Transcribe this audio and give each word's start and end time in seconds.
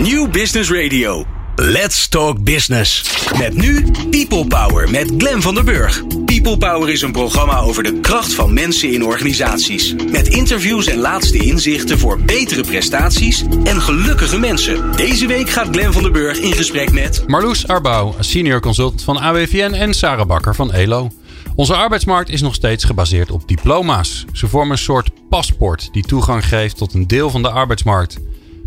New 0.00 0.30
Business 0.30 0.70
Radio. 0.70 1.24
Let's 1.56 2.08
Talk 2.08 2.44
Business. 2.44 3.16
Met 3.38 3.54
nu 3.54 3.84
People 4.10 4.46
Power 4.46 4.90
met 4.90 5.12
Glen 5.18 5.42
van 5.42 5.54
der 5.54 5.64
Burg. 5.64 6.02
People 6.24 6.58
Power 6.58 6.88
is 6.88 7.02
een 7.02 7.12
programma 7.12 7.58
over 7.58 7.82
de 7.82 8.00
kracht 8.00 8.34
van 8.34 8.54
mensen 8.54 8.92
in 8.92 9.04
organisaties. 9.04 9.94
Met 10.10 10.28
interviews 10.28 10.86
en 10.86 10.98
laatste 10.98 11.38
inzichten 11.38 11.98
voor 11.98 12.20
betere 12.20 12.62
prestaties 12.62 13.44
en 13.64 13.80
gelukkige 13.80 14.38
mensen. 14.38 14.96
Deze 14.96 15.26
week 15.26 15.50
gaat 15.50 15.68
Glen 15.70 15.92
van 15.92 16.02
der 16.02 16.12
Burg 16.12 16.38
in 16.38 16.52
gesprek 16.52 16.92
met... 16.92 17.24
Marloes 17.26 17.68
Arbouw, 17.68 18.14
senior 18.20 18.60
consultant 18.60 19.02
van 19.02 19.18
AWVN 19.18 19.72
en 19.72 19.94
Sarah 19.94 20.26
Bakker 20.26 20.54
van 20.54 20.72
ELO. 20.72 21.10
Onze 21.54 21.74
arbeidsmarkt 21.74 22.30
is 22.30 22.40
nog 22.40 22.54
steeds 22.54 22.84
gebaseerd 22.84 23.30
op 23.30 23.48
diploma's. 23.48 24.24
Ze 24.32 24.48
vormen 24.48 24.72
een 24.72 24.78
soort 24.78 25.10
paspoort 25.28 25.88
die 25.92 26.02
toegang 26.02 26.46
geeft 26.46 26.76
tot 26.76 26.94
een 26.94 27.06
deel 27.06 27.30
van 27.30 27.42
de 27.42 27.50
arbeidsmarkt. 27.50 28.18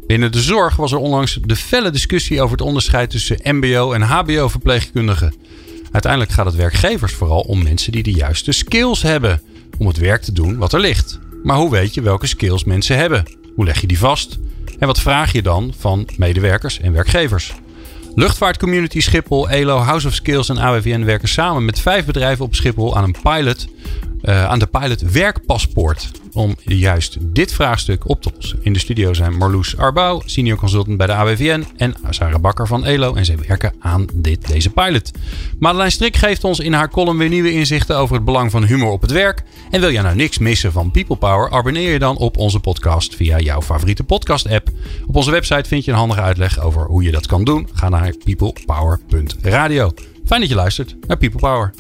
Binnen 0.08 0.32
de 0.32 0.42
zorg 0.42 0.76
was 0.76 0.92
er 0.92 0.98
onlangs 0.98 1.40
de 1.42 1.56
felle 1.56 1.92
discussie 1.92 2.42
over 2.42 2.58
het 2.58 2.66
onderscheid 2.66 3.10
tussen 3.10 3.40
MBO 3.44 3.92
en 3.92 4.02
HBO-verpleegkundigen. 4.02 5.34
Uiteindelijk 5.92 6.32
gaat 6.32 6.46
het 6.46 6.56
werkgevers 6.56 7.14
vooral 7.14 7.42
om 7.42 7.64
mensen 7.64 7.92
die 7.92 8.04
de 8.04 8.12
juiste 8.12 8.52
skills 8.52 9.02
hebben 9.02 9.42
om 9.78 9.88
het 9.88 9.98
werk 9.98 10.22
te 10.22 10.32
doen 10.32 10.58
wat 10.58 10.74
er 10.74 10.80
ligt. 10.80 11.20
Maar 11.44 11.58
hoe 11.58 11.72
weet 11.72 11.94
je 11.94 12.02
welke 12.02 12.28
skills 12.28 12.64
mensen 12.64 12.98
hebben? 12.98 13.24
Hoe 13.56 13.66
leg 13.66 13.82
je 13.82 13.88
die 13.88 14.00
vast? 14.00 14.38
En 14.80 14.88
wat 14.88 15.00
vraag 15.00 15.32
je 15.32 15.42
dan 15.42 15.74
van 15.78 16.08
medewerkers 16.18 16.80
en 16.80 16.94
werkgevers? 16.94 17.54
Luchtvaartcommunity 18.16 19.00
Schiphol, 19.00 19.50
ELO, 19.50 19.78
House 19.78 20.08
of 20.08 20.14
Skills 20.14 20.50
en 20.50 20.58
AWVN 20.58 21.04
werken 21.04 21.28
samen 21.28 21.66
met 21.66 21.80
vijf 21.80 22.06
bedrijven 22.06 22.46
op 22.46 22.56
Schiphol 22.56 22.98
aan 22.98 23.04
een 23.04 23.16
pilot, 23.24 23.68
uh, 24.24 24.46
aan 24.46 24.60
de 24.60 24.66
pilot 24.66 25.02
werkpaspoort 25.02 26.12
om 26.34 26.56
juist 26.64 27.18
dit 27.22 27.54
vraagstuk 27.54 28.10
op 28.10 28.22
te 28.22 28.32
lossen. 28.36 28.60
In 28.62 28.74
de 28.74 28.80
studio 28.80 29.14
zijn 29.14 29.38
Marloes 29.38 29.78
Arbouw, 29.78 30.22
senior 30.26 30.58
consultant 30.58 30.98
bij 30.98 31.08
de 31.08 31.14
AWVN 31.14 31.66
en 31.78 31.96
Sarah 32.10 32.42
Bakker 32.42 32.68
van 32.68 32.86
ELO. 32.86 33.14
En 33.14 33.26
zij 33.26 33.38
werken 33.48 33.74
aan 33.80 34.06
dit, 34.14 34.48
deze 34.48 34.70
pilot. 34.70 35.12
Madeleine 35.60 35.92
Strik 35.92 36.18
geeft 36.18 36.44
ons 36.44 36.60
in 36.60 36.74
haar 36.74 36.90
column 36.90 37.18
weer 37.18 37.30
nieuwe 37.30 37.54
inzichten 37.54 37.98
over 37.98 38.16
het 38.16 38.26
belang 38.26 38.52
van 38.52 38.64
humor 38.64 38.92
op 38.92 39.02
het 39.02 39.12
werk. 39.12 39.44
En 39.72 39.80
wil 39.80 39.92
jij 39.92 40.02
nou 40.02 40.16
niks 40.16 40.38
missen 40.38 40.72
van 40.72 40.92
People 40.92 41.16
Power? 41.16 41.52
Abonneer 41.52 41.92
je 41.92 42.00
dan 42.00 42.18
op 42.18 42.38
onze 42.38 42.60
podcast 42.60 43.16
via 43.16 43.40
jouw 43.40 43.62
favoriete 43.62 44.04
podcast 44.04 44.50
app. 44.50 44.70
Op 45.08 45.16
onze 45.16 45.32
website 45.32 45.70
vind 45.70 45.86
je 45.86 45.92
een 45.92 45.98
handige 45.98 46.22
uitleg 46.22 46.60
over 46.60 46.86
hoe 46.86 47.04
je 47.04 47.12
dat 47.12 47.26
kan 47.26 47.44
doen. 47.44 47.70
Ga 47.74 47.90
naar 47.90 48.14
peoplepower.radio. 48.24 49.92
Fijn 50.26 50.40
dat 50.40 50.50
je 50.50 50.56
luistert 50.56 50.96
naar 51.08 51.18
People 51.18 51.40
Power. 51.40 51.74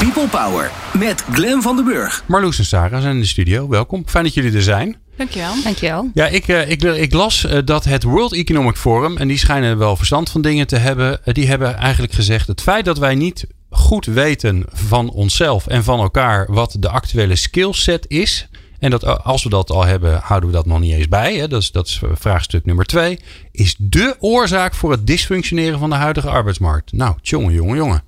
People 0.00 0.28
Power 0.28 0.70
met 0.98 1.24
Glen 1.32 1.62
van 1.62 1.76
den 1.76 1.84
Burg. 1.84 2.24
Marloes 2.26 2.58
en 2.58 2.64
Sarah 2.64 3.00
zijn 3.00 3.14
in 3.14 3.20
de 3.20 3.26
studio. 3.26 3.68
Welkom. 3.68 4.02
Fijn 4.06 4.24
dat 4.24 4.34
jullie 4.34 4.52
er 4.52 4.62
zijn. 4.62 4.96
Dankjewel. 5.16 5.62
Dankjewel. 5.62 6.10
Ja, 6.14 6.26
ik, 6.26 6.48
uh, 6.48 6.70
ik, 6.70 6.82
ik, 6.82 7.12
las 7.12 7.44
uh, 7.44 7.58
dat 7.64 7.84
het 7.84 8.02
World 8.02 8.32
Economic 8.32 8.76
Forum, 8.76 9.16
en 9.16 9.28
die 9.28 9.38
schijnen 9.38 9.78
wel 9.78 9.96
verstand 9.96 10.30
van 10.30 10.42
dingen 10.42 10.66
te 10.66 10.76
hebben, 10.76 11.20
die 11.24 11.46
hebben 11.46 11.76
eigenlijk 11.76 12.12
gezegd: 12.12 12.46
het 12.46 12.60
feit 12.60 12.84
dat 12.84 12.98
wij 12.98 13.14
niet 13.14 13.46
goed 13.70 14.06
weten 14.06 14.64
van 14.72 15.10
onszelf 15.10 15.66
en 15.66 15.84
van 15.84 16.00
elkaar 16.00 16.46
wat 16.52 16.76
de 16.78 16.88
actuele 16.88 17.36
skillset 17.36 18.04
is. 18.08 18.48
En 18.78 18.90
dat 18.90 19.24
als 19.24 19.42
we 19.42 19.48
dat 19.48 19.70
al 19.70 19.84
hebben, 19.84 20.20
houden 20.22 20.50
we 20.50 20.56
dat 20.56 20.66
nog 20.66 20.80
niet 20.80 20.94
eens 20.94 21.08
bij. 21.08 21.36
Hè? 21.36 21.48
Dat, 21.48 21.62
is, 21.62 21.70
dat 21.70 21.86
is 21.86 22.00
vraagstuk 22.12 22.64
nummer 22.64 22.84
twee. 22.84 23.20
Is 23.52 23.74
de 23.78 24.16
oorzaak 24.18 24.74
voor 24.74 24.90
het 24.90 25.06
dysfunctioneren 25.06 25.78
van 25.78 25.90
de 25.90 25.96
huidige 25.96 26.28
arbeidsmarkt. 26.28 26.92
Nou, 26.92 27.14
jongen, 27.22 27.52
jongen, 27.52 27.76
jongen. 27.76 28.02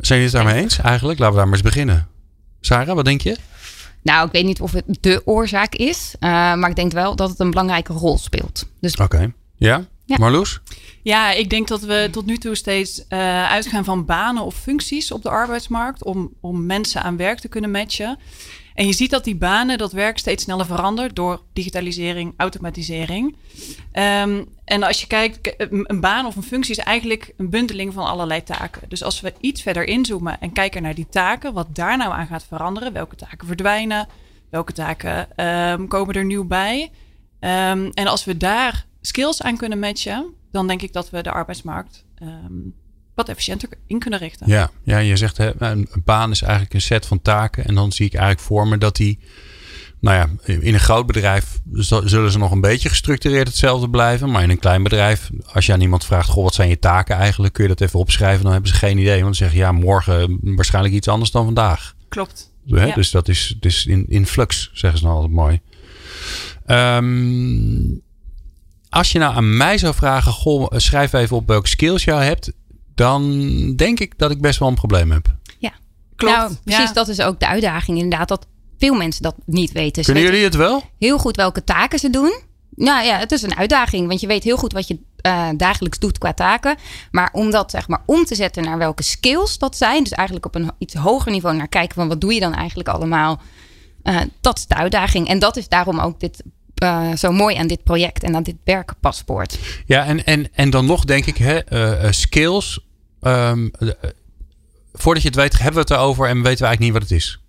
Zijn 0.00 0.20
jullie 0.20 0.36
het 0.36 0.44
daarmee 0.44 0.62
eens 0.62 0.78
eigenlijk? 0.78 1.18
Laten 1.18 1.34
we 1.34 1.40
daar 1.40 1.50
maar 1.50 1.58
eens 1.58 1.68
beginnen. 1.68 2.08
Sarah, 2.60 2.94
wat 2.94 3.04
denk 3.04 3.20
je? 3.20 3.36
Nou, 4.02 4.26
ik 4.26 4.32
weet 4.32 4.44
niet 4.44 4.60
of 4.60 4.72
het 4.72 4.84
de 5.00 5.22
oorzaak 5.24 5.74
is. 5.74 6.14
Uh, 6.20 6.28
maar 6.30 6.68
ik 6.70 6.76
denk 6.76 6.92
wel 6.92 7.16
dat 7.16 7.30
het 7.30 7.38
een 7.38 7.50
belangrijke 7.50 7.92
rol 7.92 8.18
speelt. 8.18 8.66
Dus... 8.80 8.92
Oké. 8.92 9.02
Okay. 9.02 9.32
Ja? 9.56 9.84
ja? 10.04 10.16
Marloes? 10.18 10.60
Ja, 11.02 11.32
ik 11.32 11.50
denk 11.50 11.68
dat 11.68 11.80
we 11.80 12.08
tot 12.10 12.26
nu 12.26 12.38
toe 12.38 12.54
steeds 12.54 12.98
uh, 12.98 13.44
uitgaan 13.44 13.84
van 13.84 14.04
banen 14.04 14.42
of 14.42 14.54
functies 14.54 15.12
op 15.12 15.22
de 15.22 15.30
arbeidsmarkt. 15.30 16.04
Om, 16.04 16.32
om 16.40 16.66
mensen 16.66 17.02
aan 17.02 17.16
werk 17.16 17.38
te 17.38 17.48
kunnen 17.48 17.70
matchen. 17.70 18.18
En 18.74 18.86
je 18.86 18.92
ziet 18.92 19.10
dat 19.10 19.24
die 19.24 19.36
banen, 19.36 19.78
dat 19.78 19.92
werk 19.92 20.18
steeds 20.18 20.42
sneller 20.42 20.66
verandert 20.66 21.16
door 21.16 21.42
digitalisering, 21.52 22.34
automatisering. 22.36 23.36
Um, 23.92 24.48
en 24.64 24.82
als 24.82 25.00
je 25.00 25.06
kijkt, 25.06 25.54
een 25.68 26.00
baan 26.00 26.26
of 26.26 26.36
een 26.36 26.42
functie 26.42 26.76
is 26.76 26.84
eigenlijk 26.84 27.32
een 27.36 27.50
bundeling 27.50 27.92
van 27.92 28.04
allerlei 28.04 28.42
taken. 28.42 28.88
Dus 28.88 29.02
als 29.02 29.20
we 29.20 29.32
iets 29.40 29.62
verder 29.62 29.86
inzoomen 29.86 30.40
en 30.40 30.52
kijken 30.52 30.82
naar 30.82 30.94
die 30.94 31.08
taken, 31.10 31.52
wat 31.52 31.74
daar 31.74 31.96
nou 31.96 32.12
aan 32.12 32.26
gaat 32.26 32.44
veranderen, 32.44 32.92
welke 32.92 33.16
taken 33.16 33.46
verdwijnen, 33.46 34.08
welke 34.50 34.72
taken 34.72 35.46
um, 35.46 35.88
komen 35.88 36.14
er 36.14 36.24
nieuw 36.24 36.44
bij. 36.44 36.82
Um, 37.40 37.90
en 37.90 38.06
als 38.06 38.24
we 38.24 38.36
daar 38.36 38.86
skills 39.00 39.42
aan 39.42 39.56
kunnen 39.56 39.78
matchen, 39.78 40.34
dan 40.50 40.66
denk 40.66 40.82
ik 40.82 40.92
dat 40.92 41.10
we 41.10 41.22
de 41.22 41.30
arbeidsmarkt 41.30 42.04
wat 43.20 43.28
efficiënter 43.28 43.68
in 43.86 43.98
kunnen 43.98 44.18
richten. 44.18 44.48
Ja, 44.48 44.70
ja 44.84 44.98
je 44.98 45.16
zegt 45.16 45.36
hè, 45.36 45.62
een 45.62 45.88
baan 46.04 46.30
is 46.30 46.42
eigenlijk 46.42 46.74
een 46.74 46.80
set 46.80 47.06
van 47.06 47.22
taken. 47.22 47.64
En 47.64 47.74
dan 47.74 47.92
zie 47.92 48.06
ik 48.06 48.14
eigenlijk 48.14 48.42
voor 48.42 48.68
me 48.68 48.78
dat 48.78 48.96
die. 48.96 49.18
Nou 50.00 50.16
ja, 50.16 50.54
in 50.54 50.74
een 50.74 50.80
groot 50.80 51.06
bedrijf 51.06 51.60
zullen 52.04 52.30
ze 52.30 52.38
nog 52.38 52.50
een 52.50 52.60
beetje 52.60 52.88
gestructureerd 52.88 53.48
hetzelfde 53.48 53.90
blijven. 53.90 54.30
Maar 54.30 54.42
in 54.42 54.50
een 54.50 54.58
klein 54.58 54.82
bedrijf, 54.82 55.30
als 55.52 55.66
je 55.66 55.72
aan 55.72 55.80
iemand 55.80 56.04
vraagt: 56.04 56.28
Goh, 56.28 56.44
wat 56.44 56.54
zijn 56.54 56.68
je 56.68 56.78
taken 56.78 57.16
eigenlijk? 57.16 57.54
Kun 57.54 57.62
je 57.62 57.68
dat 57.68 57.80
even 57.80 57.98
opschrijven? 57.98 58.42
Dan 58.42 58.52
hebben 58.52 58.70
ze 58.70 58.76
geen 58.76 58.98
idee. 58.98 59.12
Want 59.12 59.24
dan 59.24 59.34
zeggen 59.34 59.58
ja, 59.58 59.72
morgen 59.72 60.38
waarschijnlijk 60.42 60.94
iets 60.94 61.08
anders 61.08 61.30
dan 61.30 61.44
vandaag. 61.44 61.94
Klopt. 62.08 62.52
Hè? 62.66 62.84
Ja. 62.84 62.94
Dus 62.94 63.10
dat 63.10 63.28
is 63.28 63.56
dus 63.60 63.86
in, 63.86 64.04
in 64.08 64.26
flux, 64.26 64.70
zeggen 64.72 64.98
ze 64.98 65.04
dan 65.04 65.14
altijd 65.14 65.32
mooi. 65.32 65.60
Um, 66.66 68.02
als 68.88 69.12
je 69.12 69.18
nou 69.18 69.34
aan 69.34 69.56
mij 69.56 69.78
zou 69.78 69.94
vragen: 69.94 70.32
Goh, 70.32 70.66
schrijf 70.76 71.12
even 71.12 71.36
op 71.36 71.46
welke 71.46 71.68
skills 71.68 72.04
je 72.04 72.12
hebt 72.12 72.52
dan 73.00 73.76
denk 73.76 74.00
ik 74.00 74.18
dat 74.18 74.30
ik 74.30 74.40
best 74.40 74.58
wel 74.58 74.68
een 74.68 74.74
probleem 74.74 75.10
heb. 75.10 75.26
Ja, 75.58 75.72
klopt. 76.16 76.36
Nou, 76.36 76.54
precies, 76.64 76.88
ja. 76.88 76.92
dat 76.92 77.08
is 77.08 77.20
ook 77.20 77.40
de 77.40 77.46
uitdaging 77.46 77.98
inderdaad. 77.98 78.28
Dat 78.28 78.46
veel 78.78 78.94
mensen 78.94 79.22
dat 79.22 79.34
niet 79.46 79.72
weten. 79.72 80.04
Kunnen 80.04 80.22
jullie 80.22 80.44
het 80.44 80.54
wel? 80.54 80.82
Heel 80.98 81.18
goed 81.18 81.36
welke 81.36 81.64
taken 81.64 81.98
ze 81.98 82.10
doen. 82.10 82.40
Nou 82.74 83.04
ja, 83.04 83.18
het 83.18 83.32
is 83.32 83.42
een 83.42 83.56
uitdaging, 83.56 84.08
want 84.08 84.20
je 84.20 84.26
weet 84.26 84.44
heel 84.44 84.56
goed 84.56 84.72
wat 84.72 84.88
je 84.88 84.98
uh, 85.26 85.48
dagelijks 85.56 85.98
doet 85.98 86.18
qua 86.18 86.32
taken. 86.32 86.76
Maar 87.10 87.28
om 87.32 87.50
dat 87.50 87.70
zeg 87.70 87.88
maar 87.88 88.02
om 88.06 88.24
te 88.24 88.34
zetten 88.34 88.64
naar 88.64 88.78
welke 88.78 89.02
skills 89.02 89.58
dat 89.58 89.76
zijn, 89.76 90.02
dus 90.02 90.12
eigenlijk 90.12 90.46
op 90.46 90.54
een 90.54 90.70
iets 90.78 90.94
hoger 90.94 91.32
niveau 91.32 91.56
naar 91.56 91.68
kijken 91.68 91.94
van 91.94 92.08
wat 92.08 92.20
doe 92.20 92.34
je 92.34 92.40
dan 92.40 92.54
eigenlijk 92.54 92.88
allemaal, 92.88 93.40
uh, 94.04 94.20
dat 94.40 94.58
is 94.58 94.66
de 94.66 94.74
uitdaging. 94.74 95.28
En 95.28 95.38
dat 95.38 95.56
is 95.56 95.68
daarom 95.68 95.98
ook 95.98 96.20
dit 96.20 96.42
uh, 96.82 97.14
zo 97.14 97.32
mooi 97.32 97.56
aan 97.56 97.66
dit 97.66 97.84
project 97.84 98.22
en 98.22 98.36
aan 98.36 98.42
dit 98.42 98.56
werkpaspoort. 98.64 99.58
Ja, 99.86 100.04
en, 100.04 100.24
en, 100.24 100.48
en 100.54 100.70
dan 100.70 100.86
nog 100.86 101.04
denk 101.04 101.26
ik, 101.26 101.36
hè, 101.36 101.72
uh, 102.04 102.10
skills. 102.12 102.88
Um, 103.22 103.70
voordat 104.92 105.22
je 105.22 105.28
het 105.28 105.36
weet, 105.36 105.58
hebben 105.58 105.74
we 105.74 105.80
het 105.80 105.90
erover 105.90 106.28
en 106.28 106.42
weten 106.42 106.60
we 106.60 106.66
eigenlijk 106.66 106.80
niet 106.80 106.92
wat 106.92 107.02
het 107.02 107.10
is. 107.10 107.40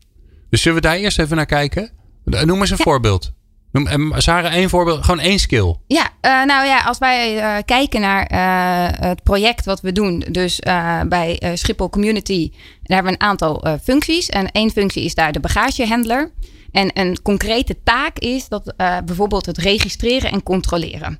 Dus 0.49 0.61
zullen 0.61 0.81
we 0.81 0.87
daar 0.87 0.95
eerst 0.95 1.19
even 1.19 1.35
naar 1.35 1.45
kijken? 1.45 1.91
Noem 2.23 2.59
eens 2.59 2.69
een 2.69 2.77
ja. 2.77 2.83
voorbeeld. 2.83 3.31
Noem, 3.71 3.87
en 3.87 4.21
Sarah, 4.21 4.53
één 4.53 4.69
voorbeeld, 4.69 5.03
gewoon 5.03 5.19
één 5.19 5.39
skill. 5.39 5.75
Ja, 5.87 6.03
uh, 6.21 6.45
nou 6.45 6.65
ja, 6.65 6.83
als 6.83 6.97
wij 6.97 7.35
uh, 7.35 7.57
kijken 7.65 8.01
naar 8.01 8.31
uh, 8.31 9.07
het 9.07 9.23
project 9.23 9.65
wat 9.65 9.81
we 9.81 9.91
doen, 9.91 10.19
dus 10.19 10.59
bij 11.07 11.53
Schiphol 11.53 11.89
Community, 11.89 12.51
daar 12.83 12.97
hebben 12.97 13.13
we 13.13 13.19
een 13.19 13.29
aantal 13.29 13.77
functies. 13.83 14.29
En 14.29 14.51
één 14.51 14.71
functie 14.71 15.03
is 15.03 15.15
daar 15.15 15.31
de 15.31 15.39
bagagehandler. 15.39 16.31
En 16.71 16.99
een 16.99 17.21
concrete 17.21 17.77
taak 17.83 18.19
is 18.19 18.47
dat 18.47 18.73
bijvoorbeeld 19.05 19.45
het 19.45 19.57
registreren 19.57 20.31
en 20.31 20.43
controleren. 20.43 21.19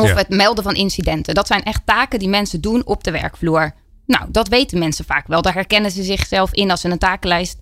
Of 0.00 0.08
ja. 0.08 0.16
het 0.16 0.28
melden 0.28 0.64
van 0.64 0.74
incidenten. 0.74 1.34
Dat 1.34 1.46
zijn 1.46 1.62
echt 1.62 1.82
taken 1.84 2.18
die 2.18 2.28
mensen 2.28 2.60
doen 2.60 2.86
op 2.86 3.04
de 3.04 3.10
werkvloer. 3.10 3.74
Nou, 4.06 4.24
dat 4.28 4.48
weten 4.48 4.78
mensen 4.78 5.04
vaak 5.04 5.26
wel. 5.26 5.42
Daar 5.42 5.54
herkennen 5.54 5.90
ze 5.90 6.02
zichzelf 6.02 6.52
in 6.52 6.70
als 6.70 6.80
ze 6.80 6.88
een 6.88 6.98
takenlijst 6.98 7.58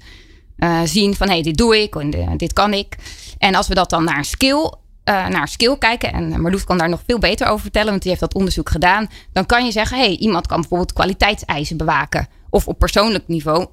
uh, 0.59 0.81
zien 0.85 1.15
van 1.15 1.27
hé, 1.27 1.33
hey, 1.33 1.43
dit 1.43 1.57
doe 1.57 1.83
ik 1.83 1.95
en 1.95 2.37
dit 2.37 2.53
kan 2.53 2.73
ik. 2.73 2.97
En 3.39 3.55
als 3.55 3.69
we 3.69 3.75
dat 3.75 3.91
dan 3.91 4.05
naar 4.05 4.19
een 4.19 4.25
skill, 4.25 4.73
uh, 5.05 5.27
naar 5.29 5.49
skill 5.49 5.77
kijken, 5.79 6.13
en 6.13 6.41
Marloes 6.41 6.65
kan 6.65 6.79
daar 6.79 6.89
nog 6.89 7.03
veel 7.07 7.19
beter 7.19 7.47
over 7.47 7.61
vertellen, 7.61 7.91
want 7.91 8.01
die 8.01 8.11
heeft 8.11 8.23
dat 8.23 8.35
onderzoek 8.35 8.71
gedaan, 8.71 9.09
dan 9.33 9.47
kan 9.47 9.65
je 9.65 9.73
zeggen, 9.73 9.99
hé, 9.99 10.05
hey, 10.05 10.17
iemand 10.17 10.47
kan 10.47 10.61
bijvoorbeeld 10.61 10.93
kwaliteitseisen 10.93 11.77
bewaken. 11.77 12.29
Of 12.51 12.69
op 12.69 12.79
persoonlijk 12.79 13.29
niveau, 13.29 13.67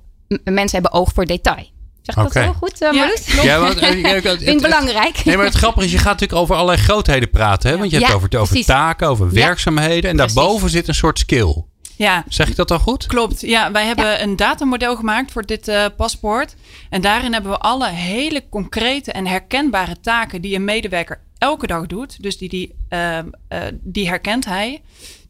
mensen 0.44 0.82
hebben 0.82 1.00
oog 1.00 1.12
voor 1.14 1.26
detail. 1.26 1.71
Zeg 2.02 2.16
ik 2.16 2.24
okay. 2.24 2.46
dat 2.46 2.54
zo 2.54 2.60
goed, 2.60 2.82
uh, 2.82 2.92
Marloes? 2.92 3.26
Ja, 3.26 3.44
ja 3.44 3.60
want, 3.60 3.82
uh, 3.82 3.90
Vind 4.22 4.48
ik 4.48 4.62
belangrijk. 4.62 5.26
Nee, 5.26 5.38
maar 5.38 5.46
het 5.46 5.56
grappige 5.56 5.86
is, 5.86 5.92
je 5.92 5.98
gaat 5.98 6.12
natuurlijk 6.12 6.40
over 6.40 6.56
allerlei 6.56 6.78
grootheden 6.78 7.30
praten. 7.30 7.70
Hè? 7.70 7.78
Want 7.78 7.92
je 7.92 7.98
hebt 7.98 8.10
ja, 8.10 8.16
over, 8.16 8.40
over 8.40 8.66
taken, 8.66 9.08
over 9.08 9.32
werkzaamheden. 9.32 10.10
En 10.10 10.16
precies. 10.16 10.36
daarboven 10.36 10.70
zit 10.70 10.88
een 10.88 10.96
soort 10.96 11.20
skill. 11.20 11.64
Ja. 11.96 12.24
Zeg 12.28 12.50
ik 12.50 12.56
dat 12.56 12.68
dan 12.68 12.80
goed? 12.80 13.06
Klopt. 13.06 13.42
Ja, 13.42 13.72
wij 13.72 13.86
hebben 13.86 14.06
ja. 14.06 14.22
een 14.22 14.36
datamodel 14.36 14.96
gemaakt 14.96 15.32
voor 15.32 15.46
dit 15.46 15.68
uh, 15.68 15.86
paspoort. 15.98 16.56
En 16.90 17.02
daarin 17.02 17.34
hebben 17.34 17.52
we 17.52 17.58
alle 17.58 17.90
hele 17.90 18.50
concrete 18.50 19.12
en 19.12 19.28
herkenbare 19.28 20.00
taken 20.02 20.42
die 20.42 20.56
een 20.56 20.64
medewerker 20.64 21.22
elke 21.38 21.68
dag 21.68 21.88
doet. 21.88 22.24
Dus 22.24 22.38
die, 22.38 22.50
die, 22.50 22.76
uh, 22.90 23.18
uh, 23.18 23.24
die 23.82 24.08
herkent 24.08 24.46
hij. 24.46 24.82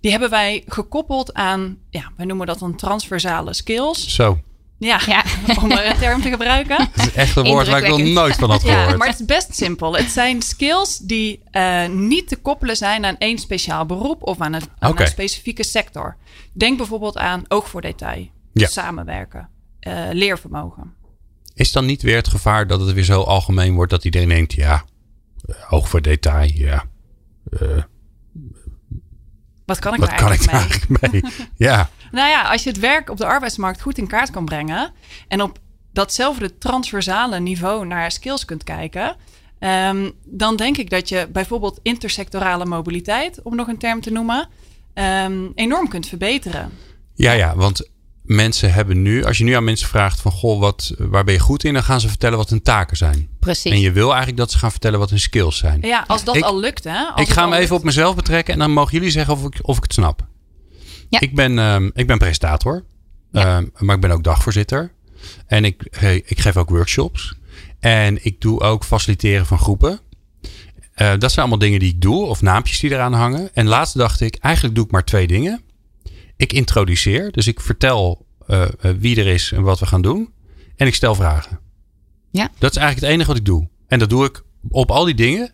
Die 0.02 0.12
hebben 0.12 0.30
wij 0.30 0.64
gekoppeld 0.68 1.34
aan, 1.34 1.78
ja, 1.90 2.12
wij 2.18 2.26
noemen 2.26 2.48
dat 2.48 2.60
dan 2.60 2.76
transversale 2.76 3.54
skills. 3.54 4.16
Zo. 4.16 4.40
Ja, 4.82 5.00
Ja. 5.08 5.24
om 5.62 5.72
een 5.72 5.98
term 6.00 6.22
te 6.22 6.30
gebruiken. 6.30 6.78
Dat 6.96 7.06
is 7.06 7.14
echt 7.14 7.36
een 7.36 7.44
woord 7.46 7.68
waar 7.68 7.84
ik 7.84 7.88
nog 7.90 8.00
nooit 8.02 8.36
van 8.36 8.50
had 8.50 8.62
Ja, 8.64 8.74
gehoord. 8.80 8.98
maar 8.98 9.08
het 9.08 9.20
is 9.20 9.26
best 9.26 9.56
simpel. 9.56 9.96
Het 9.96 10.10
zijn 10.10 10.42
skills 10.42 10.98
die 10.98 11.42
eh, 11.52 11.88
niet 11.88 12.28
te 12.28 12.36
koppelen 12.36 12.76
zijn 12.78 13.06
aan 13.06 13.18
één 13.18 13.38
speciaal 13.38 13.86
beroep 13.86 14.24
of 14.24 14.42
aan 14.42 14.54
een, 14.54 14.62
aan 14.80 15.00
een 15.00 15.08
specifieke 15.08 15.64
sector. 15.64 16.18
Denk 16.54 16.78
bijvoorbeeld 16.78 17.18
aan 17.18 17.44
oog 17.48 17.70
voor 17.70 17.82
detail, 17.82 18.28
Ja. 18.54 18.68
samenwerken, 18.68 19.50
eh, 19.80 19.94
leervermogen. 20.12 20.94
Is 21.54 21.72
dan 21.72 21.86
niet 21.86 22.02
weer 22.02 22.16
het 22.16 22.28
gevaar 22.28 22.68
dat 22.68 22.80
het 22.80 22.94
weer 22.94 23.04
zo 23.04 23.22
algemeen 23.22 23.74
wordt 23.74 23.92
dat 23.92 24.06
iedereen 24.06 24.28
denkt, 24.30 24.54
ja, 24.54 24.84
eh, 25.46 25.56
oog 25.74 25.90
voor 25.90 26.02
detail, 26.02 26.50
ja. 26.54 26.84
eh, 27.52 27.60
Wat 29.72 29.80
kan 29.80 29.94
ik 29.94 30.00
wat 30.00 30.14
kan 30.14 30.32
ik 30.32 30.46
mee? 30.46 30.56
eigenlijk 30.56 31.12
mee? 31.12 31.24
Ja, 31.68 31.90
Nou 32.12 32.30
ja, 32.30 32.42
als 32.42 32.64
je 32.64 32.70
het 32.70 32.80
werk 32.80 33.10
op 33.10 33.18
de 33.18 33.26
arbeidsmarkt 33.26 33.82
goed 33.82 33.98
in 33.98 34.08
kaart 34.08 34.32
kan 34.32 34.46
brengen 34.46 34.92
en 35.28 35.42
op 35.42 35.60
datzelfde 35.94 36.58
transversale 36.58 37.40
niveau 37.40 37.86
naar 37.86 38.12
skills 38.12 38.46
kunt 38.46 38.64
kijken, 38.64 39.16
ehm, 39.60 40.10
dan 40.26 40.56
denk 40.56 40.78
ik 40.78 40.90
dat 40.90 41.10
je 41.10 41.28
bijvoorbeeld 41.32 41.80
intersectorale 41.82 42.66
mobiliteit, 42.66 43.42
om 43.44 43.56
nog 43.56 43.68
een 43.68 43.78
term 43.78 44.02
te 44.02 44.12
noemen, 44.12 44.50
ehm, 44.94 45.48
enorm 45.56 45.88
kunt 45.88 46.08
verbeteren. 46.08 46.72
ja, 47.16 47.32
ja, 47.32 47.56
want 47.56 47.90
mensen 48.36 48.74
hebben 48.74 49.02
nu, 49.02 49.24
als 49.26 49.38
je 49.38 49.44
nu 49.44 49.54
aan 49.54 49.64
mensen 49.64 49.88
vraagt 49.88 50.22
van, 50.22 50.32
goh, 50.32 50.60
wat, 50.60 50.94
waar 50.98 51.24
ben 51.24 51.34
je 51.34 51.40
goed 51.40 51.64
in? 51.64 51.74
Dan 51.74 51.84
gaan 51.84 52.00
ze 52.02 52.08
vertellen 52.08 52.38
wat 52.38 52.50
hun 52.50 52.62
taken 52.62 52.98
zijn. 52.98 53.30
Precies. 53.40 53.72
En 53.72 53.80
je 53.80 53.92
wil 53.92 54.08
eigenlijk 54.08 54.38
dat 54.38 54.52
ze 54.52 54.58
gaan 54.58 54.72
vertellen 54.72 55.00
wat 55.00 55.10
hun 55.10 55.20
skills 55.20 55.58
zijn. 55.58 55.82
Ja, 55.82 56.04
als 56.08 56.24
dat 56.24 56.36
Ik- 56.36 56.44
al 56.44 56.60
lukt, 56.60 56.84
hè? 56.84 57.04
Als 57.04 57.22
ik 57.28 57.34
ga 57.34 57.42
hem 57.42 57.50
even 57.50 57.62
lukt. 57.62 57.72
op 57.72 57.84
mezelf 57.84 58.16
betrekken 58.16 58.54
en 58.54 58.60
dan 58.60 58.72
mogen 58.72 58.94
jullie 58.94 59.10
zeggen 59.12 59.34
of 59.34 59.44
ik, 59.46 59.60
of 59.62 59.78
ik 59.78 59.84
het 59.84 59.94
snap. 59.94 60.28
Ja. 61.10 61.20
Ik, 61.20 61.36
ben, 61.36 61.60
ehm, 61.60 61.90
ik 61.94 62.08
ben 62.08 62.18
presentator, 62.18 62.84
ehm, 63.32 63.66
maar 63.78 63.96
ik 63.96 64.02
ben 64.02 64.12
ook 64.12 64.24
dagvoorzitter. 64.24 64.92
En 65.48 65.66
ik, 65.66 65.84
ik 66.26 66.40
geef 66.40 66.58
ook 66.58 66.70
workshops. 66.70 67.34
En 67.80 68.26
ik 68.26 68.42
doe 68.42 68.60
ook 68.60 68.84
faciliteren 68.84 69.46
van 69.46 69.60
groepen. 69.60 70.00
Eh, 70.94 71.10
dat 71.18 71.32
zijn 71.32 71.40
allemaal 71.40 71.58
dingen 71.58 71.80
die 71.80 71.90
ik 71.94 72.02
doe, 72.02 72.26
of 72.26 72.42
naampjes 72.42 72.80
die 72.80 72.92
eraan 72.92 73.14
hangen. 73.14 73.50
En 73.54 73.66
laatst 73.68 73.98
dacht 73.98 74.22
ik, 74.22 74.36
eigenlijk 74.36 74.76
doe 74.76 74.86
ik 74.86 74.92
maar 74.92 75.04
twee 75.06 75.28
dingen. 75.28 75.62
Ik 76.42 76.54
introduceer, 76.54 77.32
dus 77.32 77.48
ik 77.48 77.62
vertel 77.62 78.26
eh, 78.48 78.62
eh, 78.62 78.70
wie 79.00 79.20
er 79.20 79.28
is 79.28 79.52
en 79.52 79.62
wat 79.62 79.80
we 79.80 79.86
gaan 79.86 80.02
doen. 80.02 80.34
En 80.76 80.88
ik 80.88 80.96
stel 80.96 81.16
vragen. 81.16 81.60
Ja. 82.32 82.50
Dat 82.58 82.72
is 82.72 82.78
eigenlijk 82.78 83.00
het 83.06 83.10
enige 83.16 83.28
wat 83.28 83.38
ik 83.38 83.46
doe. 83.46 83.68
En 83.88 84.00
dat 84.00 84.10
doe 84.10 84.26
ik 84.26 84.44
op 84.70 84.92
al 84.92 85.06
die 85.06 85.14
dingen 85.16 85.52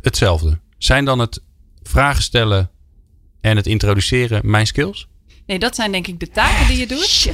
hetzelfde. 0.00 0.58
Zijn 0.78 1.04
dan 1.04 1.18
het 1.18 1.42
vragen 1.82 2.22
stellen 2.22 2.70
en 3.40 3.56
het 3.56 3.66
introduceren 3.66 4.50
mijn 4.50 4.66
skills? 4.66 5.08
Nee, 5.46 5.58
dat 5.58 5.74
zijn 5.74 5.92
denk 5.92 6.06
ik 6.06 6.20
de 6.20 6.30
taken 6.30 6.66
die 6.66 6.76
je 6.76 6.86
doet. 6.94 7.30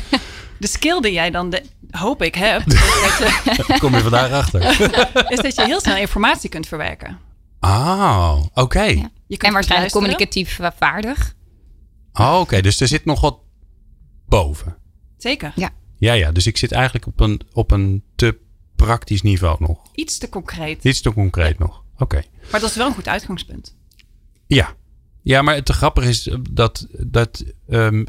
De 0.58 0.66
skill 0.66 1.00
die 1.00 1.12
jij 1.12 1.30
dan, 1.30 1.50
de- 1.50 1.62
hoop 1.90 2.22
ik, 2.22 2.34
hebt, 2.34 2.72
je, 2.72 3.76
Kom 3.78 3.94
je 3.94 4.00
vandaag 4.00 4.30
achter. 4.32 4.62
is 5.30 5.38
dat 5.40 5.54
je 5.54 5.64
heel 5.64 5.80
snel 5.80 5.96
informatie 5.96 6.48
kunt 6.50 6.66
verwerken. 6.66 7.18
Ah, 7.60 8.38
oké. 8.54 8.82
Ja. 8.82 9.10
Je 9.26 9.36
kunt 9.36 9.42
En 9.42 9.52
waarschijnlijk 9.52 9.68
luisteren. 9.68 9.90
communicatief 9.92 10.58
eh, 10.58 10.68
vaardig. 10.78 11.34
Oh, 12.18 12.38
oké, 12.40 12.60
dus 12.60 12.80
er 12.80 12.88
zit 12.88 13.04
nog 13.04 13.20
wat 13.20 13.38
boven. 14.28 14.76
Zeker. 15.16 15.52
Ja. 15.54 15.70
Ja, 15.98 16.12
ja, 16.12 16.32
dus 16.32 16.46
ik 16.46 16.56
zit 16.56 16.72
eigenlijk 16.72 17.06
op 17.06 17.20
een, 17.20 17.40
op 17.52 17.70
een 17.70 18.02
te 18.14 18.38
praktisch 18.76 19.22
niveau 19.22 19.56
nog. 19.60 19.82
Iets 19.94 20.18
te 20.18 20.28
concreet. 20.28 20.84
Iets 20.84 21.00
te 21.00 21.12
concreet 21.12 21.58
nog. 21.58 21.84
Oké. 21.98 22.22
Maar 22.50 22.60
dat 22.60 22.70
is 22.70 22.76
wel 22.76 22.86
een 22.86 22.94
goed 22.94 23.08
uitgangspunt. 23.08 23.76
Ja. 24.46 24.74
Ja, 25.22 25.42
maar 25.42 25.54
het 25.54 25.70
grappige 25.70 26.08
is 26.08 26.36
dat, 26.50 26.86
dat 26.90 27.44
ehm, 27.68 28.04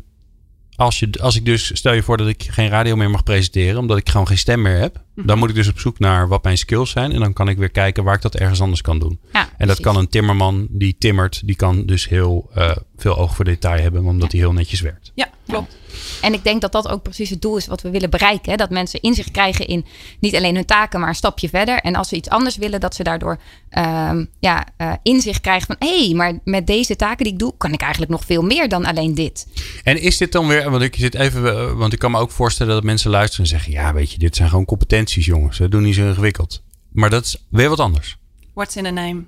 als, 0.77 0.99
je, 0.99 1.09
als 1.21 1.35
ik 1.35 1.45
dus, 1.45 1.71
stel 1.75 1.93
je 1.93 2.03
voor 2.03 2.17
dat 2.17 2.27
ik 2.27 2.43
geen 2.49 2.69
radio 2.69 2.95
meer 2.95 3.09
mag 3.09 3.23
presenteren, 3.23 3.79
omdat 3.79 3.97
ik 3.97 4.09
gewoon 4.09 4.27
geen 4.27 4.37
stem 4.37 4.61
meer 4.61 4.79
heb, 4.79 5.05
Mhm. 5.15 5.27
dan 5.27 5.37
moet 5.37 5.49
ik 5.49 5.55
dus 5.55 5.67
op 5.67 5.79
zoek 5.79 5.99
naar 5.99 6.27
wat 6.27 6.43
mijn 6.43 6.57
skills 6.57 6.89
zijn. 6.91 7.11
En 7.11 7.19
dan 7.19 7.33
kan 7.33 7.49
ik 7.49 7.57
weer 7.57 7.69
kijken 7.69 8.03
waar 8.03 8.15
ik 8.15 8.21
dat 8.21 8.35
ergens 8.35 8.61
anders 8.61 8.81
kan 8.81 8.99
doen. 8.99 9.19
Ja, 9.33 9.49
En 9.57 9.67
dat 9.67 9.79
kan 9.79 9.97
een 9.97 10.07
timmerman 10.09 10.67
die 10.69 10.95
timmert, 10.99 11.41
die 11.45 11.55
kan 11.55 11.85
dus 11.85 12.09
heel 12.09 12.49
eh, 12.53 12.75
veel 12.97 13.17
oog 13.17 13.35
voor 13.35 13.45
detail 13.45 13.81
hebben, 13.81 14.03
omdat 14.05 14.31
hij 14.31 14.41
heel 14.41 14.53
netjes 14.53 14.81
werkt. 14.81 15.11
Ja, 15.15 15.29
klopt. 15.47 15.77
En 16.21 16.33
ik 16.33 16.43
denk 16.43 16.61
dat 16.61 16.71
dat 16.71 16.87
ook 16.87 17.03
precies 17.03 17.29
het 17.29 17.41
doel 17.41 17.57
is 17.57 17.67
wat 17.67 17.81
we 17.81 17.89
willen 17.89 18.09
bereiken. 18.09 18.51
Hè? 18.51 18.57
Dat 18.57 18.69
mensen 18.69 19.01
inzicht 19.01 19.31
krijgen 19.31 19.67
in 19.67 19.85
niet 20.19 20.35
alleen 20.35 20.55
hun 20.55 20.65
taken, 20.65 20.99
maar 20.99 21.09
een 21.09 21.15
stapje 21.15 21.49
verder. 21.49 21.79
En 21.79 21.95
als 21.95 22.09
ze 22.09 22.15
iets 22.15 22.29
anders 22.29 22.57
willen, 22.57 22.79
dat 22.79 22.95
ze 22.95 23.03
daardoor 23.03 23.39
ehm, 23.69 24.25
ja, 24.39 24.65
eh, 24.77 24.93
inzicht 25.03 25.41
krijgen 25.41 25.67
van... 25.67 25.75
hé, 25.79 26.05
hey, 26.05 26.13
maar 26.13 26.39
met 26.43 26.67
deze 26.67 26.95
taken 26.95 27.23
die 27.23 27.33
ik 27.33 27.39
doe, 27.39 27.53
kan 27.57 27.73
ik 27.73 27.81
eigenlijk 27.81 28.11
nog 28.11 28.25
veel 28.25 28.41
meer 28.41 28.69
dan 28.69 28.85
alleen 28.85 29.15
dit. 29.15 29.47
En 29.83 30.01
is 30.01 30.17
dit 30.17 30.31
dan 30.31 30.47
weer, 30.47 30.69
want 30.71 30.83
ik 30.83 30.95
zit 30.95 31.15
even, 31.15 31.57
eh, 31.57 31.71
want 31.73 31.93
ik 31.93 31.99
kan 31.99 32.11
me 32.11 32.19
ook 32.19 32.31
voorstellen 32.31 32.73
dat 32.73 32.83
mensen 32.83 33.09
luisteren 33.09 33.45
en 33.45 33.51
zeggen, 33.51 33.71
ja, 33.71 33.93
weet 33.93 34.11
je, 34.11 34.17
dit 34.17 34.35
zijn 34.35 34.49
gewoon 34.49 34.65
competenties, 34.65 35.25
jongens. 35.25 35.57
Ze 35.57 35.69
doen 35.69 35.83
niet 35.83 35.95
zo 35.95 36.07
ingewikkeld. 36.07 36.63
Maar 36.91 37.09
dat 37.09 37.25
is 37.25 37.45
weer 37.49 37.69
wat 37.69 37.79
anders. 37.79 38.17
What's 38.53 38.75
in 38.75 38.85
a 38.85 38.89
name? 38.89 39.23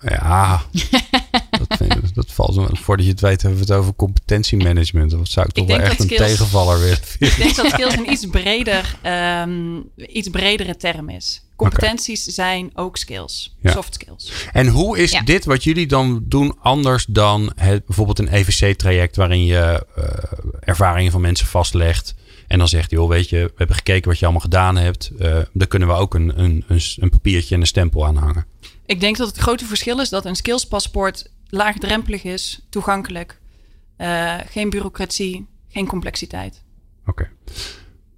Ja, 0.00 0.62
dat, 1.50 1.78
vind 1.78 2.14
dat 2.14 2.32
valt 2.32 2.56
me. 2.56 2.68
Voordat 2.72 3.04
je 3.06 3.10
het 3.12 3.20
weet, 3.20 3.42
hebben 3.42 3.60
we 3.60 3.72
het 3.72 3.80
over 3.80 3.94
competentiemanagement. 3.94 5.10
Dat 5.10 5.28
zou 5.28 5.46
ik 5.46 5.52
toch 5.52 5.64
Ik 5.68 5.76
wel 5.76 5.80
echt 5.80 6.00
een 6.00 6.06
tegenvaller 6.06 6.78
willen 6.80 6.98
Ik 7.18 7.36
denk 7.36 7.56
dat 7.56 7.66
skills 7.66 7.96
een 7.96 8.10
iets, 8.12 8.26
breder, 8.26 8.96
ehm, 9.02 9.76
iets 9.96 10.28
bredere 10.28 10.76
term 10.76 11.08
is. 11.08 11.42
Competenties 11.56 12.24
zijn 12.24 12.70
ook 12.74 12.96
skills. 12.96 13.56
Ja. 13.60 13.70
Soft 13.72 13.94
skills. 13.94 14.32
En 14.52 14.68
hoe 14.68 14.98
is 14.98 15.10
Ja. 15.10 15.22
dit 15.22 15.44
wat 15.44 15.64
jullie 15.64 15.86
dan 15.86 16.24
doen 16.24 16.56
anders 16.60 17.04
dan 17.08 17.52
het, 17.56 17.86
bijvoorbeeld 17.86 18.18
een 18.18 18.34
EVC-traject 18.34 19.16
waarin 19.16 19.44
je 19.44 19.86
eh, 19.96 20.04
ervaringen 20.60 21.12
van 21.12 21.20
mensen 21.20 21.46
vastlegt 21.46 22.14
en 22.48 22.58
dan 22.58 22.68
zegt, 22.68 22.90
joh, 22.90 23.08
weet 23.08 23.28
je, 23.28 23.36
we 23.36 23.52
hebben 23.56 23.76
gekeken 23.76 24.08
wat 24.08 24.18
je 24.18 24.24
allemaal 24.24 24.42
gedaan 24.42 24.76
hebt. 24.76 25.10
Eh 25.18 25.36
daar 25.52 25.68
kunnen 25.68 25.88
we 25.88 25.94
ook 25.94 26.14
een, 26.14 26.40
een, 26.40 26.64
een, 26.68 26.80
een 26.96 27.10
papiertje 27.10 27.54
en 27.54 27.60
een 27.60 27.66
stempel 27.66 28.06
aan 28.06 28.16
hangen. 28.16 28.46
Ik 28.92 29.00
denk 29.00 29.16
dat 29.16 29.28
het 29.28 29.36
grote 29.38 29.64
verschil 29.64 30.00
is 30.00 30.08
dat 30.08 30.24
een 30.24 30.36
skillspaspoort 30.36 31.30
laagdrempelig 31.46 32.24
is, 32.24 32.66
toegankelijk. 32.68 33.40
eh, 33.96 34.34
geen 34.46 34.70
bureaucratie, 34.70 35.46
geen 35.68 35.86
complexiteit. 35.86 36.62
Oké. 37.06 37.30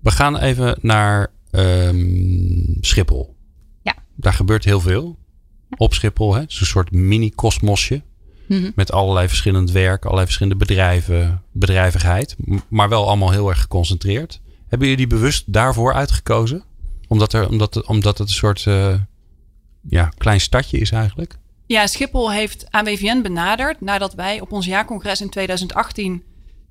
We 0.00 0.10
gaan 0.10 0.36
even 0.38 0.78
naar 0.80 1.32
ehm, 1.50 2.80
Schiphol. 2.80 3.36
Ja. 3.82 3.94
Daar 4.16 4.32
gebeurt 4.32 4.64
heel 4.64 4.80
veel. 4.80 5.18
Op 5.76 5.94
Schiphol, 5.94 6.34
hè? 6.34 6.40
Het 6.40 6.50
is 6.50 6.60
een 6.60 6.66
soort 6.66 6.90
mini-kosmosje. 6.92 8.02
Mhm. 8.48 8.70
Met 8.74 8.92
allerlei 8.92 9.28
verschillend 9.28 9.70
werk, 9.70 10.02
allerlei 10.02 10.24
verschillende 10.26 10.58
bedrijven, 10.64 11.42
bedrijvigheid. 11.52 12.34
m- 12.38 12.56
Maar 12.68 12.88
wel 12.88 13.06
allemaal 13.06 13.30
heel 13.30 13.48
erg 13.48 13.60
geconcentreerd. 13.60 14.40
Hebben 14.68 14.88
jullie 14.88 15.06
bewust 15.06 15.52
daarvoor 15.52 15.92
uitgekozen? 15.94 16.64
Omdat, 17.08 17.32
er, 17.32 17.48
omdat, 17.48 17.74
het, 17.74 17.86
omdat 17.86 18.18
het 18.18 18.28
een 18.28 18.34
soort 18.34 18.66
eh, 18.66 18.94
ja, 19.88 20.08
klein 20.16 20.40
stadje 20.40 20.78
is 20.78 20.90
eigenlijk? 20.90 21.36
Ja, 21.66 21.86
Schiphol 21.86 22.32
heeft 22.32 22.66
AWVN 22.70 23.22
benaderd 23.22 23.80
nadat 23.80 24.14
wij 24.14 24.40
op 24.40 24.52
ons 24.52 24.66
jaarcongres 24.66 25.20
in 25.20 25.30
2018 25.30 26.22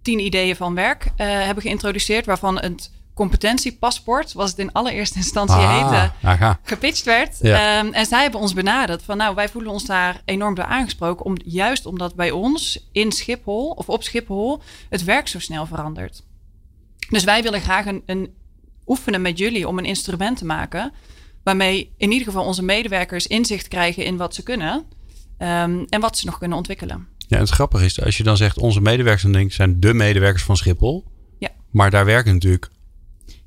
tien 0.02 0.20
ideeën 0.20 0.56
van 0.56 0.76
werk 0.76 1.12
eh, 1.16 1.28
hebben 1.28 1.64
geïntroduceerd, 1.64 2.26
waarvan 2.26 2.60
het 2.60 2.92
competentiepaspoort, 3.14 4.30
zoals 4.30 4.50
het 4.50 4.60
in 4.60 4.72
allereerste 4.72 5.18
instantie 5.18 5.68
heette, 5.68 6.12
aha. 6.22 6.60
gepitcht 6.64 7.04
werd. 7.04 7.38
Ja. 7.42 7.80
Ehm, 7.80 7.94
en 7.94 8.06
zij 8.06 8.22
hebben 8.22 8.40
ons 8.40 8.54
benaderd 8.54 9.04
van 9.04 9.18
nou, 9.18 9.36
wij 9.36 9.50
voelen 9.50 9.72
ons 9.72 9.86
daar 9.86 10.22
enorm 10.26 10.56
door 10.56 10.66
aangesproken. 10.66 11.26
Om, 11.26 11.36
juist 11.46 11.86
omdat 11.86 12.16
bij 12.16 12.32
ons 12.32 12.90
in 12.92 13.12
Schiphol 13.12 13.70
of 13.70 13.90
op 13.90 14.04
Schiphol 14.04 14.62
het 14.90 15.04
werk 15.04 15.28
zo 15.28 15.40
snel 15.40 15.66
verandert. 15.66 16.24
Dus 17.10 17.24
wij 17.24 17.44
willen 17.44 17.62
graag 17.62 17.86
een, 17.86 18.04
een 18.06 18.34
oefenen 18.88 19.22
met 19.22 19.38
jullie 19.38 19.68
om 19.68 19.78
een 19.78 19.86
instrument 19.86 20.38
te 20.38 20.46
maken. 20.46 20.92
Waarmee 21.44 21.94
in 21.98 22.12
ieder 22.12 22.28
geval 22.28 22.46
onze 22.46 22.64
medewerkers 22.64 23.28
inzicht 23.28 23.68
krijgen 23.68 24.06
in 24.06 24.18
wat 24.18 24.36
ze 24.36 24.44
kunnen. 24.44 24.84
ehm, 25.38 25.84
en 25.90 26.00
wat 26.02 26.18
ze 26.18 26.26
nog 26.26 26.38
kunnen 26.38 26.58
ontwikkelen. 26.58 27.08
Ja, 27.18 27.36
en 27.36 27.44
het 27.44 27.50
grappige 27.52 27.86
is, 27.86 28.02
als 28.02 28.18
je 28.18 28.24
dan 28.24 28.38
zegt 28.38 28.58
onze 28.58 28.82
medewerkers, 28.82 29.24
dan 29.24 29.32
denk 29.32 29.46
ik, 29.46 29.54
zijn 29.54 29.80
de 29.80 29.94
medewerkers 29.94 30.44
van 30.44 30.58
Schiphol. 30.58 31.04
Ja. 31.40 31.50
Maar 31.72 31.92
daar 31.92 32.06
werken 32.06 32.34
natuurlijk 32.34 32.70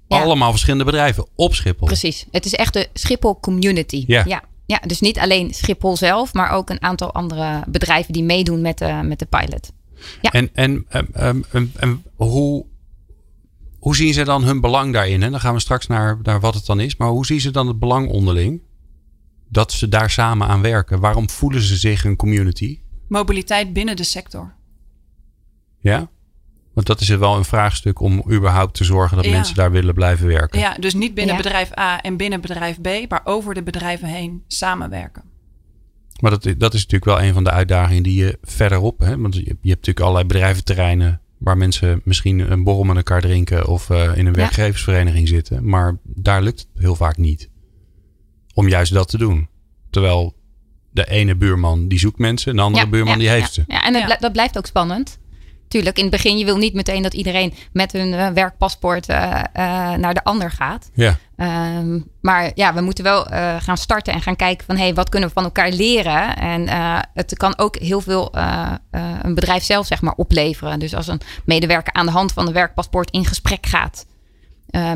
Ja. 0.08 0.22
allemaal 0.22 0.50
verschillende 0.50 0.84
bedrijven 0.84 1.26
op 1.34 1.54
Schiphol. 1.54 1.86
Precies. 1.86 2.26
Het 2.30 2.44
is 2.44 2.54
echt 2.54 2.72
de 2.72 2.88
Schiphol 2.92 3.40
community. 3.40 4.04
Ja. 4.06 4.22
ja. 4.26 4.42
Ja, 4.66 4.78
dus 4.86 5.00
niet 5.00 5.18
alleen 5.18 5.54
Schiphol 5.54 5.96
zelf, 5.96 6.32
maar 6.32 6.50
ook 6.50 6.70
een 6.70 6.82
aantal 6.82 7.12
andere 7.12 7.62
bedrijven 7.68 8.12
die 8.12 8.22
meedoen 8.24 8.60
met 8.60 8.78
de, 8.78 9.00
met 9.04 9.18
de 9.18 9.26
pilot. 9.26 9.72
Ja. 10.20 10.30
En, 10.30 10.50
en, 10.54 10.84
en, 10.88 11.08
en, 11.12 11.44
en- 11.52 11.72
en 11.76 12.04
hoe, 12.16 12.66
hoe 13.78 13.96
zien 13.96 14.12
ze 14.14 14.24
dan 14.24 14.44
hun 14.44 14.60
belang 14.60 14.92
daarin? 14.92 15.22
En 15.22 15.30
dan 15.30 15.40
gaan 15.40 15.54
we 15.54 15.60
straks 15.60 15.86
naar, 15.86 16.18
naar 16.22 16.40
wat 16.40 16.54
het 16.54 16.66
dan 16.66 16.80
is. 16.80 16.96
Maar 16.96 17.08
hoe 17.08 17.26
zien 17.26 17.40
ze 17.40 17.50
dan 17.50 17.66
het 17.66 17.78
belang 17.78 18.08
onderling? 18.08 18.62
Dat 19.48 19.72
ze 19.72 19.88
daar 19.88 20.10
samen 20.10 20.48
aan 20.48 20.62
werken. 20.62 21.00
Waarom 21.00 21.30
voelen 21.30 21.62
ze 21.62 21.76
zich 21.76 22.04
een 22.04 22.16
community? 22.16 22.80
Mobiliteit 23.08 23.72
binnen 23.72 23.96
de 23.96 24.04
sector. 24.04 24.54
Ja? 25.80 26.08
Want 26.74 26.86
dat 26.86 27.00
is 27.00 27.08
wel 27.08 27.36
een 27.36 27.44
vraagstuk 27.44 28.00
om 28.00 28.24
überhaupt 28.30 28.74
te 28.74 28.84
zorgen 28.84 29.16
dat 29.16 29.26
Ja. 29.26 29.32
mensen 29.32 29.54
daar 29.54 29.70
willen 29.70 29.94
blijven 29.94 30.26
werken. 30.26 30.58
Ja, 30.58 30.74
dus 30.74 30.94
niet 30.94 31.14
binnen 31.14 31.36
Ja. 31.36 31.42
bedrijf 31.42 31.78
A 31.78 32.00
en 32.00 32.16
binnen 32.16 32.40
bedrijf 32.40 32.80
B, 32.80 32.88
maar 33.08 33.20
over 33.24 33.54
de 33.54 33.62
bedrijven 33.62 34.08
heen 34.08 34.42
samenwerken. 34.46 35.22
Maar 36.20 36.30
dat, 36.30 36.42
dat 36.42 36.74
is 36.74 36.80
natuurlijk 36.86 37.04
wel 37.04 37.22
een 37.22 37.34
van 37.34 37.44
de 37.44 37.50
uitdagingen 37.50 38.02
die 38.02 38.24
je 38.24 38.38
verderop... 38.42 38.98
Hè, 39.00 39.18
want 39.18 39.34
je, 39.34 39.40
je 39.40 39.48
hebt 39.48 39.62
natuurlijk 39.62 40.00
allerlei 40.00 40.26
bedrijventerreinen 40.26 41.20
Waar 41.38 41.56
mensen 41.56 42.00
misschien 42.04 42.50
een 42.52 42.64
borrel 42.64 42.84
met 42.84 42.96
elkaar 42.96 43.20
drinken 43.20 43.66
of 43.66 43.88
uh, 43.90 44.02
in 44.02 44.26
een 44.26 44.32
Ja. 44.32 44.38
werkgeversvereniging 44.38 45.28
zitten. 45.28 45.68
Maar 45.68 45.96
daar 46.02 46.42
lukt 46.42 46.58
het 46.58 46.68
heel 46.82 46.94
vaak 46.96 47.16
niet. 47.16 47.50
Om 48.54 48.68
juist 48.68 48.92
dat 48.92 49.08
te 49.08 49.18
doen. 49.18 49.48
Terwijl 49.90 50.34
de 50.90 51.08
ene 51.10 51.34
buurman 51.36 51.88
die 51.88 51.98
zoekt 51.98 52.18
mensen 52.18 52.50
en 52.50 52.56
de 52.56 52.62
andere 52.62 52.84
Ja, 52.84 52.90
buurman 52.90 53.12
ja, 53.12 53.18
die 53.18 53.28
heeft 53.28 53.54
ja. 53.54 53.62
ze. 53.62 53.72
Ja, 53.72 53.84
en 53.84 53.94
het 53.94 54.02
Ja. 54.08 54.14
bl- 54.14 54.22
dat 54.22 54.32
blijft 54.32 54.58
ook 54.58 54.66
spannend. 54.66 55.18
Tuurlijk, 55.68 55.96
in 55.96 56.02
het 56.02 56.12
begin, 56.12 56.38
je 56.38 56.44
wil 56.44 56.56
niet 56.56 56.74
meteen 56.74 57.02
dat 57.02 57.14
iedereen 57.14 57.54
met 57.72 57.92
hun 57.92 58.14
eh, 58.14 58.28
werkpaspoort 58.28 59.08
eh, 59.08 59.40
eh, 59.52 59.98
naar 59.98 60.14
de 60.14 60.24
ander 60.24 60.50
gaat. 60.50 60.90
Ja. 60.94 61.16
Ehm, 61.36 62.00
maar 62.20 62.50
ja, 62.54 62.74
we 62.74 62.80
moeten 62.80 63.04
wel 63.04 63.24
gaan 63.60 63.76
starten 63.76 64.12
en 64.12 64.22
gaan 64.22 64.36
kijken 64.36 64.66
van... 64.66 64.76
hé, 64.76 64.82
hey, 64.82 64.94
wat 64.94 65.08
kunnen 65.08 65.28
we 65.28 65.34
van 65.34 65.44
elkaar 65.44 65.70
leren? 65.70 66.36
En 66.36 66.68
het 67.14 67.36
kan 67.36 67.58
ook 67.58 67.76
heel 67.76 68.00
veel 68.00 68.34
een 69.22 69.34
bedrijf 69.34 69.62
zelf 69.62 69.86
zeg 69.86 70.00
maar 70.00 70.14
opleveren. 70.16 70.78
Dus 70.78 70.94
als 70.94 71.06
een 71.06 71.20
medewerker 71.44 71.92
aan 71.92 72.06
de 72.06 72.12
hand 72.12 72.32
van 72.32 72.46
een 72.46 72.52
werkpaspoort 72.52 73.10
in 73.10 73.24
gesprek 73.24 73.66
gaat... 73.66 74.06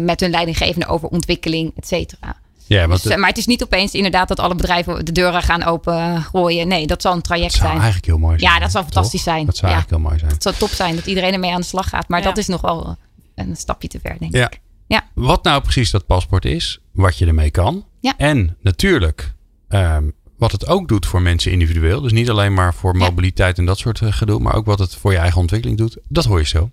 met 0.01 0.21
hun 0.21 0.31
leidinggevende 0.31 0.87
over 0.87 1.09
ontwikkeling, 1.09 1.73
et 1.77 1.87
cetera. 1.87 2.37
Ja, 2.77 2.87
Dus, 2.87 3.03
het 3.03 3.13
eh, 3.13 3.19
maar 3.19 3.29
het 3.29 3.39
is 3.39 3.47
niet 3.47 3.63
opeens 3.63 3.93
inderdaad 3.93 4.29
dat 4.29 4.41
alle 4.41 4.55
bedrijven 4.55 5.05
de 5.05 5.13
deuren 5.13 5.43
gaan 5.43 5.63
opengooien. 5.65 6.69
Nee, 6.69 6.87
dat 6.87 7.03
zal 7.03 7.13
een 7.13 7.21
traject 7.23 7.53
zou 7.53 7.63
zijn. 7.65 7.75
eigenlijk 7.77 8.07
heel 8.07 8.19
mooi 8.19 8.39
zijn. 8.39 8.53
Ja, 8.53 8.59
dat 8.59 8.71
zou 8.71 8.85
toch? 8.85 8.93
fantastisch 8.93 9.23
zijn. 9.23 9.47
Dat 9.47 9.57
zou 9.57 9.73
Ja. 9.73 9.77
eigenlijk 9.79 10.03
heel 10.03 10.11
mooi 10.11 10.19
zijn. 10.21 10.33
Het 10.33 10.43
zou 10.43 10.55
top 10.55 10.69
zijn 10.71 10.95
dat 10.97 11.07
iedereen 11.07 11.33
ermee 11.33 11.53
aan 11.53 11.61
de 11.61 11.67
slag 11.67 11.89
gaat. 11.89 12.09
Maar 12.09 12.19
Ja. 12.21 12.25
dat 12.25 12.39
is 12.39 12.47
nog 12.47 12.61
wel 12.61 12.97
een 13.35 13.57
stapje 13.57 13.89
te 13.89 13.99
ver, 14.03 14.17
denk 14.19 14.35
ik. 14.35 14.61
Ja. 14.87 15.03
Wat 15.15 15.45
nou 15.45 15.63
precies 15.63 15.91
dat 15.91 16.07
paspoort 16.07 16.45
is, 16.45 16.81
wat 16.93 17.19
je 17.19 17.27
ermee 17.27 17.51
kan. 17.51 17.85
Ja. 18.01 18.15
En 18.17 18.57
natuurlijk 18.63 19.33
ehm, 19.69 20.05
wat 20.39 20.53
het 20.53 20.67
ook 20.67 20.89
doet 20.89 21.07
voor 21.07 21.23
mensen 21.23 21.53
individueel. 21.53 22.01
Dus 22.01 22.13
niet 22.13 22.31
alleen 22.31 22.55
maar 22.55 22.75
voor 22.75 22.93
Ja. 22.99 23.05
mobiliteit 23.05 23.59
en 23.59 23.65
dat 23.67 23.79
soort 23.79 24.01
eh, 24.01 24.13
gedoe, 24.13 24.41
maar 24.41 24.55
ook 24.55 24.67
wat 24.67 24.79
het 24.79 24.95
voor 24.95 25.13
je 25.13 25.19
eigen 25.19 25.41
ontwikkeling 25.41 25.79
doet. 25.79 25.97
Dat 26.09 26.25
hoor 26.25 26.39
je 26.39 26.47
zo. 26.47 26.71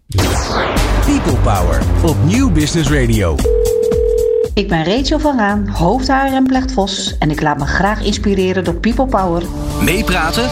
People 1.05 1.35
Power 1.43 1.83
op 2.03 2.23
Nieuw 2.23 2.51
Business 2.51 2.89
Radio. 2.89 3.56
Ik 4.57 4.67
ben 4.67 4.85
Rachel 4.85 5.19
van 5.19 5.37
Raan, 5.37 5.67
hoofdhaar 5.67 6.33
en 6.33 6.69
Vos 6.69 7.17
en 7.17 7.31
ik 7.31 7.41
laat 7.41 7.57
me 7.57 7.65
graag 7.65 8.03
inspireren 8.03 8.63
door 8.63 8.79
People 8.79 9.05
Power. 9.05 9.43
Meepraten 9.83 10.43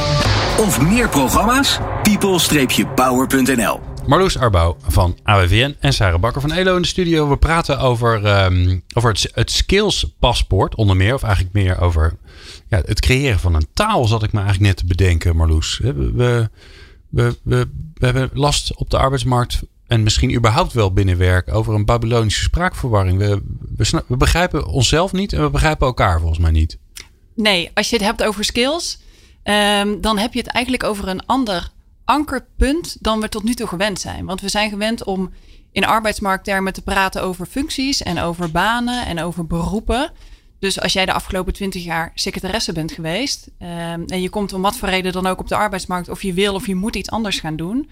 of 0.57 0.81
meer 0.81 1.09
programma's? 1.09 1.79
people-power.nl 2.03 3.79
Marloes 4.07 4.37
Arbouw 4.37 4.77
van 4.87 5.17
AWVN 5.23 5.75
en 5.79 5.93
Sarah 5.93 6.19
Bakker 6.19 6.41
van 6.41 6.51
ELO 6.51 6.75
in 6.75 6.81
de 6.81 6.87
studio. 6.87 7.29
We 7.29 7.37
praten 7.37 7.79
over, 7.79 8.25
ehm, 8.25 8.79
over 8.93 9.09
het, 9.09 9.31
het 9.33 9.51
skills 9.51 10.15
paspoort 10.19 10.75
onder 10.75 10.95
meer. 10.95 11.13
Of 11.13 11.23
eigenlijk 11.23 11.53
meer 11.53 11.81
over 11.81 12.17
ja, 12.67 12.81
het 12.85 12.99
creëren 12.99 13.39
van 13.39 13.53
een 13.53 13.67
taal 13.73 14.05
zat 14.05 14.23
ik 14.23 14.31
me 14.31 14.39
eigenlijk 14.39 14.67
net 14.67 14.77
te 14.77 14.85
bedenken 14.85 15.35
Marloes. 15.35 15.79
We, 15.83 16.49
we, 17.09 17.39
we 17.43 17.67
hebben 17.99 18.29
last 18.33 18.75
op 18.75 18.89
de 18.89 18.97
arbeidsmarkt 18.97 19.61
en 19.87 20.03
misschien 20.03 20.33
überhaupt 20.33 20.73
wel 20.73 20.93
binnen 20.93 21.17
werk 21.17 21.53
over 21.53 21.73
een 21.73 21.85
Babylonische 21.85 22.43
spraakverwarring. 22.43 23.17
We, 23.17 23.41
we 24.07 24.17
begrijpen 24.17 24.67
onszelf 24.67 25.11
niet 25.11 25.33
en 25.33 25.41
we 25.41 25.49
begrijpen 25.49 25.87
elkaar 25.87 26.19
volgens 26.19 26.39
mij 26.39 26.51
niet. 26.51 26.77
Nee, 27.35 27.71
als 27.73 27.89
je 27.89 27.95
het 27.95 28.05
hebt 28.05 28.23
over 28.23 28.43
skills, 28.43 28.99
ehm, 29.43 30.01
dan 30.01 30.17
heb 30.17 30.33
je 30.33 30.39
het 30.39 30.47
eigenlijk 30.47 30.83
over 30.83 31.07
een 31.07 31.25
ander 31.25 31.69
ankerpunt 32.05 32.97
dan 32.99 33.19
we 33.19 33.29
tot 33.29 33.43
nu 33.43 33.53
toe 33.53 33.67
gewend 33.67 33.99
zijn. 33.99 34.25
Want 34.25 34.41
we 34.41 34.49
zijn 34.49 34.69
gewend 34.69 35.03
om 35.03 35.31
in 35.71 35.85
arbeidsmarkttermen 35.85 36.73
te 36.73 36.81
praten 36.81 37.21
over 37.21 37.45
functies 37.45 38.03
en 38.03 38.19
over 38.19 38.51
banen 38.51 39.05
en 39.05 39.21
over 39.21 39.47
beroepen. 39.47 40.11
Dus 40.59 40.81
als 40.81 40.93
jij 40.93 41.05
de 41.05 41.13
afgelopen 41.13 41.53
twintig 41.53 41.83
jaar 41.83 42.11
secretaresse 42.13 42.73
bent 42.73 42.91
geweest 42.91 43.49
ehm, 43.57 44.03
en 44.07 44.21
je 44.21 44.29
komt 44.29 44.53
om 44.53 44.61
wat 44.61 44.77
voor 44.77 44.89
reden 44.89 45.11
dan 45.11 45.27
ook 45.27 45.39
op 45.39 45.47
de 45.47 45.55
arbeidsmarkt 45.55 46.09
of 46.09 46.21
je 46.21 46.33
wil 46.33 46.53
of 46.53 46.67
je 46.67 46.75
moet 46.75 46.95
iets 46.95 47.09
anders 47.09 47.39
gaan 47.39 47.55
doen. 47.55 47.89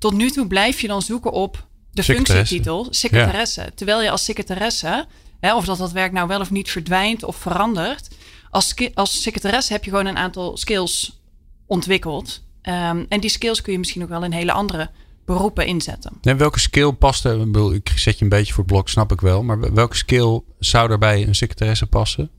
Tot 0.00 0.12
nu 0.12 0.30
toe 0.30 0.46
blijf 0.46 0.80
je 0.80 0.88
dan 0.88 1.02
zoeken 1.02 1.32
op 1.32 1.66
de 1.92 2.02
functietitel 2.02 2.86
secretaresse. 2.90 3.72
Terwijl 3.74 4.02
je 4.02 4.10
als 4.10 4.24
secretaresse, 4.24 5.06
hè, 5.40 5.54
of 5.54 5.64
dat 5.64 5.78
dat 5.78 5.92
werk 5.92 6.12
nou 6.12 6.28
wel 6.28 6.40
of 6.40 6.50
niet 6.50 6.70
verdwijnt 6.70 7.22
of 7.22 7.36
verandert, 7.36 8.08
als, 8.50 8.74
als 8.94 9.22
secretaresse 9.22 9.72
heb 9.72 9.84
je 9.84 9.90
gewoon 9.90 10.06
een 10.06 10.16
aantal 10.16 10.56
skills 10.56 11.20
ontwikkeld. 11.66 12.42
Ehm, 12.62 13.04
en 13.08 13.20
die 13.20 13.30
skills 13.30 13.62
kun 13.62 13.72
je 13.72 13.78
misschien 13.78 14.02
ook 14.02 14.08
wel 14.08 14.24
in 14.24 14.32
hele 14.32 14.52
andere 14.52 14.90
beroepen 15.24 15.66
inzetten. 15.66 16.12
En 16.22 16.36
welke 16.36 16.60
skill 16.60 16.92
past 16.92 17.24
er? 17.24 17.74
Ik 17.74 17.92
zet 17.94 18.18
je 18.18 18.24
een 18.24 18.30
beetje 18.30 18.52
voor 18.52 18.64
het 18.64 18.72
blok, 18.72 18.88
snap 18.88 19.12
ik 19.12 19.20
wel. 19.20 19.42
Maar 19.42 19.74
welke 19.74 19.96
skill 19.96 20.40
zou 20.58 20.90
er 20.90 20.98
bij 20.98 21.26
een 21.26 21.34
secretaresse 21.34 21.86
passen? 21.86 22.30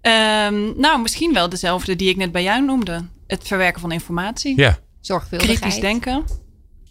Ehm, 0.00 0.80
nou, 0.80 1.02
misschien 1.02 1.32
wel 1.32 1.48
dezelfde 1.48 1.96
die 1.96 2.08
ik 2.08 2.16
net 2.16 2.32
bij 2.32 2.42
jou 2.42 2.64
noemde. 2.64 3.04
Het 3.26 3.46
verwerken 3.46 3.80
van 3.80 3.92
informatie. 3.92 4.56
Ja. 4.56 4.78
Zorgvuldigheid. 5.00 5.58
Kritisch 5.58 5.80
denken. 5.80 6.24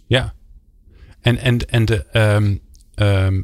Ja. 0.10 0.34
En, 1.22 1.38
en, 1.38 1.70
en 1.70 1.86
de, 1.86 2.06
ehm, 2.06 2.56
ehm, 2.94 3.42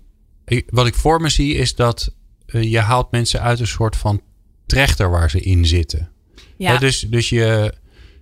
wat 0.69 0.87
ik 0.87 0.95
voor 0.95 1.21
me 1.21 1.29
zie 1.29 1.53
is 1.53 1.75
dat 1.75 2.13
eh, 2.45 2.71
je 2.71 2.79
haalt 2.79 3.11
mensen 3.11 3.41
uit 3.41 3.59
een 3.59 3.67
soort 3.67 3.95
van 3.95 4.21
trechter 4.65 5.09
waar 5.09 5.29
ze 5.29 5.39
in 5.39 5.65
zitten. 5.65 6.11
Ja, 6.57 6.77
dus 6.77 6.99
dus 6.99 7.29
je, 7.29 7.73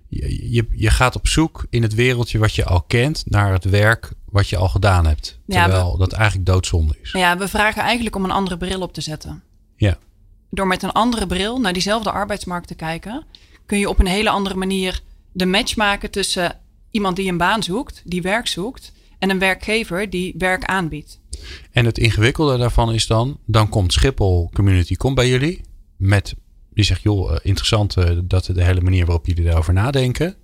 je, 0.08 0.66
je, 0.70 0.90
gaat 0.90 1.16
op 1.16 1.28
zoek 1.28 1.66
in 1.70 1.82
het 1.82 1.94
wereldje 1.94 2.38
wat 2.38 2.54
je 2.54 2.64
al 2.64 2.82
kent 2.82 3.22
naar 3.26 3.52
het 3.52 3.64
werk 3.64 4.12
wat 4.24 4.48
je 4.48 4.56
al 4.56 4.68
gedaan 4.68 5.06
hebt. 5.06 5.38
Ja, 5.46 5.64
Terwijl 5.64 5.96
dat 5.96 6.12
eigenlijk 6.12 6.46
doodzonde 6.46 6.96
is. 7.02 7.12
ja, 7.12 7.38
we 7.38 7.48
vragen 7.48 7.82
eigenlijk 7.82 8.16
om 8.16 8.24
een 8.24 8.30
andere 8.30 8.56
bril 8.56 8.80
op 8.80 8.92
te 8.92 9.00
zetten. 9.00 9.42
Ja. 9.76 9.98
Door 10.50 10.66
met 10.66 10.82
een 10.82 10.92
andere 10.92 11.26
bril 11.26 11.60
naar 11.60 11.72
diezelfde 11.72 12.10
arbeidsmarkt 12.10 12.68
te 12.68 12.74
kijken, 12.74 13.24
kun 13.66 13.78
je 13.78 13.88
op 13.88 13.98
een 13.98 14.06
hele 14.06 14.30
andere 14.30 14.54
manier 14.54 15.00
de 15.32 15.46
match 15.46 15.76
maken 15.76 16.10
tussen 16.10 16.60
iemand 16.94 17.16
die 17.16 17.28
een 17.30 17.36
baan 17.36 17.62
zoekt, 17.62 18.02
die 18.04 18.22
werk 18.22 18.46
zoekt, 18.46 18.92
en 19.18 19.30
een 19.30 19.38
werkgever 19.38 20.10
die 20.10 20.34
werk 20.38 20.64
aanbiedt. 20.64 21.20
En 21.72 21.84
het 21.84 21.98
ingewikkelde 21.98 22.58
daarvan 22.58 22.92
is 22.92 23.06
dan, 23.06 23.38
dan 23.46 23.68
komt 23.68 23.92
Schiphol 23.92 24.50
Community 24.52 24.94
komt 24.94 25.14
bij 25.14 25.28
jullie 25.28 25.60
met, 25.96 26.34
die 26.72 26.84
zegt, 26.84 27.02
joh, 27.02 27.32
eh, 27.32 27.38
interessant 27.42 27.96
eh, 27.96 28.10
dat 28.24 28.44
de 28.44 28.64
hele 28.64 28.80
manier 28.80 29.06
waarop 29.06 29.26
jullie 29.26 29.44
daarover 29.44 29.72
nadenken. 29.72 30.34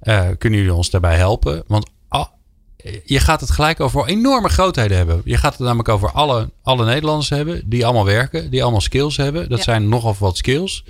Eh, 0.00 0.28
kunnen 0.38 0.58
jullie 0.58 0.74
ons 0.74 0.90
daarbij 0.90 1.16
helpen? 1.16 1.64
Want 1.66 1.90
ah, 2.08 2.26
je 3.04 3.20
gaat 3.20 3.40
het 3.40 3.50
gelijk 3.50 3.80
over 3.80 4.06
enorme 4.06 4.48
grootheden 4.48 4.96
hebben. 4.96 5.20
Je 5.24 5.36
gaat 5.36 5.52
het 5.52 5.62
namelijk 5.62 5.88
over 5.88 6.12
alle, 6.12 6.50
alle 6.62 6.84
Nederlanders 6.84 7.28
hebben 7.28 7.68
die 7.68 7.84
allemaal 7.84 8.04
werken, 8.04 8.50
die 8.50 8.62
allemaal 8.62 8.80
skills 8.80 9.16
hebben. 9.16 9.48
Dat 9.48 9.58
Ja. 9.58 9.64
zijn 9.64 9.88
nogal 9.88 10.16
wat 10.18 10.36
skills. 10.36 10.84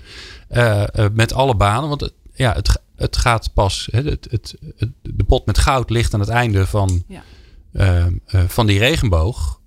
Met 1.12 1.33
alle 1.33 1.55
banen, 1.55 1.88
want 1.88 2.00
het, 2.00 2.12
ja, 2.35 2.52
het, 2.52 2.83
het 2.99 3.17
gaat 3.17 3.52
pas, 3.55 3.88
het, 3.90 4.05
het, 4.07 4.55
het- 4.76 4.93
de 5.02 5.25
pot 5.25 5.47
met 5.47 5.59
goud 5.59 5.90
ligt 5.90 6.14
aan 6.14 6.21
het 6.21 6.28
einde 6.28 6.67
van, 6.67 7.02
Ja. 7.09 7.23
eh, 7.73 8.07
eh, 8.07 8.12
van 8.49 8.67
die 8.67 8.78
regenboog. 8.78 9.61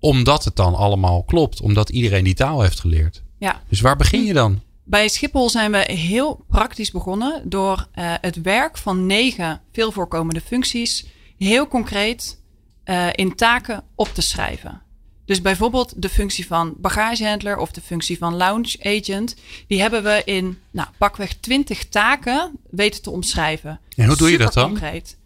Omdat 0.00 0.44
het 0.44 0.56
dan 0.56 0.74
allemaal 0.74 1.22
klopt. 1.24 1.60
Omdat 1.60 1.90
iedereen 1.90 2.24
die 2.24 2.34
taal 2.34 2.62
heeft 2.62 2.80
geleerd. 2.80 3.22
Ja. 3.38 3.60
Dus 3.68 3.80
waar 3.80 3.96
begin 3.96 4.24
je 4.24 4.32
dan? 4.32 4.60
Bij 4.84 5.08
Schiphol 5.08 5.50
zijn 5.50 5.70
we 5.72 5.78
heel 5.92 6.44
praktisch 6.48 6.90
begonnen 6.90 7.42
door 7.48 7.86
eh, 7.92 8.14
het 8.20 8.40
werk 8.42 8.78
van 8.78 9.06
negen 9.06 9.60
veel 9.72 9.92
voorkomende 9.92 10.40
functies 10.40 11.06
heel 11.38 11.68
concreet 11.68 12.40
eh, 12.84 13.06
in 13.12 13.34
taken 13.34 13.82
op 13.94 14.08
te 14.08 14.22
schrijven. 14.22 14.82
Dus 15.28 15.40
bijvoorbeeld 15.40 16.02
de 16.02 16.08
functie 16.08 16.46
van 16.46 16.74
bagagehandler 16.76 17.56
of 17.56 17.70
de 17.70 17.80
functie 17.80 18.18
van 18.18 18.36
lounge 18.36 18.76
agent, 18.82 19.36
die 19.66 19.80
hebben 19.80 20.02
we 20.02 20.22
in 20.24 20.58
nou, 20.70 20.88
pakweg 20.98 21.34
20 21.34 21.88
taken 21.88 22.50
weten 22.70 23.02
te 23.02 23.10
omschrijven. 23.10 23.80
En 23.96 24.06
hoe 24.06 24.16
doe 24.16 24.30
je 24.30 24.38
dat 24.38 24.52
dan? 24.52 24.64
Superconcreet. 24.64 25.16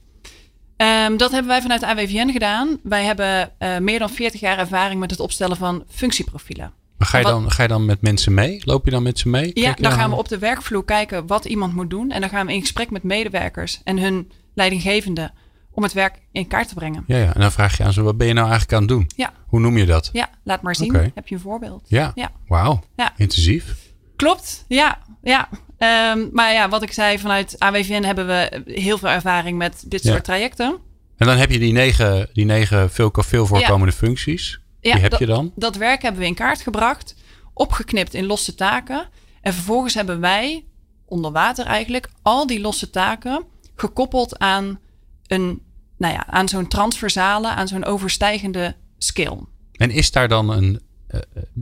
Ehm, 0.77 1.17
dat 1.17 1.31
hebben 1.31 1.51
wij 1.51 1.63
vanuit 1.63 1.85
AWVN 1.85 2.31
gedaan. 2.31 2.79
Wij 2.83 3.05
hebben 3.05 3.53
eh, 3.59 3.79
meer 3.79 3.99
dan 3.99 4.11
40 4.11 4.41
jaar 4.41 4.59
ervaring 4.59 5.01
met 5.01 5.11
het 5.11 5.21
opstellen 5.21 5.57
van 5.57 5.85
functieprofielen. 5.89 6.73
Maar 6.97 7.09
ga, 7.09 7.19
je 7.19 7.25
dan, 7.25 7.51
ga 7.51 7.63
je 7.63 7.69
dan 7.69 7.85
met 7.85 8.01
mensen 8.01 8.35
mee? 8.35 8.61
Loop 8.65 8.85
je 8.85 8.91
dan 8.91 9.03
met 9.03 9.19
ze 9.19 9.29
mee? 9.29 9.51
Ja, 9.55 9.63
Kijk 9.63 9.83
dan 9.83 9.93
gaan 9.93 10.11
we 10.11 10.17
op 10.17 10.29
de 10.29 10.39
werkvloer 10.39 10.85
kijken 10.85 11.27
wat 11.27 11.45
iemand 11.45 11.75
moet 11.75 11.91
doen. 11.91 12.11
En 12.11 12.21
dan 12.21 12.31
gaan 12.31 12.47
we 12.47 12.53
in 12.53 12.61
gesprek 12.61 12.91
met 12.91 13.03
medewerkers 13.03 13.81
en 13.85 13.99
hun 13.99 14.31
leidinggevende 14.55 15.31
om 15.73 15.83
het 15.83 15.93
werk 15.93 16.19
in 16.33 16.47
kaart 16.47 16.69
te 16.69 16.75
brengen. 16.75 17.05
Ja, 17.07 17.17
ja, 17.17 17.35
en 17.35 17.41
dan 17.41 17.53
vraag 17.53 17.77
je 17.77 17.85
aan 17.85 17.93
ze, 17.93 18.03
wat 18.03 18.17
ben 18.17 18.27
je 18.27 18.33
nou 18.33 18.49
eigenlijk 18.49 18.75
aan 18.75 18.81
het 18.81 18.89
doen? 18.89 19.11
Ja. 19.17 19.33
Hoe 19.47 19.61
noem 19.61 19.77
je 19.79 19.87
dat? 19.87 20.11
Ja, 20.13 20.29
laat 20.45 20.63
maar 20.63 20.77
zien. 20.77 20.95
Heb 21.15 21.29
je 21.29 21.35
een 21.35 21.41
voorbeeld? 21.41 21.85
Ja, 21.89 22.13
Ja. 22.15 22.31
wauw. 22.47 22.81
Ja. 22.97 23.13
Intensief. 23.17 23.77
Klopt, 24.17 24.65
ja. 24.69 24.99
ja. 25.23 25.49
Ehm, 25.79 26.29
maar 26.33 26.53
ja, 26.53 26.69
wat 26.69 26.83
ik 26.83 26.93
zei, 26.93 27.19
vanuit 27.19 27.57
AWVN 27.59 28.03
hebben 28.03 28.27
we 28.27 28.63
heel 28.67 28.99
veel 28.99 29.09
ervaring 29.09 29.59
met 29.59 29.85
dit 29.87 30.03
soort 30.05 30.25
trajecten. 30.25 30.79
En 31.17 31.27
dan 31.27 31.37
heb 31.37 31.51
je 31.51 31.59
die 31.59 31.73
negen, 31.73 32.29
die 32.33 32.45
negen 32.45 32.91
veel, 32.91 33.11
veel 33.15 33.47
voorkomende 33.47 33.93
functies. 33.93 34.61
Ja, 34.81 34.93
die 34.93 35.01
heb 35.03 35.11
dat- 35.11 35.21
je 35.21 35.27
dan. 35.27 35.53
Dat 35.57 35.77
werk 35.77 36.03
hebben 36.03 36.21
we 36.21 36.27
in 36.27 36.35
kaart 36.35 36.61
gebracht, 36.61 37.17
opgeknipt 37.55 38.15
in 38.15 38.27
losse 38.27 38.55
taken. 38.55 39.09
En 39.41 39.53
vervolgens 39.55 39.95
hebben 39.95 40.21
wij, 40.21 40.65
onder 41.07 41.33
water 41.33 41.67
eigenlijk, 41.67 42.11
al 42.23 42.47
die 42.47 42.61
losse 42.61 42.91
taken 42.91 43.45
gekoppeld 43.75 44.39
aan, 44.39 44.79
een, 45.27 45.63
nou 45.97 46.13
ja, 46.15 46.27
aan 46.27 46.49
zo'n 46.49 46.69
transversale, 46.69 47.49
aan 47.49 47.69
zo'n 47.69 47.85
overstijgende 47.85 48.77
skill. 48.99 49.39
En 49.73 49.91
is 49.91 50.11
daar 50.11 50.29
dan 50.29 50.51
een... 50.51 50.81
eh, 51.07 51.21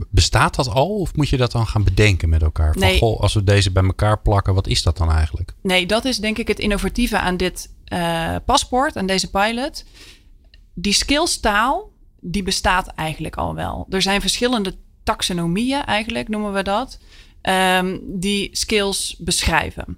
bestaat 0.09 0.55
dat 0.55 0.67
al? 0.67 0.99
Of 0.99 1.15
moet 1.15 1.29
je 1.29 1.37
dat 1.37 1.51
dan 1.51 1.67
gaan 1.67 1.83
bedenken 1.83 2.29
met 2.29 2.41
elkaar? 2.41 2.71
Van, 2.73 2.81
Nee. 2.81 2.97
goh, 2.97 3.19
als 3.19 3.33
we 3.33 3.43
deze 3.43 3.71
bij 3.71 3.83
elkaar 3.83 4.21
plakken, 4.21 4.53
wat 4.53 4.67
is 4.67 4.83
dat 4.83 4.97
dan 4.97 5.11
eigenlijk? 5.11 5.53
Nee, 5.61 5.85
dat 5.85 6.05
is 6.05 6.17
denk 6.17 6.37
ik 6.37 6.47
het 6.47 6.59
innovatieve 6.59 7.19
aan 7.19 7.37
dit 7.37 7.69
uh, 7.93 8.35
paspoort 8.45 8.95
en 8.95 9.05
deze 9.05 9.29
pilot, 9.29 9.83
die 10.73 10.93
skillstaal, 10.93 11.91
die 12.19 12.43
bestaat 12.43 12.87
eigenlijk 12.87 13.35
al 13.35 13.55
wel. 13.55 13.85
Er 13.89 14.01
zijn 14.01 14.21
verschillende 14.21 14.75
taxonomieën, 15.03 15.83
eigenlijk 15.85 16.27
noemen 16.27 16.53
we 16.53 16.63
dat, 16.63 16.99
um, 17.41 17.99
die 18.19 18.49
skills 18.51 19.15
beschrijven. 19.19 19.97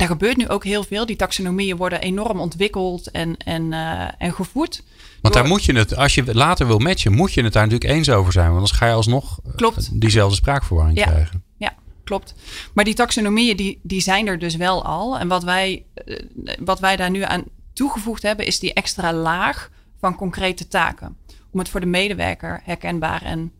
Daar 0.00 0.08
gebeurt 0.08 0.36
nu 0.36 0.48
ook 0.48 0.64
heel 0.64 0.84
veel. 0.84 1.06
Die 1.06 1.16
taxonomieën 1.16 1.76
worden 1.76 2.00
enorm 2.00 2.40
ontwikkeld 2.40 3.10
en, 3.10 3.36
en, 3.36 3.72
uh, 3.72 4.08
en 4.18 4.32
gevoed. 4.32 4.82
Want 5.20 5.34
daar 5.34 5.46
moet 5.46 5.64
je 5.64 5.72
het, 5.72 5.96
als 5.96 6.14
je 6.14 6.34
later 6.34 6.66
wil 6.66 6.78
matchen, 6.78 7.12
moet 7.12 7.32
je 7.32 7.42
het 7.42 7.52
daar 7.52 7.62
natuurlijk 7.66 7.92
eens 7.92 8.10
over 8.10 8.32
zijn. 8.32 8.44
Want 8.44 8.56
anders 8.56 8.76
ga 8.76 8.86
je 8.86 8.92
alsnog 8.92 9.40
Klopt. 9.56 10.00
diezelfde 10.00 10.36
spraakverwarring 10.36 10.98
ja. 10.98 11.06
krijgen. 11.06 11.42
Ja, 11.56 11.74
klopt. 12.04 12.34
Maar 12.74 12.84
die 12.84 12.94
taxonomieën 12.94 13.56
die, 13.56 13.80
die 13.82 14.00
zijn 14.00 14.26
er 14.26 14.38
dus 14.38 14.56
wel 14.56 14.84
al. 14.84 15.18
En 15.18 15.28
wat 15.28 15.44
wij, 15.44 15.84
uh, 16.04 16.18
wat 16.58 16.80
wij 16.80 16.96
daar 16.96 17.10
nu 17.10 17.22
aan 17.22 17.44
toegevoegd 17.72 18.22
hebben, 18.22 18.46
is 18.46 18.58
die 18.58 18.72
extra 18.72 19.12
laag 19.12 19.70
van 19.98 20.16
concrete 20.16 20.68
taken. 20.68 21.16
Om 21.52 21.58
het 21.58 21.68
voor 21.68 21.80
de 21.80 21.86
medewerker 21.86 22.60
herkenbaar 22.64 23.22
en 23.22 23.52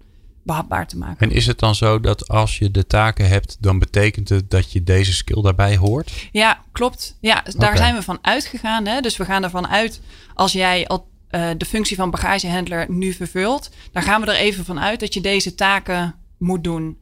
behapbaar 0.42 0.86
te 0.86 0.96
maken. 0.96 1.30
En 1.30 1.34
is 1.36 1.46
het 1.46 1.58
dan 1.58 1.74
zo 1.74 2.00
dat 2.00 2.28
als 2.28 2.58
je 2.58 2.70
de 2.70 2.86
taken 2.86 3.28
hebt, 3.28 3.56
dan 3.60 3.78
betekent 3.78 4.28
het 4.28 4.50
dat 4.50 4.72
je 4.72 4.82
deze 4.82 5.12
skill 5.12 5.42
daarbij 5.42 5.76
hoort? 5.76 6.28
Ja, 6.32 6.62
klopt. 6.72 7.16
Ja, 7.20 7.42
daar 7.44 7.54
okay. 7.54 7.76
zijn 7.76 7.94
we 7.94 8.02
van 8.02 8.18
uitgegaan. 8.22 8.86
Hè? 8.86 9.00
Dus 9.00 9.16
we 9.16 9.24
gaan 9.24 9.42
ervan 9.42 9.68
uit, 9.68 10.00
als 10.34 10.52
jij 10.52 10.86
al 10.86 11.08
uh, 11.30 11.50
de 11.56 11.64
functie 11.64 11.96
van 11.96 12.10
bagagehandler 12.10 12.90
nu 12.90 13.12
vervult, 13.12 13.70
dan 13.92 14.02
gaan 14.02 14.20
we 14.20 14.26
er 14.26 14.38
even 14.38 14.64
van 14.64 14.80
uit 14.80 15.00
dat 15.00 15.14
je 15.14 15.20
deze 15.20 15.54
taken 15.54 16.14
moet 16.38 16.64
doen. 16.64 16.98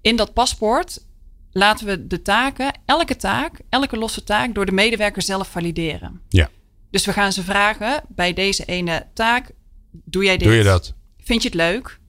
In 0.00 0.16
dat 0.16 0.32
paspoort 0.32 1.04
laten 1.52 1.86
we 1.86 2.06
de 2.06 2.22
taken, 2.22 2.78
elke 2.86 3.16
taak, 3.16 3.60
elke 3.68 3.96
losse 3.96 4.24
taak, 4.24 4.54
door 4.54 4.66
de 4.66 4.72
medewerker 4.72 5.22
zelf 5.22 5.48
valideren. 5.48 6.20
Ja. 6.28 6.48
Dus 6.90 7.04
we 7.04 7.12
gaan 7.12 7.32
ze 7.32 7.42
vragen 7.42 8.02
bij 8.08 8.32
deze 8.32 8.64
ene 8.64 9.06
taak: 9.14 9.50
doe 9.90 10.24
jij 10.24 10.36
dit? 10.36 10.48
Doe 10.48 10.56
je 10.56 10.62
dat? 10.62 10.94
Vind 11.18 11.42
je 11.42 11.48
het 11.48 11.56
leuk? 11.56 12.00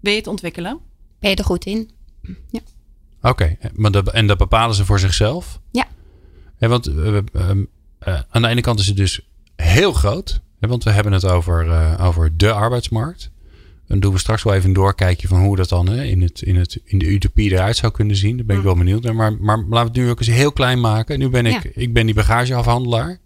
Wil 0.00 0.12
je 0.12 0.18
het 0.18 0.26
ontwikkelen? 0.26 0.78
Ben 1.20 1.30
je 1.30 1.36
er 1.36 1.44
goed 1.44 1.64
in? 1.64 1.90
Ja. 2.50 2.60
Oké, 3.22 3.28
okay. 3.28 3.58
maar 3.74 3.90
dat, 3.90 4.12
en 4.12 4.26
dat 4.26 4.38
bepalen 4.38 4.74
ze 4.74 4.84
voor 4.84 4.98
zichzelf? 4.98 5.60
Ja. 5.70 5.86
ja 6.58 6.68
want 6.68 6.88
uh, 6.88 7.14
uh, 7.14 8.20
aan 8.30 8.42
de 8.42 8.48
ene 8.48 8.60
kant 8.60 8.80
is 8.80 8.86
het 8.86 8.96
dus 8.96 9.20
heel 9.56 9.92
groot. 9.92 10.40
Hè, 10.60 10.68
want 10.68 10.84
we 10.84 10.90
hebben 10.90 11.12
het 11.12 11.24
over, 11.24 11.66
uh, 11.66 12.06
over 12.06 12.36
de 12.36 12.52
arbeidsmarkt. 12.52 13.30
Dan 13.86 14.00
doen 14.00 14.12
we 14.12 14.18
straks 14.18 14.42
wel 14.42 14.54
even 14.54 14.68
een 14.68 14.74
doorkijkje 14.74 15.28
van 15.28 15.40
hoe 15.40 15.56
dat 15.56 15.68
dan 15.68 15.88
hè, 15.88 16.04
in, 16.04 16.22
het, 16.22 16.42
in, 16.42 16.56
het, 16.56 16.80
in 16.84 16.98
de 16.98 17.06
utopie 17.06 17.52
eruit 17.52 17.76
zou 17.76 17.92
kunnen 17.92 18.16
zien. 18.16 18.36
Daar 18.36 18.46
ben 18.46 18.56
ik 18.56 18.62
wel 18.62 18.76
benieuwd 18.76 19.02
naar. 19.02 19.14
Maar, 19.14 19.32
maar 19.38 19.56
laten 19.56 19.70
we 19.70 19.78
het 19.78 19.92
nu 19.92 20.10
ook 20.10 20.18
eens 20.18 20.28
heel 20.28 20.52
klein 20.52 20.80
maken. 20.80 21.18
Nu 21.18 21.28
ben 21.28 21.46
ik, 21.46 21.62
ja. 21.62 21.70
ik 21.74 21.92
ben 21.92 22.06
die 22.06 22.14
bagageafhandelaar. 22.14 23.18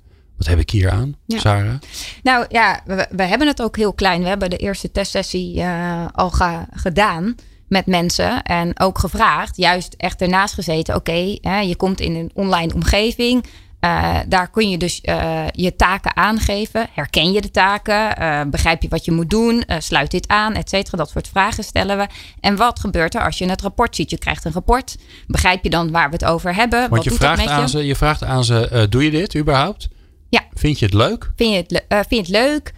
Wat 0.42 0.50
heb 0.50 0.60
ik 0.60 0.70
hier 0.70 0.90
aan, 0.90 1.16
ja. 1.26 1.38
Sarah? 1.38 1.74
Nou 2.22 2.44
ja, 2.48 2.80
we, 2.84 3.06
we, 3.10 3.22
hebben 3.22 3.46
het 3.46 3.62
ook 3.62 3.76
heel 3.76 3.92
klein. 3.92 4.22
We 4.22 4.28
hebben 4.28 4.50
de 4.50 4.56
eerste 4.56 4.90
testsessie 4.90 5.56
uh, 5.56 6.06
al 6.12 6.30
ga, 6.30 6.66
gedaan 6.72 7.34
met 7.68 7.86
mensen. 7.86 8.42
En 8.42 8.80
ook 8.80 8.98
gevraagd, 8.98 9.56
juist 9.56 9.94
echt 9.96 10.20
ernaast 10.20 10.54
gezeten. 10.54 10.94
Oké, 10.94 11.38
okay, 11.40 11.66
je 11.66 11.76
komt 11.76 12.00
in 12.00 12.14
een 12.14 12.30
online 12.34 12.74
omgeving. 12.74 13.44
Uh, 13.80 14.18
daar 14.28 14.50
kun 14.50 14.70
je 14.70 14.78
dus 14.78 15.00
uh, 15.02 15.44
je 15.50 15.76
taken 15.76 16.16
aangeven. 16.16 16.86
Herken 16.92 17.32
je 17.32 17.40
de 17.40 17.50
taken? 17.50 18.22
Uh, 18.22 18.40
begrijp 18.46 18.82
je 18.82 18.88
wat 18.88 19.04
je 19.04 19.12
moet 19.12 19.30
doen? 19.30 19.64
sluit 19.78 20.10
dit 20.10 20.28
aan? 20.28 20.54
Et 20.54 20.68
cetera. 20.68 20.96
Dat 20.96 21.10
soort 21.10 21.28
vragen 21.28 21.64
stellen 21.64 21.98
we. 21.98 22.06
En 22.40 22.56
wat 22.56 22.80
gebeurt 22.80 23.14
er 23.14 23.24
als 23.24 23.38
je 23.38 23.48
het 23.48 23.62
rapport 23.62 23.96
ziet? 23.96 24.10
Je 24.10 24.18
krijgt 24.18 24.44
een 24.44 24.52
rapport. 24.52 24.96
Begrijp 25.26 25.64
je 25.64 25.70
dan 25.70 25.90
waar 25.90 26.06
we 26.06 26.14
het 26.14 26.24
over 26.24 26.54
hebben? 26.54 26.80
Want 26.80 26.90
wat 26.90 27.04
je, 27.04 27.10
doet 27.10 27.18
vraagt 27.18 27.36
dat 27.36 27.46
met 27.46 27.54
aan 27.54 27.62
je? 27.62 27.68
Ze, 27.68 27.84
je 27.86 27.96
vraagt 27.96 28.24
aan 28.24 28.44
ze: 28.44 28.86
doe 28.90 29.04
je 29.04 29.10
dit 29.10 29.36
überhaupt? 29.36 29.88
Ja. 30.32 30.44
Vind 30.54 30.78
je 30.78 30.84
het 30.84 30.94
leuk? 30.94 31.32
Vind 31.36 31.50
je 31.50 31.56
het, 31.56 32.06
vind 32.08 32.26
je 32.26 32.32
het 32.34 32.44
leuk? 32.44 32.72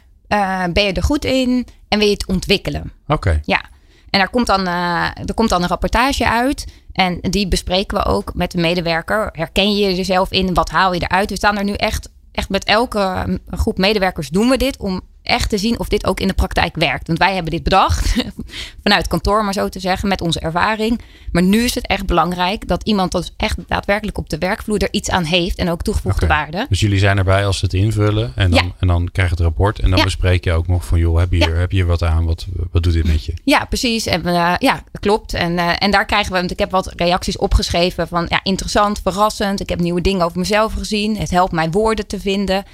ben 0.72 0.84
je 0.84 0.92
er 0.92 1.02
goed 1.02 1.24
in? 1.24 1.66
En 1.88 1.98
wil 1.98 2.06
je 2.06 2.12
het 2.12 2.26
ontwikkelen? 2.26 2.92
Oké. 3.02 3.12
Okay. 3.12 3.40
Ja. 3.44 3.64
En 4.10 4.18
daar 4.18 4.30
komt, 4.30 4.46
dan, 4.46 4.66
er 4.66 5.34
komt 5.34 5.48
dan 5.48 5.62
een 5.62 5.68
rapportage 5.68 6.28
uit. 6.28 6.66
En 6.92 7.18
die 7.20 7.48
bespreken 7.48 7.96
we 7.96 8.04
ook 8.04 8.34
met 8.34 8.50
de 8.50 8.58
medewerker. 8.58 9.28
Herken 9.32 9.76
je 9.76 9.94
jezelf 9.94 10.30
in? 10.30 10.54
Wat 10.54 10.70
haal 10.70 10.92
je 10.92 11.02
eruit? 11.02 11.30
We 11.30 11.36
staan 11.36 11.58
er 11.58 11.64
nu 11.64 11.72
echt, 11.72 12.10
echt 12.32 12.48
met 12.48 12.64
elke 12.64 13.40
groep 13.46 13.78
medewerkers 13.78 14.28
doen 14.28 14.48
we 14.48 14.56
dit 14.56 14.76
om 14.76 15.00
echt 15.24 15.48
te 15.50 15.58
zien 15.58 15.78
of 15.78 15.88
dit 15.88 16.06
ook 16.06 16.20
in 16.20 16.28
de 16.28 16.34
praktijk 16.34 16.74
werkt. 16.76 17.06
Want 17.06 17.18
wij 17.18 17.34
hebben 17.34 17.52
dit 17.52 17.62
bedacht 17.62 18.14
vanuit 18.82 19.08
kantoor, 19.08 19.44
maar 19.44 19.52
zo 19.52 19.68
te 19.68 19.80
zeggen, 19.80 20.08
met 20.08 20.20
onze 20.20 20.40
ervaring. 20.40 21.00
Maar 21.32 21.42
nu 21.42 21.62
is 21.64 21.74
het 21.74 21.86
echt 21.86 22.06
belangrijk 22.06 22.68
dat 22.68 22.82
iemand 22.82 23.12
dat 23.12 23.32
echt 23.36 23.56
daadwerkelijk 23.66 24.18
op 24.18 24.28
de 24.30 24.38
werkvloer 24.38 24.78
er 24.78 24.88
iets 24.90 25.10
aan 25.10 25.24
heeft 25.24 25.58
en 25.58 25.70
ook 25.70 25.82
toegevoegde 25.82 26.24
okay. 26.24 26.36
waarde. 26.36 26.66
Dus 26.68 26.80
jullie 26.80 26.98
zijn 26.98 27.18
erbij 27.18 27.46
als 27.46 27.58
ze 27.58 27.64
het 27.64 27.74
invullen 27.74 28.32
en 28.34 28.50
dan, 28.50 28.64
Ja. 28.64 28.70
en 28.78 28.86
dan 28.86 29.08
krijg 29.12 29.28
je 29.28 29.34
het 29.34 29.44
rapport 29.44 29.78
en 29.78 29.88
dan 29.88 29.98
Ja. 29.98 30.04
bespreek 30.04 30.44
je 30.44 30.52
ook 30.52 30.66
nog 30.66 30.84
van 30.84 30.98
joh, 30.98 31.18
heb 31.18 31.30
je 31.32 31.36
hier, 31.36 31.56
heb 31.56 31.70
je 31.70 31.76
hier 31.76 31.86
wat 31.86 32.02
aan? 32.02 32.24
Wat, 32.24 32.46
wat 32.72 32.82
doet 32.82 32.92
dit 32.92 33.06
met 33.06 33.24
je? 33.24 33.32
Ja, 33.44 33.64
precies. 33.64 34.06
En, 34.06 34.26
eh, 34.26 34.54
ja, 34.58 34.82
klopt. 35.00 35.34
En, 35.34 35.58
eh, 35.58 35.72
en 35.78 35.90
daar 35.90 36.06
krijgen 36.06 36.32
we, 36.32 36.38
want 36.38 36.50
ik 36.50 36.58
heb 36.58 36.70
wat 36.70 36.92
reacties 36.96 37.36
opgeschreven 37.36 38.08
van 38.08 38.26
ja, 38.28 38.40
interessant, 38.42 39.00
verrassend. 39.02 39.60
Ik 39.60 39.68
heb 39.68 39.80
nieuwe 39.80 40.00
dingen 40.00 40.24
over 40.24 40.38
mezelf 40.38 40.72
gezien. 40.72 41.16
Het 41.16 41.30
helpt 41.30 41.52
mij 41.52 41.70
woorden 41.70 42.06
te 42.06 42.20
vinden. 42.20 42.64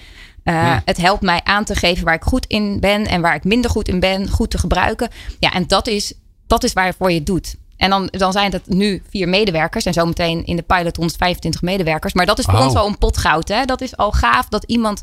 Uh, 0.44 0.54
Ja. 0.54 0.82
Het 0.84 0.96
helpt 0.96 1.22
mij 1.22 1.40
aan 1.44 1.64
te 1.64 1.74
geven 1.74 2.04
waar 2.04 2.14
ik 2.14 2.22
goed 2.22 2.46
in 2.46 2.80
ben 2.80 3.06
en 3.06 3.20
waar 3.20 3.34
ik 3.34 3.44
minder 3.44 3.70
goed 3.70 3.88
in 3.88 4.00
ben, 4.00 4.28
goed 4.28 4.50
te 4.50 4.58
gebruiken. 4.58 5.08
Ja, 5.38 5.52
en 5.52 5.66
dat 5.66 5.86
is, 5.86 6.12
dat 6.46 6.64
is 6.64 6.72
waarvoor 6.72 7.08
je 7.10 7.16
het 7.16 7.26
doet. 7.26 7.56
En 7.76 7.90
dan, 7.90 8.06
dan 8.06 8.32
zijn 8.32 8.52
het 8.52 8.68
nu 8.68 9.02
vier 9.10 9.28
medewerkers 9.28 9.84
en 9.84 9.92
zometeen 9.92 10.44
in 10.44 10.56
de 10.56 10.62
pilot 10.62 10.96
125 10.96 11.62
medewerkers. 11.62 12.12
Maar 12.12 12.26
dat 12.26 12.38
is 12.38 12.44
voor 12.44 12.54
Oh. 12.58 12.64
ons 12.64 12.74
al 12.74 12.86
een 12.86 12.98
pot 12.98 13.16
goud. 13.18 13.48
Hè? 13.48 13.64
Dat 13.64 13.80
is 13.80 13.96
al 13.96 14.12
gaaf 14.12 14.48
dat 14.48 14.64
iemand 14.64 15.00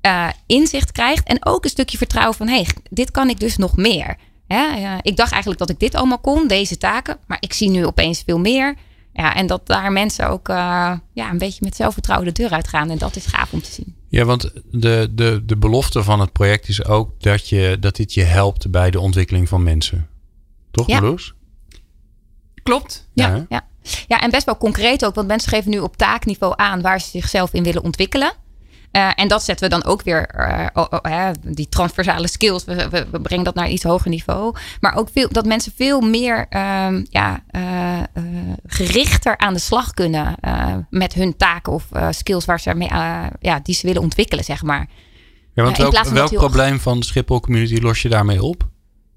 eh, 0.00 0.28
inzicht 0.46 0.92
krijgt 0.92 1.26
en 1.28 1.46
ook 1.46 1.64
een 1.64 1.70
stukje 1.70 1.96
vertrouwen 1.98 2.36
van 2.36 2.48
hé, 2.48 2.54
hey, 2.54 2.66
dit 2.90 3.10
kan 3.10 3.28
ik 3.28 3.40
dus 3.40 3.56
nog 3.56 3.76
meer. 3.76 4.16
Ja, 4.46 4.74
ja, 4.74 4.98
ik 5.02 5.16
dacht 5.16 5.30
eigenlijk 5.30 5.60
dat 5.60 5.70
ik 5.70 5.78
dit 5.78 5.94
allemaal 5.94 6.18
kon, 6.18 6.46
deze 6.48 6.78
taken, 6.78 7.18
maar 7.26 7.36
ik 7.40 7.52
zie 7.52 7.70
nu 7.70 7.86
opeens 7.86 8.22
veel 8.26 8.38
meer. 8.38 8.74
Ja, 9.12 9.34
en 9.34 9.46
dat 9.46 9.66
daar 9.66 9.92
mensen 9.92 10.28
ook 10.28 10.48
eh, 10.48 10.92
ja, 11.12 11.30
een 11.30 11.38
beetje 11.38 11.64
met 11.64 11.76
zelfvertrouwen 11.76 12.34
de 12.34 12.42
deur 12.42 12.50
uitgaan. 12.50 12.90
En 12.90 12.98
dat 12.98 13.16
is 13.16 13.26
gaaf 13.26 13.52
om 13.52 13.62
te 13.62 13.72
zien. 13.72 13.94
Ja, 14.12 14.24
want 14.24 14.52
de, 14.70 15.08
de, 15.10 15.42
de 15.44 15.56
belofte 15.56 16.02
van 16.02 16.20
het 16.20 16.32
project 16.32 16.68
is 16.68 16.84
ook 16.84 17.20
dat, 17.20 17.48
je, 17.48 17.76
dat 17.80 17.96
dit 17.96 18.14
je 18.14 18.22
helpt 18.22 18.70
bij 18.70 18.90
de 18.90 19.00
ontwikkeling 19.00 19.48
van 19.48 19.62
mensen. 19.62 20.08
Toch, 20.70 20.86
Ja. 20.86 21.00
Marloes? 21.00 21.34
Klopt. 22.62 23.08
Ja, 23.12 23.46
ja. 23.48 23.66
ja, 24.06 24.20
en 24.20 24.30
best 24.30 24.46
wel 24.46 24.56
concreet 24.56 25.04
ook, 25.04 25.14
want 25.14 25.26
mensen 25.26 25.48
geven 25.48 25.70
nu 25.70 25.78
op 25.78 25.96
taakniveau 25.96 26.54
aan 26.56 26.80
waar 26.80 27.00
ze 27.00 27.08
zichzelf 27.08 27.52
in 27.52 27.62
willen 27.62 27.82
ontwikkelen. 27.82 28.32
Eh, 28.92 29.10
en 29.14 29.28
dat 29.28 29.42
zetten 29.42 29.68
we 29.68 29.74
dan 29.74 29.84
ook 29.84 30.02
weer, 30.02 30.26
eh, 30.26 30.66
oh, 30.72 30.86
oh, 30.90 31.30
die 31.46 31.68
transversale 31.68 32.28
skills, 32.28 32.64
we, 32.64 32.88
we, 32.88 33.06
we 33.10 33.20
brengen 33.20 33.44
dat 33.44 33.54
naar 33.54 33.64
een 33.64 33.72
iets 33.72 33.82
hoger 33.82 34.10
niveau. 34.10 34.54
Maar 34.80 34.94
ook 34.94 35.08
veel, 35.12 35.28
dat 35.30 35.46
mensen 35.46 35.72
veel 35.76 36.00
meer 36.00 36.46
ehm, 36.48 37.04
ja, 37.10 37.42
eh, 37.50 37.98
gerichter 38.66 39.38
aan 39.38 39.52
de 39.52 39.60
slag 39.60 39.94
kunnen 39.94 40.34
met 40.90 41.12
hun 41.12 41.36
taken 41.36 41.72
of 41.72 41.84
skills 42.10 42.44
waar 42.44 42.60
ze 42.60 42.74
mee, 42.74 42.90
ja, 43.40 43.60
die 43.62 43.74
ze 43.74 43.86
willen 43.86 44.02
ontwikkelen, 44.02 44.44
zeg 44.44 44.62
maar. 44.62 44.88
Ja, 45.54 45.62
want 45.62 46.08
welk, 46.08 46.34
probleem 46.34 46.80
van 46.80 47.00
de 47.00 47.06
Schiphol 47.06 47.40
community 47.40 47.80
los 47.80 48.02
je 48.02 48.08
daarmee 48.08 48.42
op? 48.42 48.70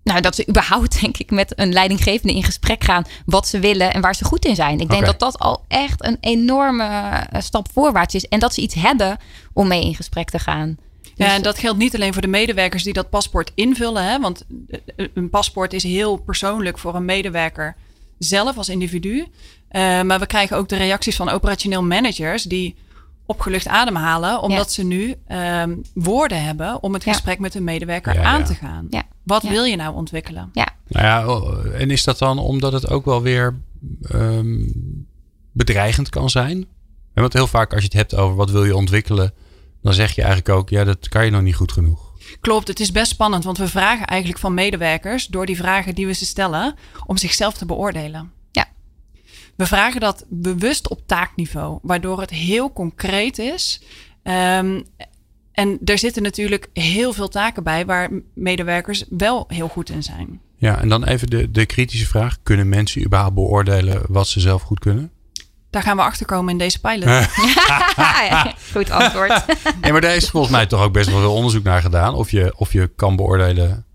Nou, 0.06 0.22
dat 0.22 0.36
ze 0.36 0.48
überhaupt, 0.50 1.00
denk 1.02 1.18
ik, 1.18 1.32
met 1.32 1.54
een 1.60 1.74
leidinggevende 1.74 2.34
in 2.34 2.44
gesprek 2.44 2.84
gaan. 2.84 3.04
wat 3.26 3.48
ze 3.48 3.60
willen 3.60 3.94
en 3.94 4.02
waar 4.02 4.15
ze 4.15 4.26
goed 4.26 4.46
in 4.46 4.56
zijn. 4.56 4.80
Ik 4.80 4.89
denk 4.89 5.06
dat 5.06 5.20
dat 5.20 5.39
al 5.39 5.65
echt 5.68 6.06
een 6.06 6.18
enorme 6.20 6.84
eh, 6.84 7.41
stap 7.41 7.68
voorwaarts 7.74 8.15
is. 8.15 8.28
En 8.28 8.39
dat 8.39 8.54
ze 8.54 8.62
iets 8.62 8.76
hebben 8.76 9.18
om 9.54 9.68
mee 9.68 9.84
in 9.86 9.96
gesprek 9.96 10.30
te 10.30 10.39
gaan. 10.39 10.78
Dus- 11.02 11.28
Ja, 11.28 11.34
en 11.34 11.41
dat 11.41 11.60
geldt 11.60 11.78
niet 11.78 11.96
alleen 11.96 12.13
voor 12.13 12.22
de 12.22 12.28
medewerkers 12.28 12.84
die 12.84 12.94
dat 12.94 13.10
paspoort 13.10 13.52
invullen. 13.56 14.04
Hè? 14.04 14.20
Want 14.20 14.46
eh, 14.96 15.06
een 15.13 15.30
paspoort 15.30 15.74
is 15.74 15.84
heel 15.84 16.18
persoonlijk 16.18 16.78
voor 16.78 16.96
een 16.96 17.06
medewerker 17.06 17.76
zelf 18.18 18.58
als 18.58 18.70
individu. 18.70 19.28
Eh, 19.68 20.02
maar 20.02 20.20
we 20.20 20.26
krijgen 20.26 20.58
ook 20.58 20.70
de 20.70 20.76
reacties 20.78 21.15
van 21.15 21.30
operationeel 21.30 21.84
managers 21.84 22.44
die 22.44 22.76
opgelucht 23.25 23.67
ademhalen. 23.67 24.41
Omdat 24.41 24.71
ze 24.71 24.83
nu 24.83 25.15
ehm, 25.27 25.75
woorden 25.93 26.43
hebben 26.43 26.83
om 26.83 26.93
het 26.93 27.03
Ja. 27.03 27.11
gesprek 27.11 27.39
met 27.39 27.53
hun 27.53 27.63
medewerker 27.63 28.13
Ja, 28.13 28.23
aan 28.23 28.39
ja. 28.39 28.45
te 28.45 28.53
gaan. 28.55 28.88
Ja. 28.89 29.03
Wat 29.23 29.41
Ja. 29.41 29.49
wil 29.49 29.63
je 29.63 29.75
nou 29.75 29.95
ontwikkelen? 29.95 30.49
Ja, 30.53 30.67
Nou 30.88 31.05
ja, 31.05 31.27
oh, 31.27 31.65
en 31.81 31.91
is 31.91 32.03
dat 32.03 32.17
dan 32.17 32.39
omdat 32.39 32.73
het 32.73 32.89
ook 32.89 33.05
wel 33.05 33.21
weer 33.21 33.55
ehm, 34.01 34.67
bedreigend 35.51 36.09
kan 36.09 36.29
zijn? 36.29 36.57
En 37.13 37.21
want 37.21 37.33
heel 37.33 37.47
vaak 37.47 37.71
als 37.71 37.79
je 37.81 37.88
het 37.88 37.97
hebt 37.97 38.15
over 38.15 38.35
wat 38.35 38.51
wil 38.51 38.65
je 38.65 38.75
ontwikkelen, 38.75 39.33
dan 39.81 39.93
zeg 39.93 40.15
je 40.15 40.21
eigenlijk 40.21 40.57
ook, 40.57 40.69
ja, 40.69 40.83
dat 40.83 41.09
kan 41.09 41.25
je 41.25 41.31
nog 41.31 41.41
niet 41.41 41.55
goed 41.55 41.71
genoeg. 41.71 42.13
Klopt, 42.41 42.67
het 42.67 42.79
is 42.79 42.91
best 42.91 43.11
spannend, 43.11 43.43
want 43.43 43.57
we 43.57 43.67
vragen 43.67 44.05
eigenlijk 44.05 44.39
van 44.39 44.53
medewerkers, 44.53 45.27
door 45.27 45.45
die 45.45 45.55
vragen 45.57 45.95
die 45.95 46.05
we 46.05 46.13
ze 46.13 46.25
stellen, 46.25 46.75
om 47.05 47.17
zichzelf 47.17 47.53
te 47.53 47.65
beoordelen. 47.65 48.31
We 49.56 49.65
vragen 49.65 50.00
dat 50.00 50.26
bewust 50.30 50.89
op 50.89 51.02
taakniveau, 51.06 51.80
waardoor 51.82 52.20
het 52.20 52.30
heel 52.30 52.74
concreet 52.74 53.38
is. 53.38 53.82
Ehm, 54.24 54.82
en 55.52 55.80
er 55.86 55.98
zitten 55.98 56.24
natuurlijk 56.24 56.70
heel 56.74 57.13
veel 57.13 57.28
taken 57.28 57.63
bij 57.63 57.86
waar 57.86 58.10
medewerkers 58.34 59.04
wel 59.10 59.46
heel 59.48 59.68
goed 59.68 59.89
in 59.89 60.04
zijn. 60.04 60.41
Ja, 60.58 60.82
en 60.82 60.89
dan 60.89 61.04
even 61.04 61.30
de, 61.30 61.52
de 61.52 61.65
kritische 61.65 62.08
vraag: 62.08 62.38
kunnen 62.44 62.70
mensen 62.70 63.06
überhaupt 63.06 63.36
beoordelen 63.36 64.02
wat 64.08 64.28
ze 64.28 64.39
zelf 64.39 64.62
goed 64.62 64.80
kunnen? 64.80 65.12
Daar 65.70 65.84
gaan 65.84 65.98
we 65.98 66.04
achter 66.04 66.26
komen 66.26 66.52
in 66.52 66.58
deze 66.58 66.80
pilot. 66.80 67.10
Goed 68.74 68.89
antwoord. 68.89 69.46
Nee, 69.82 69.91
maar 69.91 70.02
daar 70.02 70.15
is 70.15 70.30
volgens 70.30 70.54
mij 70.54 70.65
toch 70.65 70.82
ook 70.82 70.94
best 70.94 71.10
wel 71.10 71.20
veel 71.20 71.34
onderzoek 71.34 71.63
naar 71.63 71.82
gedaan. 71.82 72.13
Of 72.13 72.32
je, 72.32 72.54
of 72.56 72.74
je 72.74 72.88
kan 72.96 73.15
beoordelen. 73.15 73.86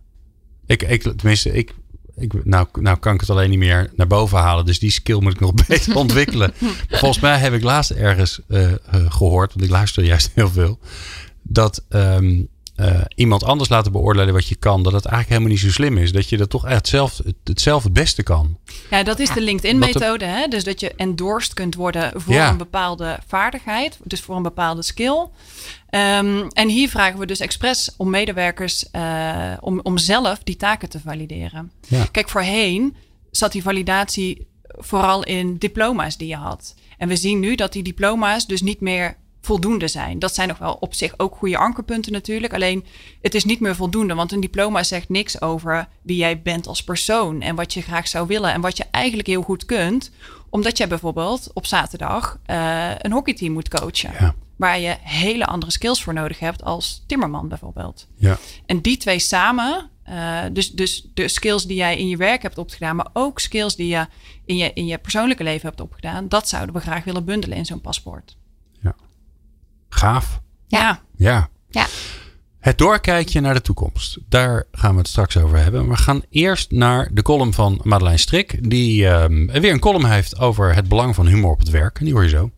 Ik, 0.66 0.83
ik, 0.83 1.03
tenminste, 1.03 1.53
ik, 1.53 1.75
ik, 2.20 2.44
nou, 2.44 2.66
nou 2.80 2.98
kan 2.98 3.14
ik 3.14 3.20
het 3.20 3.30
alleen 3.30 3.50
niet 3.50 3.59
meer 3.59 3.90
naar 3.96 4.06
boven 4.06 4.38
halen. 4.38 4.64
Dus 4.64 4.78
die 4.78 4.90
skill 4.90 5.20
moet 5.20 5.33
ik 5.33 5.40
nog 5.40 5.54
beter 5.66 5.96
ontwikkelen. 5.96 6.52
Volgens 6.88 7.20
mij 7.20 7.38
heb 7.38 7.52
ik 7.52 7.62
laatst 7.62 7.90
ergens 7.90 8.40
uh, 8.48 8.62
uh, 8.62 8.76
gehoord, 8.90 9.52
want 9.52 9.64
ik 9.64 9.70
luister 9.70 10.04
juist 10.04 10.30
heel 10.35 10.50
veel. 10.50 10.78
Dat 11.42 11.85
um, 11.88 12.48
uh, 12.80 13.00
iemand 13.14 13.44
anders 13.44 13.68
laten 13.68 13.92
beoordelen 13.92 14.34
wat 14.34 14.46
je 14.46 14.54
kan, 14.54 14.82
dat 14.82 14.92
het 14.92 15.04
eigenlijk 15.04 15.28
helemaal 15.28 15.48
niet 15.48 15.72
zo 15.72 15.82
slim 15.82 15.96
is. 15.96 16.12
Dat 16.12 16.28
je 16.28 16.36
dat 16.36 16.50
toch 16.50 16.66
echt 16.66 16.88
zelf 16.88 17.20
het, 17.44 17.60
zelf 17.60 17.82
het 17.82 17.92
beste 17.92 18.22
kan. 18.22 18.58
Ja, 18.90 19.02
dat 19.02 19.18
is 19.18 19.32
de 19.32 19.40
LinkedIn-methode. 19.40 20.24
Hè? 20.24 20.48
Dus 20.48 20.64
dat 20.64 20.80
je 20.80 20.94
endorsed 20.94 21.54
kunt 21.54 21.74
worden 21.74 22.12
voor 22.14 22.34
ja. 22.34 22.50
een 22.50 22.56
bepaalde 22.56 23.18
vaardigheid, 23.26 23.98
dus 24.04 24.20
voor 24.20 24.36
een 24.36 24.42
bepaalde 24.42 24.82
skill. 24.82 25.26
Um, 25.90 26.48
en 26.48 26.68
hier 26.68 26.88
vragen 26.88 27.18
we 27.18 27.26
dus 27.26 27.40
expres 27.40 27.94
om 27.96 28.10
medewerkers 28.10 28.84
uh, 28.92 29.52
om, 29.60 29.80
om 29.82 29.98
zelf 29.98 30.38
die 30.44 30.56
taken 30.56 30.88
te 30.88 31.00
valideren. 31.00 31.72
Ja. 31.88 32.04
Kijk, 32.10 32.28
voorheen 32.28 32.96
zat 33.30 33.52
die 33.52 33.62
validatie 33.62 34.48
vooral 34.62 35.24
in 35.24 35.56
diploma's 35.58 36.16
die 36.16 36.28
je 36.28 36.36
had. 36.36 36.74
En 36.98 37.08
we 37.08 37.16
zien 37.16 37.40
nu 37.40 37.54
dat 37.54 37.72
die 37.72 37.82
diploma's 37.82 38.46
dus 38.46 38.62
niet 38.62 38.80
meer 38.80 39.16
voldoende 39.40 39.88
zijn. 39.88 40.18
Dat 40.18 40.35
zijn 40.35 40.48
nog 40.48 40.59
wel 40.59 40.76
op 40.81 40.94
zich 40.94 41.14
ook 41.16 41.37
goede 41.37 41.57
ankerpunten 41.57 42.12
natuurlijk. 42.12 42.55
Alleen 42.55 42.85
het 43.22 43.35
is 43.35 43.44
niet 43.44 43.61
meer 43.61 43.76
voldoende, 43.76 44.14
want 44.14 44.33
een 44.33 44.40
diploma 44.40 44.83
zegt 44.83 45.09
niks 45.09 45.40
over 45.40 45.88
wie 46.03 46.16
jij 46.16 46.42
bent 46.42 46.66
als 46.66 46.85
persoon 46.85 47.40
en 47.40 47.55
wat 47.55 47.74
je 47.74 47.83
graag 47.83 48.09
zou 48.09 48.26
willen 48.26 48.53
en 48.53 48.61
wat 48.61 48.76
je 48.76 48.85
eigenlijk 48.90 49.29
heel 49.29 49.42
goed 49.42 49.64
kunt, 49.64 50.11
omdat 50.48 50.76
jij 50.76 50.88
bijvoorbeeld 50.88 51.50
op 51.55 51.66
zaterdag 51.66 52.38
uh, 52.46 52.90
een 52.98 53.12
hockeyteam 53.12 53.53
moet 53.53 53.68
coachen. 53.68 54.12
Ja. 54.18 54.35
Waar 54.57 54.79
je 54.81 54.96
hele 55.00 55.46
andere 55.46 55.72
skills 55.72 56.03
voor 56.03 56.14
nodig 56.14 56.38
hebt 56.38 56.64
als 56.64 57.05
timmerman 57.07 57.48
bijvoorbeeld. 57.48 58.07
Ja. 58.14 58.38
En 58.66 58.81
die 58.81 58.96
twee 58.96 59.18
samen, 59.18 59.90
uh, 60.09 60.40
dus, 60.53 60.72
dus 60.72 61.09
de 61.14 61.29
skills 61.29 61.64
die 61.64 61.76
jij 61.76 61.96
in 61.96 62.09
je 62.09 62.16
werk 62.16 62.42
hebt 62.42 62.59
opgedaan, 62.59 62.96
maar 62.96 63.09
ook 63.12 63.38
skills 63.38 63.76
die 63.76 63.88
je 63.88 64.07
in 64.44 64.57
je, 64.57 64.72
in 64.72 64.87
je 64.87 64.98
persoonlijke 64.98 65.42
leven 65.42 65.68
hebt 65.68 65.81
opgedaan, 65.81 66.29
dat 66.29 66.48
zouden 66.48 66.74
we 66.74 66.81
graag 66.81 67.05
willen 67.05 67.24
bundelen 67.24 67.59
in 67.59 67.66
zo'n 67.66 67.81
paspoort. 67.81 68.37
Gaaf. 69.90 70.40
Ja. 70.66 71.00
Ja. 71.16 71.48
ja. 71.68 71.87
Het 72.61 72.79
doorkijkje 72.79 73.40
naar 73.40 73.55
de 73.55 73.61
toekomst. 73.61 74.18
Daar 74.29 74.64
gaan 74.72 74.92
we 74.92 74.98
het 74.98 75.09
straks 75.09 75.37
over 75.37 75.59
hebben. 75.59 75.88
We 75.88 75.96
gaan 75.96 76.22
eerst 76.31 76.70
naar 76.70 77.09
de 77.12 77.22
column 77.22 77.53
van 77.53 77.81
Madeleine 77.83 78.18
Strik. 78.18 78.70
Die 78.70 79.03
uh, 79.03 79.24
weer 79.46 79.72
een 79.72 79.79
column 79.79 80.05
heeft 80.05 80.38
over 80.38 80.74
het 80.74 80.88
belang 80.88 81.14
van 81.14 81.26
humor 81.26 81.50
op 81.50 81.59
het 81.59 81.70
werk. 81.70 81.98
En 81.98 82.05
die 82.05 82.14
hoor 82.14 82.22
je 82.22 82.29
zo. 82.29 82.50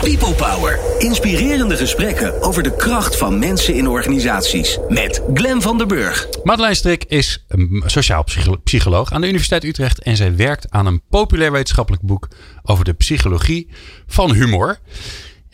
People 0.00 0.34
Power. 0.34 0.78
Inspirerende 0.98 1.76
gesprekken 1.76 2.42
over 2.42 2.62
de 2.62 2.76
kracht 2.76 3.16
van 3.16 3.38
mensen 3.38 3.74
in 3.74 3.88
organisaties. 3.88 4.78
Met 4.88 5.22
Glen 5.34 5.62
van 5.62 5.78
der 5.78 5.86
Burg. 5.86 6.28
Madeleine 6.42 6.76
Strik 6.76 7.04
is 7.04 7.44
sociaal 7.84 8.24
psycholoog 8.64 9.12
aan 9.12 9.20
de 9.20 9.26
Universiteit 9.26 9.64
Utrecht. 9.64 10.02
En 10.02 10.16
zij 10.16 10.36
werkt 10.36 10.70
aan 10.70 10.86
een 10.86 11.02
populair 11.10 11.52
wetenschappelijk 11.52 12.02
boek 12.02 12.28
over 12.62 12.84
de 12.84 12.92
psychologie 12.92 13.68
van 14.06 14.32
humor. 14.32 14.78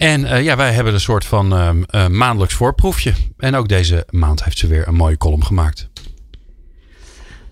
En 0.01 0.21
uh, 0.21 0.43
ja, 0.43 0.57
wij 0.57 0.73
hebben 0.73 0.95
een 0.95 1.01
soort 1.01 1.25
van 1.25 1.53
uh, 1.53 1.71
uh, 1.91 2.09
maandelijks 2.09 2.55
voorproefje. 2.55 3.13
En 3.37 3.55
ook 3.55 3.69
deze 3.69 4.07
maand 4.11 4.45
heeft 4.45 4.59
ze 4.59 4.67
weer 4.67 4.89
een 4.89 4.95
mooie 4.95 5.17
column 5.17 5.45
gemaakt. 5.45 5.89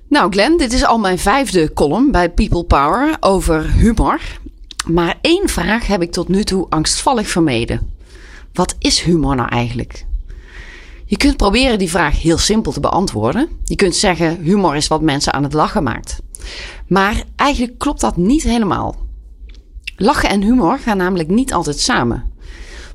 Nou, 0.09 0.33
Glenn, 0.33 0.57
dit 0.57 0.73
is 0.73 0.85
al 0.85 0.99
mijn 0.99 1.19
vijfde 1.19 1.73
column 1.73 2.11
bij 2.11 2.31
People 2.31 2.65
Power 2.65 3.17
over 3.21 3.73
humor. 3.73 4.21
Maar 4.87 5.19
één 5.21 5.49
vraag 5.49 5.87
heb 5.87 6.03
ik 6.03 6.13
tot 6.13 6.29
nu 6.29 6.45
toe 6.45 6.67
angstvallig 6.69 7.29
vermeden. 7.29 7.91
Wat 8.53 8.75
is 8.79 9.01
humor 9.01 9.37
nou 9.37 9.49
eigenlijk? 9.49 10.05
Je 11.05 11.17
kunt 11.17 11.37
proberen 11.37 11.79
die 11.79 11.91
vraag 11.91 12.23
heel 12.23 12.39
simpel 12.39 12.73
te 12.73 12.81
beantwoorden. 12.81 13.49
Je 13.65 13.77
kunt 13.77 13.97
zeggen: 13.97 14.41
humor 14.43 14.77
is 14.77 14.89
wat 14.89 15.03
mensen 15.03 15.33
aan 15.33 15.43
het 15.43 15.53
lachen 15.53 15.83
maakt. 15.83 16.19
Maar 16.87 17.23
eigenlijk 17.37 17.79
klopt 17.79 18.01
dat 18.01 18.17
niet 18.17 18.43
helemaal. 18.43 18.97
Lachen 19.97 20.29
en 20.29 20.43
humor 20.43 20.79
gaan 20.79 20.97
namelijk 20.97 21.29
niet 21.29 21.53
altijd 21.53 21.79
samen. 21.79 22.37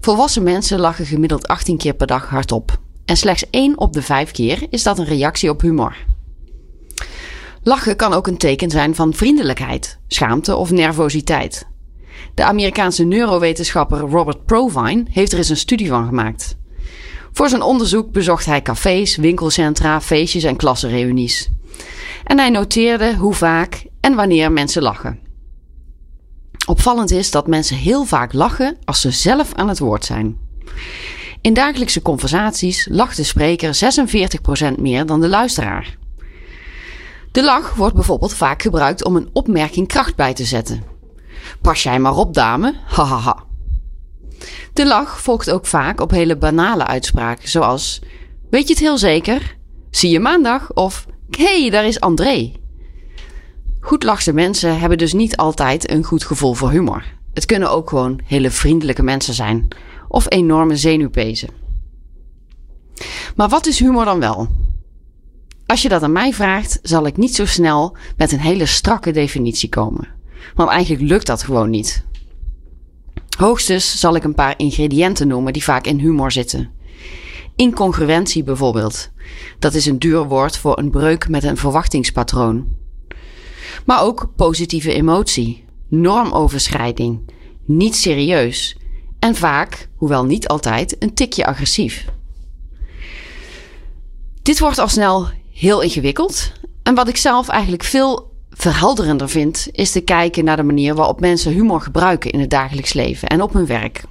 Volwassen 0.04 0.44
mensen 0.44 0.80
lachen 0.80 1.06
gemiddeld 1.06 1.48
18 1.48 1.78
keer 1.78 1.94
per 1.94 2.08
dag 2.08 2.30
hardop. 2.30 2.78
En 3.06 3.18
slechts 3.18 3.50
1 3.50 3.78
op 3.78 3.94
de 3.94 4.02
5 4.02 4.32
keer 4.32 4.68
is 4.70 4.84
dat 4.84 5.00
een 5.00 5.06
reactie 5.06 5.50
op 5.50 5.62
humor. 5.62 5.96
Lachen 7.62 7.96
kan 7.96 8.14
ook 8.14 8.28
een 8.28 8.38
teken 8.38 8.70
zijn 8.70 8.96
van 8.96 9.14
vriendelijkheid, 9.14 10.00
schaamte 10.08 10.56
of 10.56 10.72
nervositeit. 10.72 11.68
De 12.34 12.44
Amerikaanse 12.44 13.04
neurowetenschapper 13.04 14.00
Robert 14.00 14.46
Provine 14.46 15.06
heeft 15.10 15.32
er 15.32 15.38
eens 15.38 15.50
een 15.50 15.58
studie 15.58 15.88
van 15.88 16.06
gemaakt. 16.06 16.58
Voor 17.32 17.50
zijn 17.50 17.62
onderzoek 17.62 18.12
bezocht 18.12 18.46
hij 18.46 18.62
cafés, 18.62 19.16
winkelcentra, 19.16 20.02
feestjes 20.02 20.44
en 20.44 20.56
klassenreunies. 20.56 21.50
En 22.24 22.38
hij 22.38 22.50
noteerde 22.50 23.16
hoe 23.16 23.34
vaak 23.34 23.86
en 24.00 24.16
wanneer 24.16 24.52
mensen 24.52 24.82
lachen. 24.82 25.20
Opvallend 26.66 27.12
is 27.12 27.32
dat 27.32 27.48
mensen 27.48 27.78
heel 27.78 28.04
vaak 28.04 28.34
lachen 28.34 28.78
als 28.84 29.02
ze 29.02 29.12
zelf 29.12 29.54
aan 29.54 29.68
het 29.68 29.80
woord 29.80 30.06
zijn. 30.06 30.38
In 31.42 31.54
dagelijkse 31.54 32.02
conversaties 32.02 32.88
lacht 32.92 33.18
de 33.18 33.24
spreker 33.24 33.76
46% 34.76 34.80
meer 34.80 35.06
dan 35.06 35.22
de 35.22 35.28
luisteraar. 35.28 35.98
De 37.32 37.44
lach 37.44 37.74
wordt 37.74 37.96
bijvoorbeeld 37.96 38.34
vaak 38.34 38.62
gebruikt 38.62 39.04
om 39.04 39.16
een 39.16 39.30
opmerking 39.34 39.88
kracht 39.88 40.16
bij 40.16 40.34
te 40.34 40.46
zetten. 40.46 40.84
Pas 41.62 41.84
jij 41.84 42.00
maar 42.00 42.16
op, 42.16 42.34
dame, 42.34 42.74
hahaha. 42.86 43.44
De 44.74 44.86
lach 44.86 45.22
volgt 45.22 45.52
ook 45.52 45.66
vaak 45.66 46.02
op 46.02 46.12
hele 46.12 46.38
banale 46.38 46.86
uitspraken, 46.86 47.50
zoals: 47.50 48.02
Weet 48.50 48.68
je 48.68 48.74
het 48.74 48.84
heel 48.84 48.98
zeker? 48.98 49.58
Zie 49.90 50.10
je 50.10 50.20
maandag? 50.20 50.74
Of 50.74 51.06
Hé, 51.30 51.62
hey, 51.62 51.70
daar 51.70 51.86
is 51.86 52.00
André. 52.00 52.52
Goedlachse 53.84 54.34
mensen 54.34 54.80
hebben 54.80 54.98
dus 54.98 55.14
niet 55.14 55.38
altijd 55.38 55.92
een 55.92 56.04
goed 56.04 56.24
gevoel 56.24 56.54
voor 56.54 56.72
humor. 56.72 57.04
Het 57.34 57.46
kunnen 57.46 57.72
ook 57.72 57.90
gewoon 57.90 58.20
hele 58.26 58.50
vriendelijke 58.50 59.04
mensen 59.04 59.34
zijn 59.34 59.68
of 60.08 60.26
enorme 60.32 60.76
zenuwpezen. 60.76 61.50
Maar 63.36 63.50
wat 63.50 63.66
is 63.66 63.80
humor 63.80 64.06
dan 64.06 64.20
wel? 64.20 64.48
Als 65.66 65.82
je 65.82 65.90
dat 65.90 66.04
aan 66.04 66.12
mij 66.12 66.34
vraagt, 66.34 66.80
zal 66.82 67.06
ik 67.06 67.18
niet 67.18 67.36
zo 67.36 67.46
snel 67.46 67.98
met 68.18 68.32
een 68.32 68.40
hele 68.40 68.66
strakke 68.66 69.12
definitie 69.12 69.70
komen. 69.70 70.08
Want 70.56 70.70
eigenlijk 70.70 71.10
lukt 71.10 71.28
dat 71.28 71.44
gewoon 71.44 71.70
niet. 71.70 72.06
Hoogstens 73.38 74.00
zal 74.00 74.16
ik 74.16 74.24
een 74.24 74.36
paar 74.36 74.54
ingrediënten 74.58 75.28
noemen 75.28 75.54
die 75.54 75.64
vaak 75.64 75.86
in 75.86 76.00
humor 76.00 76.32
zitten. 76.32 76.72
Incongruentie 77.56 78.44
bijvoorbeeld. 78.44 79.10
Dat 79.60 79.74
is 79.74 79.86
een 79.86 80.00
duur 80.00 80.28
woord 80.28 80.58
voor 80.58 80.78
een 80.78 80.90
breuk 80.92 81.30
met 81.30 81.44
een 81.44 81.58
verwachtingspatroon. 81.58 82.82
Maar 83.86 84.02
ook 84.02 84.30
positieve 84.36 84.94
emotie, 84.94 85.66
normoverschrijding, 85.88 87.32
niet 87.66 87.96
serieus 87.96 88.78
en 89.20 89.36
vaak, 89.36 89.88
hoewel 89.96 90.26
niet 90.26 90.48
altijd, 90.48 90.96
een 91.00 91.14
tikje 91.14 91.46
agressief. 91.46 92.06
Dit 94.42 94.60
wordt 94.60 94.78
al 94.78 94.88
snel 94.88 95.28
heel 95.54 95.82
ingewikkeld. 95.82 96.52
En 96.84 96.96
wat 96.96 97.08
ik 97.08 97.18
zelf 97.18 97.48
eigenlijk 97.48 97.84
veel 97.84 98.32
verhelderender 98.50 99.30
vind, 99.30 99.68
is 99.72 99.92
te 99.92 100.02
kijken 100.02 100.44
naar 100.44 100.56
de 100.56 100.64
manier 100.64 100.96
waarop 100.96 101.20
mensen 101.20 101.52
humor 101.52 101.82
gebruiken 101.82 102.32
in 102.32 102.40
het 102.40 102.50
dagelijks 102.50 102.94
leven 102.94 103.28
en 103.28 103.42
op 103.42 103.54
hun 103.54 103.66
werk. 103.66 104.04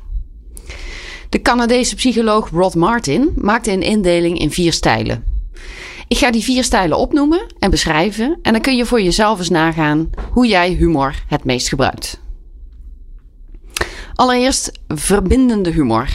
De 1.28 1.42
Canadese 1.42 1.94
psycholoog 1.94 2.50
Rod 2.50 2.74
Martin 2.74 3.32
maakte 3.36 3.72
een 3.72 3.82
indeling 3.82 4.38
in 4.38 4.50
vier 4.50 4.72
stijlen. 4.72 5.24
Ik 6.08 6.18
ga 6.18 6.30
die 6.30 6.42
vier 6.42 6.64
stijlen 6.64 6.98
opnoemen 6.98 7.46
en 7.58 7.70
beschrijven 7.70 8.38
en 8.42 8.52
dan 8.52 8.60
kun 8.60 8.76
je 8.76 8.86
voor 8.86 9.02
jezelf 9.02 9.38
eens 9.38 9.48
nagaan 9.48 10.10
hoe 10.30 10.46
jij 10.46 10.70
humor 10.70 11.14
het 11.26 11.44
meest 11.44 11.68
gebruikt. 11.68 12.20
Allereerst 14.14 14.80
verbindende 14.88 15.70
humor. 15.70 16.08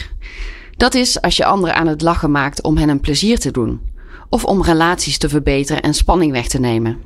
Dat 0.78 0.94
is 0.94 1.22
als 1.22 1.38
je 1.38 1.46
anderen 1.46 1.76
aan 1.76 1.88
het 1.88 2.02
lachen 2.02 2.32
maakt 2.32 2.64
om 2.64 2.78
hen 2.78 2.90
een 2.90 3.00
plezier 3.00 3.40
te 3.40 3.52
doen 3.52 3.82
of 4.30 4.46
om 4.46 4.64
relaties 4.64 5.18
te 5.18 5.30
verbeteren 5.30 5.82
en 5.82 5.94
spanning 5.94 6.32
weg 6.32 6.48
te 6.48 6.60
nemen. 6.60 7.02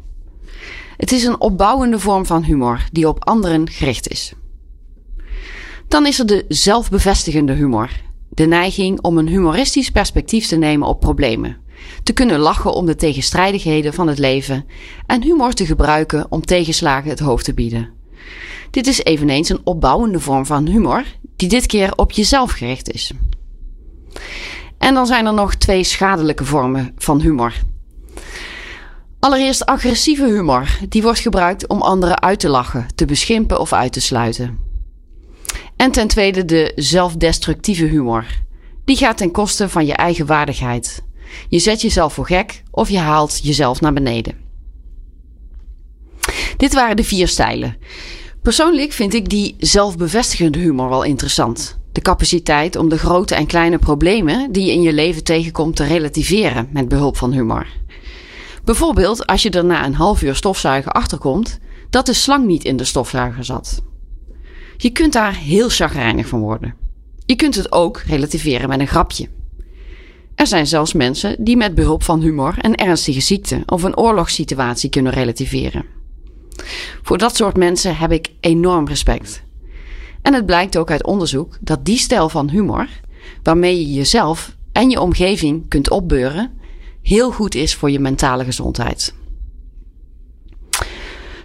Het 0.97 1.11
is 1.11 1.23
een 1.23 1.41
opbouwende 1.41 1.99
vorm 1.99 2.25
van 2.25 2.43
humor 2.43 2.83
die 2.91 3.07
op 3.07 3.25
anderen 3.25 3.69
gericht 3.69 4.07
is. 4.07 4.33
Dan 5.87 6.05
is 6.05 6.19
er 6.19 6.25
de 6.25 6.45
zelfbevestigende 6.47 7.53
humor. 7.53 7.89
De 8.29 8.45
neiging 8.45 9.01
om 9.01 9.17
een 9.17 9.27
humoristisch 9.27 9.89
perspectief 9.89 10.47
te 10.47 10.55
nemen 10.55 10.87
op 10.87 10.99
problemen 10.99 11.60
te 12.03 12.13
kunnen 12.13 12.39
lachen 12.39 12.73
om 12.73 12.85
de 12.85 12.95
tegenstrijdigheden 12.95 13.93
van 13.93 14.07
het 14.07 14.19
leven 14.19 14.65
en 15.05 15.23
humor 15.23 15.53
te 15.53 15.65
gebruiken 15.65 16.25
om 16.29 16.45
tegenslagen 16.45 17.09
het 17.09 17.19
hoofd 17.19 17.45
te 17.45 17.53
bieden. 17.53 17.89
Dit 18.71 18.87
is 18.87 19.03
eveneens 19.03 19.49
een 19.49 19.61
opbouwende 19.63 20.19
vorm 20.19 20.45
van 20.45 20.67
humor, 20.67 21.03
die 21.35 21.49
dit 21.49 21.65
keer 21.65 21.93
op 21.95 22.11
jezelf 22.11 22.51
gericht 22.51 22.91
is. 22.91 23.11
En 24.77 24.93
dan 24.93 25.05
zijn 25.05 25.25
er 25.25 25.33
nog 25.33 25.55
twee 25.55 25.83
schadelijke 25.83 26.45
vormen 26.45 26.93
van 26.97 27.21
humor. 27.21 27.53
Allereerst 29.19 29.65
agressieve 29.65 30.25
humor. 30.25 30.77
Die 30.89 31.01
wordt 31.01 31.19
gebruikt 31.19 31.67
om 31.67 31.81
anderen 31.81 32.21
uit 32.21 32.39
te 32.39 32.49
lachen, 32.49 32.87
te 32.95 33.05
beschimpen 33.05 33.59
of 33.59 33.73
uit 33.73 33.93
te 33.93 34.01
sluiten. 34.01 34.59
En 35.75 35.91
ten 35.91 36.07
tweede 36.07 36.45
de 36.45 36.71
zelfdestructieve 36.75 37.85
humor. 37.85 38.25
Die 38.85 38.97
gaat 38.97 39.17
ten 39.17 39.31
koste 39.31 39.69
van 39.69 39.85
je 39.85 39.93
eigen 39.93 40.25
waardigheid. 40.25 41.03
Je 41.49 41.59
zet 41.59 41.81
jezelf 41.81 42.13
voor 42.13 42.25
gek 42.25 42.63
of 42.71 42.89
je 42.89 42.97
haalt 42.97 43.39
jezelf 43.43 43.81
naar 43.81 43.93
beneden. 43.93 44.35
Dit 46.57 46.73
waren 46.73 46.95
de 46.95 47.03
vier 47.03 47.27
stijlen. 47.27 47.77
Persoonlijk 48.41 48.91
vind 48.91 49.13
ik 49.13 49.29
die 49.29 49.55
zelfbevestigende 49.59 50.59
humor 50.59 50.89
wel 50.89 51.03
interessant. 51.03 51.79
De 51.91 52.01
capaciteit 52.01 52.75
om 52.75 52.89
de 52.89 52.97
grote 52.97 53.35
en 53.35 53.45
kleine 53.45 53.77
problemen 53.77 54.51
die 54.51 54.65
je 54.65 54.71
in 54.71 54.81
je 54.81 54.93
leven 54.93 55.23
tegenkomt 55.23 55.75
te 55.75 55.83
relativeren 55.83 56.69
met 56.71 56.87
behulp 56.87 57.17
van 57.17 57.31
humor. 57.31 57.67
Bijvoorbeeld 58.63 59.27
als 59.27 59.41
je 59.41 59.49
er 59.49 59.65
na 59.65 59.85
een 59.85 59.95
half 59.95 60.21
uur 60.21 60.35
stofzuigen 60.35 60.91
achterkomt 60.91 61.59
dat 61.89 62.05
de 62.05 62.13
slang 62.13 62.45
niet 62.45 62.63
in 62.63 62.77
de 62.77 62.83
stofzuiger 62.83 63.43
zat. 63.43 63.81
Je 64.77 64.89
kunt 64.89 65.13
daar 65.13 65.35
heel 65.35 65.69
chagrijnig 65.69 66.27
van 66.27 66.39
worden. 66.39 66.75
Je 67.25 67.35
kunt 67.35 67.55
het 67.55 67.71
ook 67.71 67.97
relativeren 67.97 68.69
met 68.69 68.79
een 68.79 68.87
grapje. 68.87 69.27
Er 70.41 70.47
zijn 70.47 70.67
zelfs 70.67 70.93
mensen 70.93 71.35
die 71.43 71.57
met 71.57 71.75
behulp 71.75 72.03
van 72.03 72.21
humor 72.21 72.55
een 72.57 72.75
ernstige 72.75 73.21
ziekte 73.21 73.63
of 73.65 73.83
een 73.83 73.97
oorlogssituatie 73.97 74.89
kunnen 74.89 75.11
relativeren. 75.11 75.85
Voor 77.01 77.17
dat 77.17 77.35
soort 77.35 77.57
mensen 77.57 77.97
heb 77.97 78.11
ik 78.11 78.31
enorm 78.39 78.87
respect. 78.87 79.43
En 80.21 80.33
het 80.33 80.45
blijkt 80.45 80.77
ook 80.77 80.91
uit 80.91 81.05
onderzoek 81.05 81.57
dat 81.59 81.85
die 81.85 81.97
stijl 81.97 82.29
van 82.29 82.49
humor, 82.49 82.87
waarmee 83.43 83.77
je 83.77 83.93
jezelf 83.93 84.55
en 84.71 84.89
je 84.89 84.99
omgeving 84.99 85.67
kunt 85.69 85.89
opbeuren, 85.89 86.51
heel 87.01 87.31
goed 87.31 87.55
is 87.55 87.75
voor 87.75 87.91
je 87.91 87.99
mentale 87.99 88.43
gezondheid. 88.43 89.13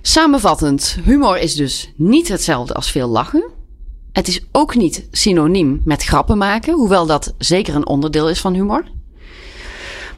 Samenvattend, 0.02 0.98
humor 1.04 1.38
is 1.38 1.54
dus 1.54 1.92
niet 1.96 2.28
hetzelfde 2.28 2.74
als 2.74 2.90
veel 2.90 3.08
lachen. 3.08 3.50
Het 4.16 4.28
is 4.28 4.40
ook 4.52 4.74
niet 4.74 5.08
synoniem 5.10 5.80
met 5.84 6.02
grappen 6.02 6.38
maken, 6.38 6.74
hoewel 6.74 7.06
dat 7.06 7.34
zeker 7.38 7.74
een 7.74 7.86
onderdeel 7.86 8.28
is 8.28 8.40
van 8.40 8.54
humor. 8.54 8.84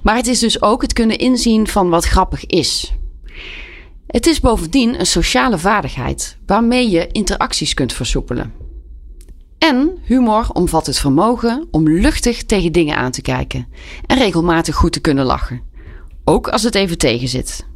Maar 0.02 0.16
het 0.16 0.26
is 0.26 0.38
dus 0.38 0.62
ook 0.62 0.82
het 0.82 0.92
kunnen 0.92 1.18
inzien 1.18 1.68
van 1.68 1.88
wat 1.88 2.04
grappig 2.04 2.46
is. 2.46 2.94
Het 4.06 4.26
is 4.26 4.40
bovendien 4.40 5.00
een 5.00 5.06
sociale 5.06 5.58
vaardigheid 5.58 6.38
waarmee 6.46 6.90
je 6.90 7.06
interacties 7.06 7.74
kunt 7.74 7.92
versoepelen. 7.92 8.52
En 9.58 9.98
humor 10.02 10.48
omvat 10.52 10.86
het 10.86 10.98
vermogen 10.98 11.68
om 11.70 11.88
luchtig 11.88 12.44
tegen 12.44 12.72
dingen 12.72 12.96
aan 12.96 13.10
te 13.10 13.22
kijken 13.22 13.68
en 14.06 14.18
regelmatig 14.18 14.74
goed 14.74 14.92
te 14.92 15.00
kunnen 15.00 15.24
lachen, 15.24 15.62
ook 16.24 16.48
als 16.48 16.62
het 16.62 16.74
even 16.74 16.98
tegen 16.98 17.28
zit. 17.28 17.66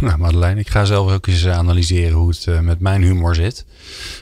Nou, 0.00 0.18
Madeleine, 0.18 0.60
ik 0.60 0.68
ga 0.68 0.84
zelf 0.84 1.12
ook 1.12 1.26
eens 1.26 1.46
analyseren 1.46 2.12
hoe 2.12 2.28
het 2.28 2.46
uh, 2.46 2.60
met 2.60 2.80
mijn 2.80 3.02
humor 3.02 3.34
zit. 3.34 3.64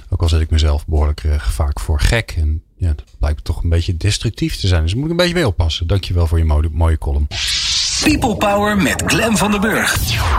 Ook 0.08 0.22
al 0.22 0.28
zet 0.28 0.40
ik 0.40 0.50
mezelf 0.50 0.86
behoorlijk 0.86 1.22
uh, 1.24 1.40
vaak 1.40 1.80
voor 1.80 2.00
gek. 2.00 2.34
En 2.36 2.62
ja, 2.76 2.88
dat 2.88 3.04
blijkt 3.18 3.44
toch 3.44 3.62
een 3.62 3.68
beetje 3.68 3.96
destructief 3.96 4.56
te 4.56 4.66
zijn. 4.66 4.82
Dus 4.82 4.90
daar 4.90 5.00
moet 5.00 5.10
ik 5.10 5.16
een 5.18 5.24
beetje 5.24 5.40
mee 5.40 5.46
oppassen. 5.46 5.86
Dankjewel 5.86 6.26
voor 6.26 6.38
je 6.38 6.44
mooie, 6.44 6.68
mooie 6.72 6.98
column. 6.98 7.26
People 8.02 8.36
Power 8.36 8.76
met 8.76 9.02
Glen 9.06 9.36
van 9.36 9.50
den 9.50 9.60
Burg. 9.60 9.98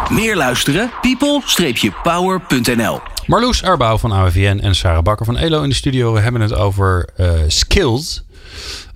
Meer 0.09 0.35
luisteren? 0.35 0.91
people-power.nl 1.01 2.99
Marloes 3.25 3.63
Arbouw 3.63 3.97
van 3.97 4.11
AWVN 4.11 4.59
en 4.59 4.75
Sarah 4.75 5.03
Bakker 5.03 5.25
van 5.25 5.37
ELO 5.37 5.61
in 5.61 5.69
de 5.69 5.75
studio. 5.75 6.13
We 6.13 6.19
hebben 6.19 6.41
het 6.41 6.53
over 6.53 7.09
uh, 7.17 7.31
skills. 7.47 8.23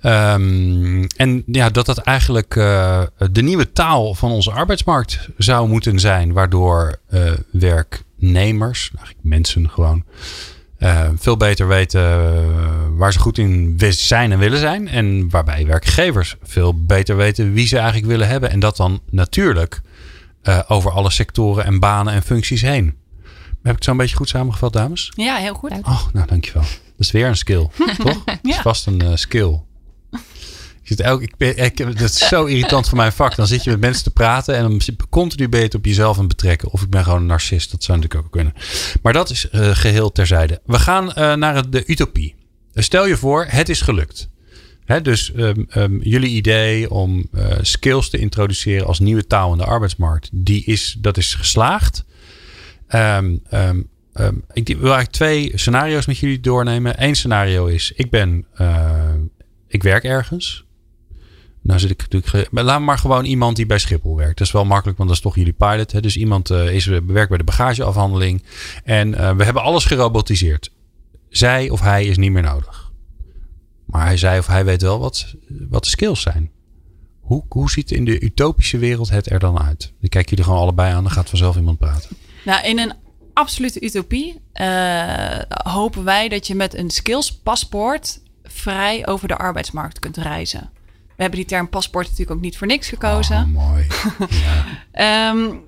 Um, 0.02 1.06
en 1.16 1.42
ja, 1.46 1.70
dat 1.70 1.86
dat 1.86 1.98
eigenlijk 1.98 2.54
uh, 2.54 3.02
de 3.30 3.42
nieuwe 3.42 3.72
taal 3.72 4.14
van 4.14 4.30
onze 4.30 4.50
arbeidsmarkt 4.50 5.28
zou 5.38 5.68
moeten 5.68 6.00
zijn. 6.00 6.32
Waardoor 6.32 6.98
uh, 7.10 7.32
werknemers, 7.50 8.90
eigenlijk 8.96 9.26
mensen 9.26 9.70
gewoon, 9.70 10.04
uh, 10.78 11.08
veel 11.16 11.36
beter 11.36 11.68
weten 11.68 12.96
waar 12.96 13.12
ze 13.12 13.18
goed 13.18 13.38
in 13.38 13.74
zijn 13.88 14.32
en 14.32 14.38
willen 14.38 14.58
zijn. 14.58 14.88
En 14.88 15.30
waarbij 15.30 15.66
werkgevers 15.66 16.36
veel 16.42 16.84
beter 16.84 17.16
weten 17.16 17.52
wie 17.52 17.66
ze 17.66 17.76
eigenlijk 17.76 18.06
willen 18.06 18.28
hebben. 18.28 18.50
En 18.50 18.60
dat 18.60 18.76
dan 18.76 19.00
natuurlijk 19.10 19.80
over 20.68 20.90
alle 20.90 21.10
sectoren 21.10 21.64
en 21.64 21.80
banen 21.80 22.12
en 22.12 22.22
functies 22.22 22.62
heen. 22.62 22.94
Heb 23.62 23.74
ik 23.74 23.80
het 23.80 23.84
zo 23.84 23.90
een 23.90 23.96
beetje 23.96 24.16
goed 24.16 24.28
samengevat, 24.28 24.72
dames? 24.72 25.12
Ja, 25.14 25.36
heel 25.36 25.54
goed. 25.54 25.70
Oh, 25.70 26.06
nou, 26.12 26.26
dankjewel. 26.26 26.64
Dat 26.96 27.06
is 27.06 27.10
weer 27.10 27.26
een 27.26 27.36
skill, 27.36 27.68
toch? 28.04 28.24
Dat 28.24 28.38
is 28.42 28.56
vast 28.56 28.86
een 28.86 29.18
skill. 29.18 29.60
Ik 30.86 30.92
zit 30.92 31.00
elke, 31.00 31.22
ik, 31.22 31.36
ben, 31.36 31.56
ik, 31.56 31.76
dat 31.98 32.10
is 32.10 32.28
zo 32.28 32.44
irritant 32.44 32.88
voor 32.88 32.96
mijn 32.96 33.12
vak. 33.12 33.36
Dan 33.36 33.46
zit 33.46 33.64
je 33.64 33.70
met 33.70 33.80
mensen 33.80 34.04
te 34.04 34.10
praten 34.10 34.56
en 34.56 34.62
dan 34.62 34.80
continu 35.10 35.58
het 35.58 35.74
op 35.74 35.84
jezelf 35.84 36.18
aan 36.18 36.28
betrekken. 36.28 36.70
Of 36.70 36.82
ik 36.82 36.90
ben 36.90 37.04
gewoon 37.04 37.20
een 37.20 37.26
narcist. 37.26 37.70
Dat 37.70 37.82
zou 37.82 37.98
natuurlijk 37.98 38.24
ook 38.24 38.32
kunnen. 38.32 38.54
Maar 39.02 39.12
dat 39.12 39.30
is 39.30 39.48
uh, 39.52 39.70
geheel 39.76 40.12
terzijde. 40.12 40.60
We 40.66 40.78
gaan 40.78 41.04
uh, 41.08 41.34
naar 41.34 41.70
de 41.70 41.82
utopie. 41.86 42.34
Stel 42.74 43.06
je 43.06 43.16
voor, 43.16 43.46
het 43.48 43.68
is 43.68 43.80
gelukt. 43.80 44.28
Hè, 44.84 45.02
dus 45.02 45.32
um, 45.36 45.66
um, 45.74 46.02
jullie 46.02 46.30
idee 46.30 46.90
om 46.90 47.28
uh, 47.34 47.46
skills 47.60 48.10
te 48.10 48.18
introduceren 48.18 48.86
als 48.86 48.98
nieuwe 48.98 49.26
taal 49.26 49.52
in 49.52 49.58
de 49.58 49.64
arbeidsmarkt, 49.64 50.28
die 50.32 50.64
is, 50.64 50.96
dat 50.98 51.16
is 51.16 51.34
geslaagd. 51.34 52.04
Um, 52.94 53.42
ik 54.52 54.66
wil 54.66 54.76
eigenlijk 54.76 55.10
twee 55.10 55.52
scenario's 55.54 56.06
met 56.06 56.18
jullie 56.18 56.40
doornemen. 56.40 57.02
Eén 57.04 57.14
scenario 57.14 57.66
is, 57.66 57.92
ik 57.94 58.10
ben, 58.10 58.46
ik 59.68 59.82
werk 59.82 60.04
ergens. 60.04 60.66
Nou 61.66 61.78
zit 61.78 61.90
ik 61.90 62.06
natuurlijk. 62.08 62.50
Maar 62.50 62.64
laat 62.64 62.80
maar 62.80 62.98
gewoon 62.98 63.24
iemand 63.24 63.56
die 63.56 63.66
bij 63.66 63.78
Schiphol 63.78 64.16
werkt. 64.16 64.38
Dat 64.38 64.46
is 64.46 64.52
wel 64.52 64.64
makkelijk, 64.64 64.98
want 64.98 65.08
dat 65.08 65.18
is 65.18 65.24
toch 65.24 65.34
jullie 65.36 65.52
pilot. 65.52 65.92
Hè? 65.92 66.00
Dus 66.00 66.16
iemand 66.16 66.50
uh, 66.50 66.74
is 66.74 66.86
werkt 66.86 67.28
bij 67.28 67.38
de 67.38 67.44
bagageafhandeling. 67.44 68.42
En 68.84 69.08
uh, 69.08 69.30
we 69.36 69.44
hebben 69.44 69.62
alles 69.62 69.84
gerobotiseerd. 69.84 70.70
Zij 71.28 71.70
of 71.70 71.80
hij 71.80 72.04
is 72.04 72.16
niet 72.16 72.30
meer 72.30 72.42
nodig. 72.42 72.92
Maar 73.84 74.06
hij, 74.06 74.16
zij 74.16 74.38
of 74.38 74.46
hij 74.46 74.64
weet 74.64 74.82
wel 74.82 74.98
wat, 74.98 75.34
wat 75.48 75.82
de 75.82 75.88
skills 75.88 76.20
zijn. 76.20 76.50
Hoe, 77.20 77.44
hoe 77.48 77.70
ziet 77.70 77.90
in 77.90 78.04
de 78.04 78.20
utopische 78.20 78.78
wereld 78.78 79.10
het 79.10 79.30
er 79.30 79.38
dan 79.38 79.60
uit? 79.60 79.92
Ik 80.00 80.10
kijk 80.10 80.28
jullie 80.28 80.44
gewoon 80.44 80.60
allebei 80.60 80.92
aan, 80.92 81.02
dan 81.02 81.12
gaat 81.12 81.28
vanzelf 81.28 81.56
iemand 81.56 81.78
praten. 81.78 82.16
Nou, 82.44 82.66
in 82.66 82.78
een 82.78 82.92
absolute 83.36 83.84
utopie 83.84 84.40
uh, 84.54 85.38
hopen 85.48 86.04
wij 86.04 86.28
dat 86.28 86.46
je 86.46 86.54
met 86.54 86.74
een 86.74 86.90
skills-paspoort 86.90 88.20
vrij 88.42 89.06
over 89.06 89.28
de 89.28 89.36
arbeidsmarkt 89.36 89.98
kunt 89.98 90.16
reizen. 90.16 90.70
We 91.06 91.22
hebben 91.22 91.38
die 91.38 91.48
term 91.48 91.68
paspoort 91.68 92.04
natuurlijk 92.04 92.36
ook 92.36 92.42
niet 92.42 92.58
voor 92.58 92.66
niks 92.66 92.88
gekozen. 92.88 93.36
Oh, 93.36 93.68
mooi. 93.68 93.86
Ja. 94.92 95.30
um, 95.30 95.64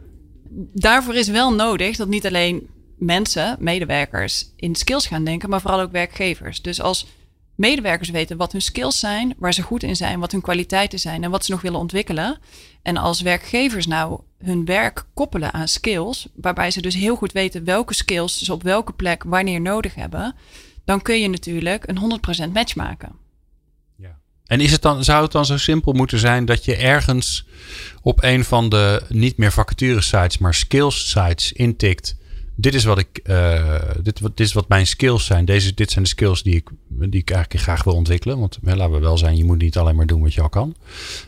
daarvoor 0.73 1.15
is 1.15 1.29
wel 1.29 1.55
nodig 1.55 1.97
dat 1.97 2.09
niet 2.09 2.27
alleen 2.27 2.69
mensen, 2.99 3.57
medewerkers, 3.59 4.53
in 4.57 4.75
skills 4.75 5.07
gaan 5.07 5.25
denken, 5.25 5.51
maar 5.51 5.61
vooral 5.61 5.81
ook 5.81 5.93
werkgevers. 5.93 6.63
Dus 6.63 6.81
als 6.81 7.07
medewerkers 7.55 8.09
weten 8.11 8.37
wat 8.37 8.53
hun 8.53 8.63
skills 8.63 8.99
zijn, 8.99 9.35
waar 9.39 9.55
ze 9.55 9.63
goed 9.63 9.83
in 9.83 9.97
zijn, 9.97 10.21
wat 10.21 10.33
hun 10.33 10.41
kwaliteiten 10.41 10.99
zijn 10.99 11.25
en 11.25 11.31
wat 11.31 11.45
ze 11.45 11.51
nog 11.51 11.61
willen 11.61 11.81
ontwikkelen. 11.81 12.39
En 12.89 12.97
als 12.97 13.21
werkgevers 13.21 13.87
nou 13.87 14.21
hun 14.39 14.65
werk 14.65 15.05
koppelen 15.15 15.53
aan 15.53 15.69
skills, 15.69 16.29
waarbij 16.35 16.71
ze 16.71 16.83
dus 16.83 16.95
heel 16.95 17.17
goed 17.17 17.33
weten 17.33 17.65
welke 17.65 17.95
skills 17.95 18.43
ze 18.43 18.53
op 18.53 18.63
welke 18.63 18.93
plek 18.93 19.25
wanneer 19.25 19.61
nodig 19.61 19.95
hebben, 19.95 20.35
dan 20.85 21.03
kun 21.03 21.21
je 21.21 21.29
natuurlijk 21.29 21.85
een 21.87 22.21
100% 22.49 22.53
match 22.53 22.75
maken. 22.75 23.13
En 24.47 24.61
is 24.61 24.73
het 24.73 24.83
dan, 24.83 25.05
zou 25.05 25.23
het 25.23 25.33
dan 25.33 25.47
zo 25.47 25.57
simpel 25.57 25.93
moeten 25.93 26.19
zijn 26.19 26.45
dat 26.45 26.65
je 26.65 26.77
ergens 26.77 27.47
op 28.03 28.23
een 28.23 28.45
van 28.45 28.69
de 28.69 29.03
niet 29.09 29.37
meer 29.37 29.53
vacature 29.53 30.01
sites, 30.01 30.39
maar 30.39 30.55
skills 30.55 31.11
sites 31.11 31.53
intikt. 31.53 32.17
Dit 32.61 32.75
is 32.75 32.85
wat 32.85 32.99
ik, 32.99 33.21
uh, 33.25 33.81
dit, 34.03 34.21
dit 34.21 34.41
is 34.41 34.53
wat 34.53 34.69
mijn 34.69 34.87
skills 34.87 35.25
zijn. 35.25 35.45
Deze, 35.45 35.75
dit 35.75 35.91
zijn 35.91 36.05
de 36.05 36.11
skills 36.11 36.43
die 36.43 36.55
ik, 36.55 36.69
die 36.89 37.21
ik 37.21 37.31
eigenlijk 37.31 37.63
graag 37.63 37.85
wil 37.85 37.95
ontwikkelen. 37.95 38.39
Want 38.39 38.59
hè, 38.65 38.77
laten 38.77 38.95
we 38.95 39.01
wel 39.01 39.19
zijn, 39.19 39.37
je 39.37 39.45
moet 39.45 39.59
niet 39.59 39.77
alleen 39.77 39.97
maar 39.97 40.07
doen 40.07 40.23
wat 40.23 40.35
je 40.35 40.43
al 40.43 40.49
kan. 40.49 40.75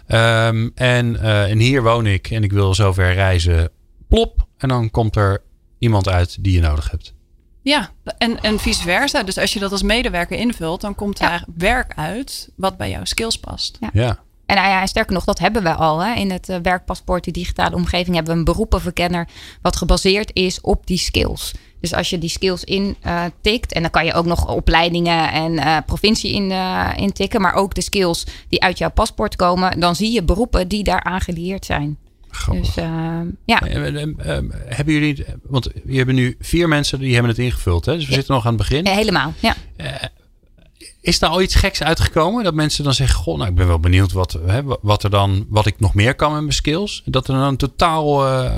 Um, 0.09 0.73
en, 0.75 1.15
uh, 1.15 1.51
en 1.51 1.59
hier 1.59 1.83
woon 1.83 2.07
ik 2.07 2.31
en 2.31 2.45
ik 2.45 2.53
wil 2.53 2.75
zover 2.75 3.13
reizen. 3.13 3.71
Plop. 4.09 4.47
En 4.57 4.69
dan 4.69 4.91
komt 4.91 5.17
er 5.17 5.43
iemand 5.79 6.09
uit 6.09 6.45
die 6.45 6.53
je 6.53 6.61
nodig 6.61 6.91
hebt. 6.91 7.15
Ja, 7.63 7.91
en, 8.19 8.41
en 8.41 8.59
vice 8.59 8.83
versa. 8.83 9.23
Dus 9.23 9.39
als 9.39 9.53
je 9.53 9.61
dat 9.61 9.73
als 9.73 9.83
medewerker 9.83 10.39
invult, 10.39 10.81
dan 10.81 10.95
komt 10.95 11.19
daar 11.19 11.45
werk 11.57 11.93
uit 11.97 12.51
wat 12.57 12.77
bij 12.77 12.91
jouw 12.91 13.05
skills 13.05 13.39
past. 13.39 13.77
Ja. 13.81 13.91
ja. 13.93 14.19
En 14.51 14.57
nou 14.57 14.69
ja, 14.69 14.87
sterker 14.87 15.13
nog, 15.13 15.25
dat 15.25 15.39
hebben 15.39 15.63
we 15.63 15.75
al. 15.75 15.99
Hè. 15.99 16.15
In 16.15 16.31
het 16.31 16.49
uh, 16.49 16.57
werkpaspoort, 16.63 17.25
die 17.25 17.33
digitale 17.33 17.75
omgeving, 17.75 18.15
hebben 18.15 18.33
we 18.33 18.39
een 18.39 18.45
beroepenverkenner 18.45 19.29
wat 19.63 19.77
gebaseerd 19.77 20.31
is 20.35 20.61
op 20.61 20.87
die 20.87 20.99
skills. 20.99 21.55
Dus 21.81 21.95
als 21.95 22.11
je 22.11 22.19
die 22.19 22.29
skills 22.29 22.65
intikt, 22.65 23.71
uh, 23.71 23.77
en 23.77 23.83
dan 23.83 23.91
kan 23.91 24.05
je 24.05 24.13
ook 24.13 24.25
nog 24.25 24.49
opleidingen 24.49 25.33
en 25.33 25.53
uh, 25.53 25.77
provincie 25.87 26.33
in, 26.33 26.53
intikken, 26.97 27.41
maar 27.41 27.55
ook 27.55 27.75
de 27.75 27.81
skills 27.81 28.27
die 28.49 28.63
uit 28.63 28.79
jouw 28.79 28.91
paspoort 28.91 29.37
komen, 29.37 29.81
dan 29.81 29.97
zie 29.97 30.13
je 30.13 30.23
beroepen 30.23 30.69
die 30.69 30.85
daar 30.85 31.03
aangelieerd 31.03 31.65
zijn. 31.65 31.99
Grappig. 32.31 32.75
Dus 32.75 32.85
uh, 32.85 33.21
ja. 33.45 33.61
hebben 34.67 34.95
jullie, 34.95 35.25
want 35.43 35.69
je 35.85 35.97
hebben 35.97 36.15
nu 36.15 36.37
vier 36.41 36.69
mensen 36.69 36.99
die 36.99 37.13
hebben 37.13 37.31
het 37.31 37.41
ingevuld, 37.41 37.85
hè? 37.85 37.95
Dus 37.95 38.05
we 38.05 38.11
ja. 38.11 38.17
zitten 38.17 38.35
nog 38.35 38.47
aan 38.47 38.55
het 38.55 38.69
begin. 38.69 38.87
helemaal, 38.87 39.33
ja. 39.41 39.55
Is 41.03 41.19
daar 41.19 41.31
al 41.31 41.43
iets 41.43 41.55
geks 41.55 41.83
uitgekomen? 41.83 42.45
Dat 42.45 42.55
mensen 42.55 42.85
dan 42.85 42.95
zeggen: 42.95 43.19
Goh, 43.19 43.37
nou, 43.37 43.51
ik 43.51 43.55
ben 43.55 43.67
wel 43.67 43.81
benieuwd 43.81 44.13
wat, 44.13 44.39
hè, 44.47 44.63
wat, 44.81 45.03
er 45.03 45.11
dan, 45.11 45.47
wat 45.49 45.67
ik 45.67 45.81
nog 45.81 45.95
meer 45.95 46.15
kan 46.15 46.33
met 46.33 46.41
mijn 46.41 46.53
skills. 46.53 47.03
Dat 47.05 47.29
er 47.29 47.35
dan 47.35 47.57
totaal. 47.57 48.27
Uh, 48.27 48.51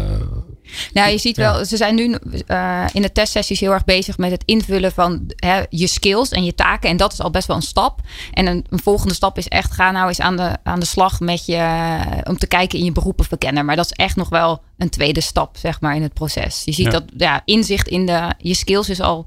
nou, 0.92 1.10
je 1.10 1.18
ziet 1.18 1.36
wel, 1.36 1.64
ze 1.64 1.76
zijn 1.76 1.94
nu 1.94 2.18
uh, 2.48 2.84
in 2.92 3.02
de 3.02 3.12
testsessies 3.12 3.60
heel 3.60 3.72
erg 3.72 3.84
bezig 3.84 4.18
met 4.18 4.30
het 4.30 4.42
invullen 4.44 4.92
van 4.92 5.32
hè, 5.36 5.62
je 5.68 5.86
skills 5.86 6.30
en 6.30 6.44
je 6.44 6.54
taken. 6.54 6.90
En 6.90 6.96
dat 6.96 7.12
is 7.12 7.20
al 7.20 7.30
best 7.30 7.46
wel 7.46 7.56
een 7.56 7.62
stap. 7.62 8.00
En 8.32 8.46
een, 8.46 8.64
een, 8.68 8.82
volgende 8.82 9.14
stap 9.14 9.38
is 9.38 9.48
echt: 9.48 9.72
ga 9.72 9.90
nou 9.90 10.08
eens 10.08 10.20
aan 10.20 10.36
de, 10.36 10.56
aan 10.62 10.80
de 10.80 10.86
slag 10.86 11.20
met 11.20 11.46
je. 11.46 11.98
om 12.24 12.38
te 12.38 12.46
kijken 12.46 12.78
in 12.78 12.84
je 12.84 12.92
beroepen 12.92 13.24
verkennen. 13.24 13.64
Maar 13.64 13.76
dat 13.76 13.84
is 13.84 13.92
echt 13.92 14.16
nog 14.16 14.28
wel 14.28 14.62
een 14.78 14.90
tweede 14.90 15.20
stap, 15.20 15.56
zeg 15.56 15.80
maar, 15.80 15.96
in 15.96 16.02
het 16.02 16.14
proces. 16.14 16.62
Je 16.64 16.72
ziet 16.72 16.90
dat 16.90 17.04
ja, 17.16 17.42
inzicht 17.44 17.88
in 17.88 18.06
de, 18.06 18.34
je 18.38 18.54
skills 18.54 18.88
is 18.88 19.00
al 19.00 19.26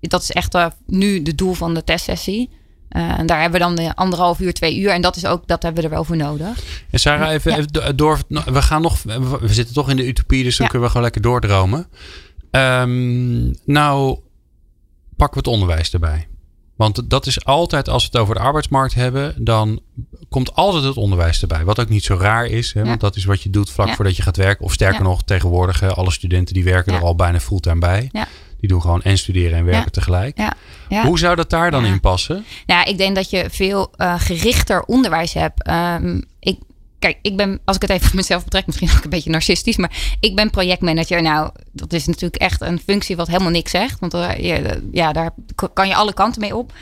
dat 0.00 0.22
is 0.22 0.30
echt 0.30 0.54
uh, 0.54 0.66
nu 0.86 1.22
de 1.22 1.34
doel 1.34 1.54
van 1.54 1.74
de 1.74 1.84
testsessie. 1.84 2.50
Uh, 2.90 3.18
en 3.18 3.26
daar 3.26 3.40
hebben 3.40 3.60
we 3.60 3.74
dan 3.74 3.94
anderhalf 3.94 4.40
uur, 4.40 4.52
twee 4.52 4.78
uur. 4.78 4.90
En 4.90 5.02
dat 5.02 5.16
is 5.16 5.26
ook, 5.26 5.46
dat 5.46 5.62
hebben 5.62 5.82
we 5.82 5.88
er 5.88 5.94
wel 5.94 6.04
voor 6.04 6.16
nodig. 6.16 6.82
En 6.90 6.98
Sarah, 6.98 7.32
even, 7.32 7.56
even 7.56 7.96
door. 7.96 8.18
We 8.28 8.62
gaan 8.62 8.82
nog. 8.82 9.02
We 9.40 9.54
zitten 9.54 9.74
toch 9.74 9.90
in 9.90 9.96
de 9.96 10.06
utopie, 10.06 10.44
dus 10.44 10.56
dan 10.56 10.66
kunnen 10.66 10.84
we 10.86 10.92
gewoon 10.92 11.02
lekker 11.02 11.22
doordromen. 11.22 11.86
Um, 12.50 13.54
nou, 13.64 14.18
pakken 15.16 15.42
we 15.42 15.48
het 15.48 15.58
onderwijs 15.58 15.92
erbij. 15.92 16.28
Want 16.76 17.10
dat 17.10 17.26
is 17.26 17.44
altijd, 17.44 17.88
als 17.88 18.02
we 18.02 18.08
het 18.12 18.20
over 18.20 18.34
de 18.34 18.40
arbeidsmarkt 18.40 18.94
hebben, 18.94 19.44
dan 19.44 19.80
komt 20.28 20.54
altijd 20.54 20.84
het 20.84 20.96
onderwijs 20.96 21.40
erbij. 21.40 21.64
Wat 21.64 21.80
ook 21.80 21.88
niet 21.88 22.04
zo 22.04 22.16
raar 22.16 22.46
is, 22.46 22.72
hè, 22.72 22.84
want 22.84 23.00
dat 23.00 23.16
is 23.16 23.24
wat 23.24 23.42
je 23.42 23.50
doet 23.50 23.70
vlak 23.70 23.94
voordat 23.94 24.16
je 24.16 24.22
gaat 24.22 24.36
werken. 24.36 24.64
Of 24.64 24.72
sterker 24.72 25.02
nog, 25.02 25.24
tegenwoordig, 25.24 25.96
alle 25.96 26.10
studenten 26.10 26.54
die 26.54 26.64
werken 26.64 26.94
er 26.94 27.02
al 27.02 27.14
bijna 27.14 27.40
fulltime 27.40 27.78
bij. 27.78 28.10
Die 28.60 28.68
doen 28.68 28.80
gewoon 28.80 29.02
en 29.02 29.18
studeren 29.18 29.58
en 29.58 29.64
werken 29.64 29.92
tegelijk. 29.92 30.38
Ja. 30.38 30.54
Ja. 30.88 31.04
Hoe 31.04 31.18
zou 31.18 31.36
dat 31.36 31.50
daar 31.50 31.70
dan 31.70 31.84
in 31.84 32.00
passen? 32.00 32.44
Nou, 32.66 32.90
ik 32.90 32.98
denk 32.98 33.14
dat 33.14 33.30
je 33.30 33.46
veel 33.50 33.92
uh, 33.96 34.20
gerichter 34.20 34.82
onderwijs 34.82 35.32
hebt. 35.32 35.68
Um, 35.70 36.24
ik, 36.40 36.58
kijk, 36.98 37.18
ik 37.22 37.36
ben, 37.36 37.60
als 37.64 37.76
ik 37.76 37.82
het 37.82 37.90
even 37.90 38.06
voor 38.08 38.16
mezelf 38.16 38.44
betrek, 38.44 38.66
misschien 38.66 38.90
ook 38.96 39.04
een 39.04 39.10
beetje 39.10 39.30
narcistisch, 39.30 39.76
maar 39.76 40.16
ik 40.20 40.34
ben 40.34 40.50
projectmanager. 40.50 41.22
Nou, 41.22 41.50
dat 41.72 41.92
is 41.92 42.06
natuurlijk 42.06 42.42
echt 42.42 42.60
een 42.60 42.78
functie 42.78 43.16
wat 43.16 43.26
helemaal 43.26 43.50
niks 43.50 43.70
zegt. 43.70 44.00
Want 44.00 44.14
uh, 44.14 44.30
ja, 44.92 45.12
daar 45.12 45.30
kan 45.72 45.88
je 45.88 45.94
alle 45.94 46.14
kanten 46.14 46.40
mee 46.40 46.56
op. 46.56 46.72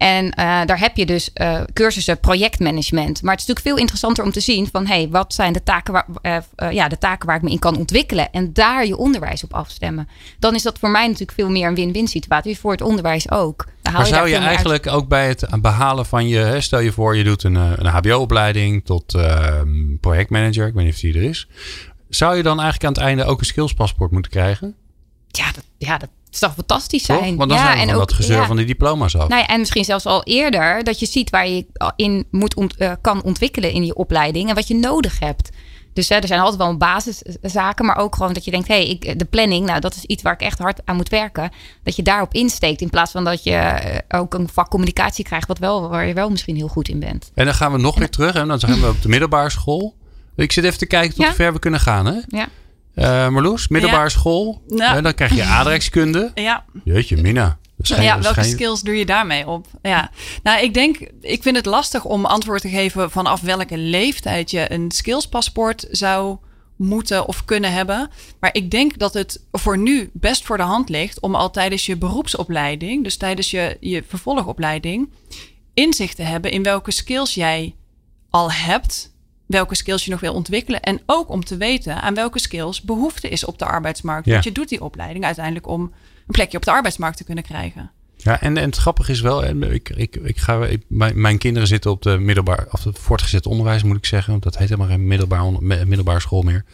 En 0.00 0.24
uh, 0.24 0.32
daar 0.64 0.78
heb 0.78 0.96
je 0.96 1.06
dus 1.06 1.30
uh, 1.34 1.60
cursussen 1.72 2.20
projectmanagement. 2.20 3.22
Maar 3.22 3.32
het 3.32 3.40
is 3.40 3.46
natuurlijk 3.46 3.66
veel 3.66 3.76
interessanter 3.76 4.24
om 4.24 4.30
te 4.30 4.40
zien 4.40 4.68
van 4.72 4.86
hey, 4.86 5.08
wat 5.10 5.34
zijn 5.34 5.52
de 5.52 5.62
taken 5.62 5.92
waar, 5.92 6.06
uh, 6.22 6.70
ja, 6.72 6.88
de 6.88 6.98
taken 6.98 7.26
waar 7.26 7.36
ik 7.36 7.42
me 7.42 7.50
in 7.50 7.58
kan 7.58 7.76
ontwikkelen. 7.76 8.32
En 8.32 8.52
daar 8.52 8.86
je 8.86 8.96
onderwijs 8.96 9.44
op 9.44 9.54
afstemmen. 9.54 10.08
Dan 10.38 10.54
is 10.54 10.62
dat 10.62 10.78
voor 10.78 10.90
mij 10.90 11.06
natuurlijk 11.06 11.32
veel 11.32 11.50
meer 11.50 11.68
een 11.68 11.74
win-win 11.74 12.08
situatie. 12.08 12.58
Voor 12.58 12.72
het 12.72 12.80
onderwijs 12.80 13.30
ook. 13.30 13.66
maar 13.92 14.06
zou 14.06 14.28
je 14.28 14.36
eigenlijk 14.36 14.86
ook 14.86 15.08
bij 15.08 15.28
het 15.28 15.46
behalen 15.60 16.06
van 16.06 16.28
je, 16.28 16.56
stel 16.60 16.80
je 16.80 16.92
voor, 16.92 17.16
je 17.16 17.24
doet 17.24 17.42
een, 17.42 17.54
een 17.54 17.86
HBO-opleiding 17.86 18.84
tot 18.84 19.14
ehm, 19.14 19.96
projectmanager. 20.00 20.66
Ik 20.66 20.74
weet 20.74 20.84
niet 20.84 20.94
of 20.94 21.00
die 21.00 21.14
er 21.14 21.22
is. 21.22 21.48
Zou 22.08 22.36
je 22.36 22.42
dan 22.42 22.60
eigenlijk 22.60 22.84
aan 22.84 23.02
het 23.02 23.02
einde 23.02 23.24
ook 23.24 23.38
een 23.38 23.46
skillspaspoort 23.46 24.10
moeten 24.10 24.30
krijgen? 24.30 24.74
Ja, 25.28 25.52
dat, 25.52 25.64
ja, 25.78 25.98
dat 25.98 26.08
het 26.30 26.38
zou 26.38 26.52
fantastisch 26.52 27.04
zijn. 27.04 27.36
Want 27.36 27.50
dan 27.50 27.58
ja, 27.58 27.64
zijn 27.64 27.76
we 27.76 27.82
en 27.82 27.92
ook, 27.92 27.98
dat 27.98 28.12
gezeur 28.12 28.46
van 28.46 28.56
die 28.56 28.66
diploma's 28.66 29.16
af. 29.16 29.28
Nou 29.28 29.40
ja, 29.40 29.46
en 29.46 29.58
misschien 29.58 29.84
zelfs 29.84 30.06
al 30.06 30.22
eerder 30.22 30.84
dat 30.84 31.00
je 31.00 31.06
ziet 31.06 31.30
waar 31.30 31.48
je 31.48 31.66
in 31.96 32.26
moet 32.30 32.54
ont, 32.54 32.74
uh, 32.78 32.92
kan 33.00 33.22
ontwikkelen 33.22 33.72
in 33.72 33.84
je 33.84 33.94
opleiding 33.94 34.48
en 34.48 34.54
wat 34.54 34.68
je 34.68 34.74
nodig 34.74 35.18
hebt. 35.18 35.50
Dus 35.92 36.08
hè, 36.08 36.16
er 36.16 36.26
zijn 36.26 36.40
altijd 36.40 36.58
wel 36.58 36.76
basiszaken, 36.76 37.84
maar 37.84 37.96
ook 37.96 38.14
gewoon 38.16 38.32
dat 38.32 38.44
je 38.44 38.50
denkt: 38.50 38.68
hé, 38.68 38.98
hey, 39.00 39.16
de 39.16 39.24
planning, 39.24 39.66
nou, 39.66 39.80
dat 39.80 39.94
is 39.94 40.04
iets 40.04 40.22
waar 40.22 40.32
ik 40.32 40.40
echt 40.40 40.58
hard 40.58 40.80
aan 40.84 40.96
moet 40.96 41.08
werken. 41.08 41.50
Dat 41.82 41.96
je 41.96 42.02
daarop 42.02 42.34
insteekt 42.34 42.80
in 42.80 42.90
plaats 42.90 43.10
van 43.10 43.24
dat 43.24 43.44
je 43.44 43.54
eh, 43.54 44.20
ook 44.20 44.34
een 44.34 44.48
vak 44.52 44.70
communicatie 44.70 45.24
krijgt, 45.24 45.48
wat 45.48 45.58
wel, 45.58 45.88
waar 45.88 46.06
je 46.06 46.14
wel 46.14 46.30
misschien 46.30 46.56
heel 46.56 46.68
goed 46.68 46.88
in 46.88 47.00
bent. 47.00 47.30
En 47.34 47.44
dan 47.44 47.54
gaan 47.54 47.72
we 47.72 47.78
nog 47.78 47.98
weer 47.98 48.10
terug 48.10 48.34
en 48.34 48.48
dan 48.48 48.58
zijn 48.58 48.80
we 48.80 48.88
op 48.88 49.02
de 49.02 49.08
middelbare 49.08 49.50
school. 49.50 49.94
Ik 50.36 50.52
zit 50.52 50.64
even 50.64 50.78
te 50.78 50.86
kijken 50.86 51.14
tot 51.14 51.24
hoe 51.24 51.34
ver 51.34 51.52
we 51.52 51.58
kunnen 51.58 51.80
gaan. 51.80 52.06
Hè? 52.06 52.20
Ja. 52.26 52.48
Uh, 52.94 53.28
Marloes, 53.28 53.68
middelbare 53.68 54.10
school. 54.10 54.62
Ja. 54.68 55.00
dan 55.00 55.14
krijg 55.14 55.34
je 55.34 55.42
aardrijkskunde. 55.42 56.30
Ja. 56.34 56.64
Jeetje, 56.84 57.16
Mina. 57.16 57.58
ja, 57.76 58.20
welke 58.20 58.42
skills 58.42 58.80
doe 58.80 58.96
je 58.96 59.06
daarmee 59.06 59.46
op? 59.46 59.66
Ja, 59.82 60.10
nou, 60.42 60.62
ik 60.62 60.74
denk, 60.74 60.98
ik 61.20 61.42
vind 61.42 61.56
het 61.56 61.66
lastig 61.66 62.04
om 62.04 62.24
antwoord 62.24 62.60
te 62.60 62.68
geven 62.68 63.10
vanaf 63.10 63.40
welke 63.40 63.78
leeftijd 63.78 64.50
je 64.50 64.72
een 64.72 64.90
skillspaspoort 64.90 65.86
zou 65.90 66.38
moeten 66.76 67.26
of 67.26 67.44
kunnen 67.44 67.72
hebben. 67.72 68.10
Maar 68.40 68.54
ik 68.54 68.70
denk 68.70 68.98
dat 68.98 69.14
het 69.14 69.44
voor 69.52 69.78
nu 69.78 70.10
best 70.12 70.44
voor 70.44 70.56
de 70.56 70.62
hand 70.62 70.88
ligt 70.88 71.20
om 71.20 71.34
al 71.34 71.50
tijdens 71.50 71.86
je 71.86 71.96
beroepsopleiding, 71.96 73.04
dus 73.04 73.16
tijdens 73.16 73.50
je, 73.50 73.76
je 73.80 74.04
vervolgopleiding, 74.08 75.12
inzicht 75.74 76.16
te 76.16 76.22
hebben 76.22 76.50
in 76.50 76.62
welke 76.62 76.90
skills 76.90 77.34
jij 77.34 77.74
al 78.30 78.52
hebt 78.52 79.09
welke 79.50 79.74
skills 79.74 80.04
je 80.04 80.10
nog 80.10 80.20
wil 80.20 80.34
ontwikkelen. 80.34 80.82
En 80.82 81.00
ook 81.06 81.28
om 81.28 81.44
te 81.44 81.56
weten 81.56 82.02
aan 82.02 82.14
welke 82.14 82.38
skills 82.38 82.80
behoefte 82.82 83.28
is 83.28 83.44
op 83.44 83.58
de 83.58 83.64
arbeidsmarkt. 83.64 84.26
Want 84.26 84.44
je 84.44 84.52
doet 84.52 84.68
die 84.68 84.82
opleiding 84.82 85.24
uiteindelijk 85.24 85.68
om 85.68 85.82
een 85.82 85.92
plekje 86.26 86.56
op 86.56 86.64
de 86.64 86.70
arbeidsmarkt 86.70 87.16
te 87.16 87.24
kunnen 87.24 87.44
krijgen. 87.44 87.90
Ja, 88.16 88.40
en, 88.40 88.56
en 88.56 88.64
het 88.64 88.76
grappige 88.76 89.12
is 89.12 89.20
wel, 89.20 89.44
ik, 89.44 89.88
ik, 89.88 90.16
ik 90.16 90.38
ga, 90.38 90.66
ik, 90.66 90.82
mijn, 90.86 91.20
mijn 91.20 91.38
kinderen 91.38 91.68
zitten 91.68 91.90
op 91.90 92.02
de 92.02 92.18
middelbaar, 92.18 92.66
of 92.70 92.84
het 92.84 92.98
voortgezet 92.98 93.46
onderwijs 93.46 93.82
moet 93.82 93.96
ik 93.96 94.06
zeggen. 94.06 94.30
Want 94.30 94.42
dat 94.42 94.58
heet 94.58 94.68
helemaal 94.68 94.90
geen 94.90 95.06
middelbaar, 95.06 95.62
middelbare 95.62 96.20
school 96.20 96.42
meer. 96.42 96.64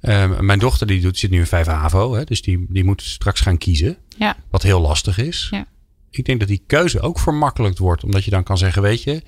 Ehm, 0.00 0.44
mijn 0.44 0.58
dochter 0.58 0.86
die 0.86 1.00
doet, 1.00 1.18
zit 1.18 1.30
nu 1.30 1.38
in 1.38 1.46
5 1.46 1.66
HAVO, 1.66 2.14
hè, 2.14 2.24
dus 2.24 2.42
die, 2.42 2.66
die 2.68 2.84
moet 2.84 3.02
straks 3.02 3.40
gaan 3.40 3.58
kiezen. 3.58 3.96
Ja. 4.18 4.36
Wat 4.50 4.62
heel 4.62 4.80
lastig 4.80 5.18
is. 5.18 5.48
Ja. 5.50 5.66
Ik 6.10 6.24
denk 6.24 6.38
dat 6.38 6.48
die 6.48 6.62
keuze 6.66 7.00
ook 7.00 7.18
vermakkelijkt 7.18 7.78
wordt, 7.78 8.04
omdat 8.04 8.24
je 8.24 8.30
dan 8.30 8.42
kan 8.42 8.58
zeggen, 8.58 8.82
weet 8.82 9.02
je, 9.02 9.22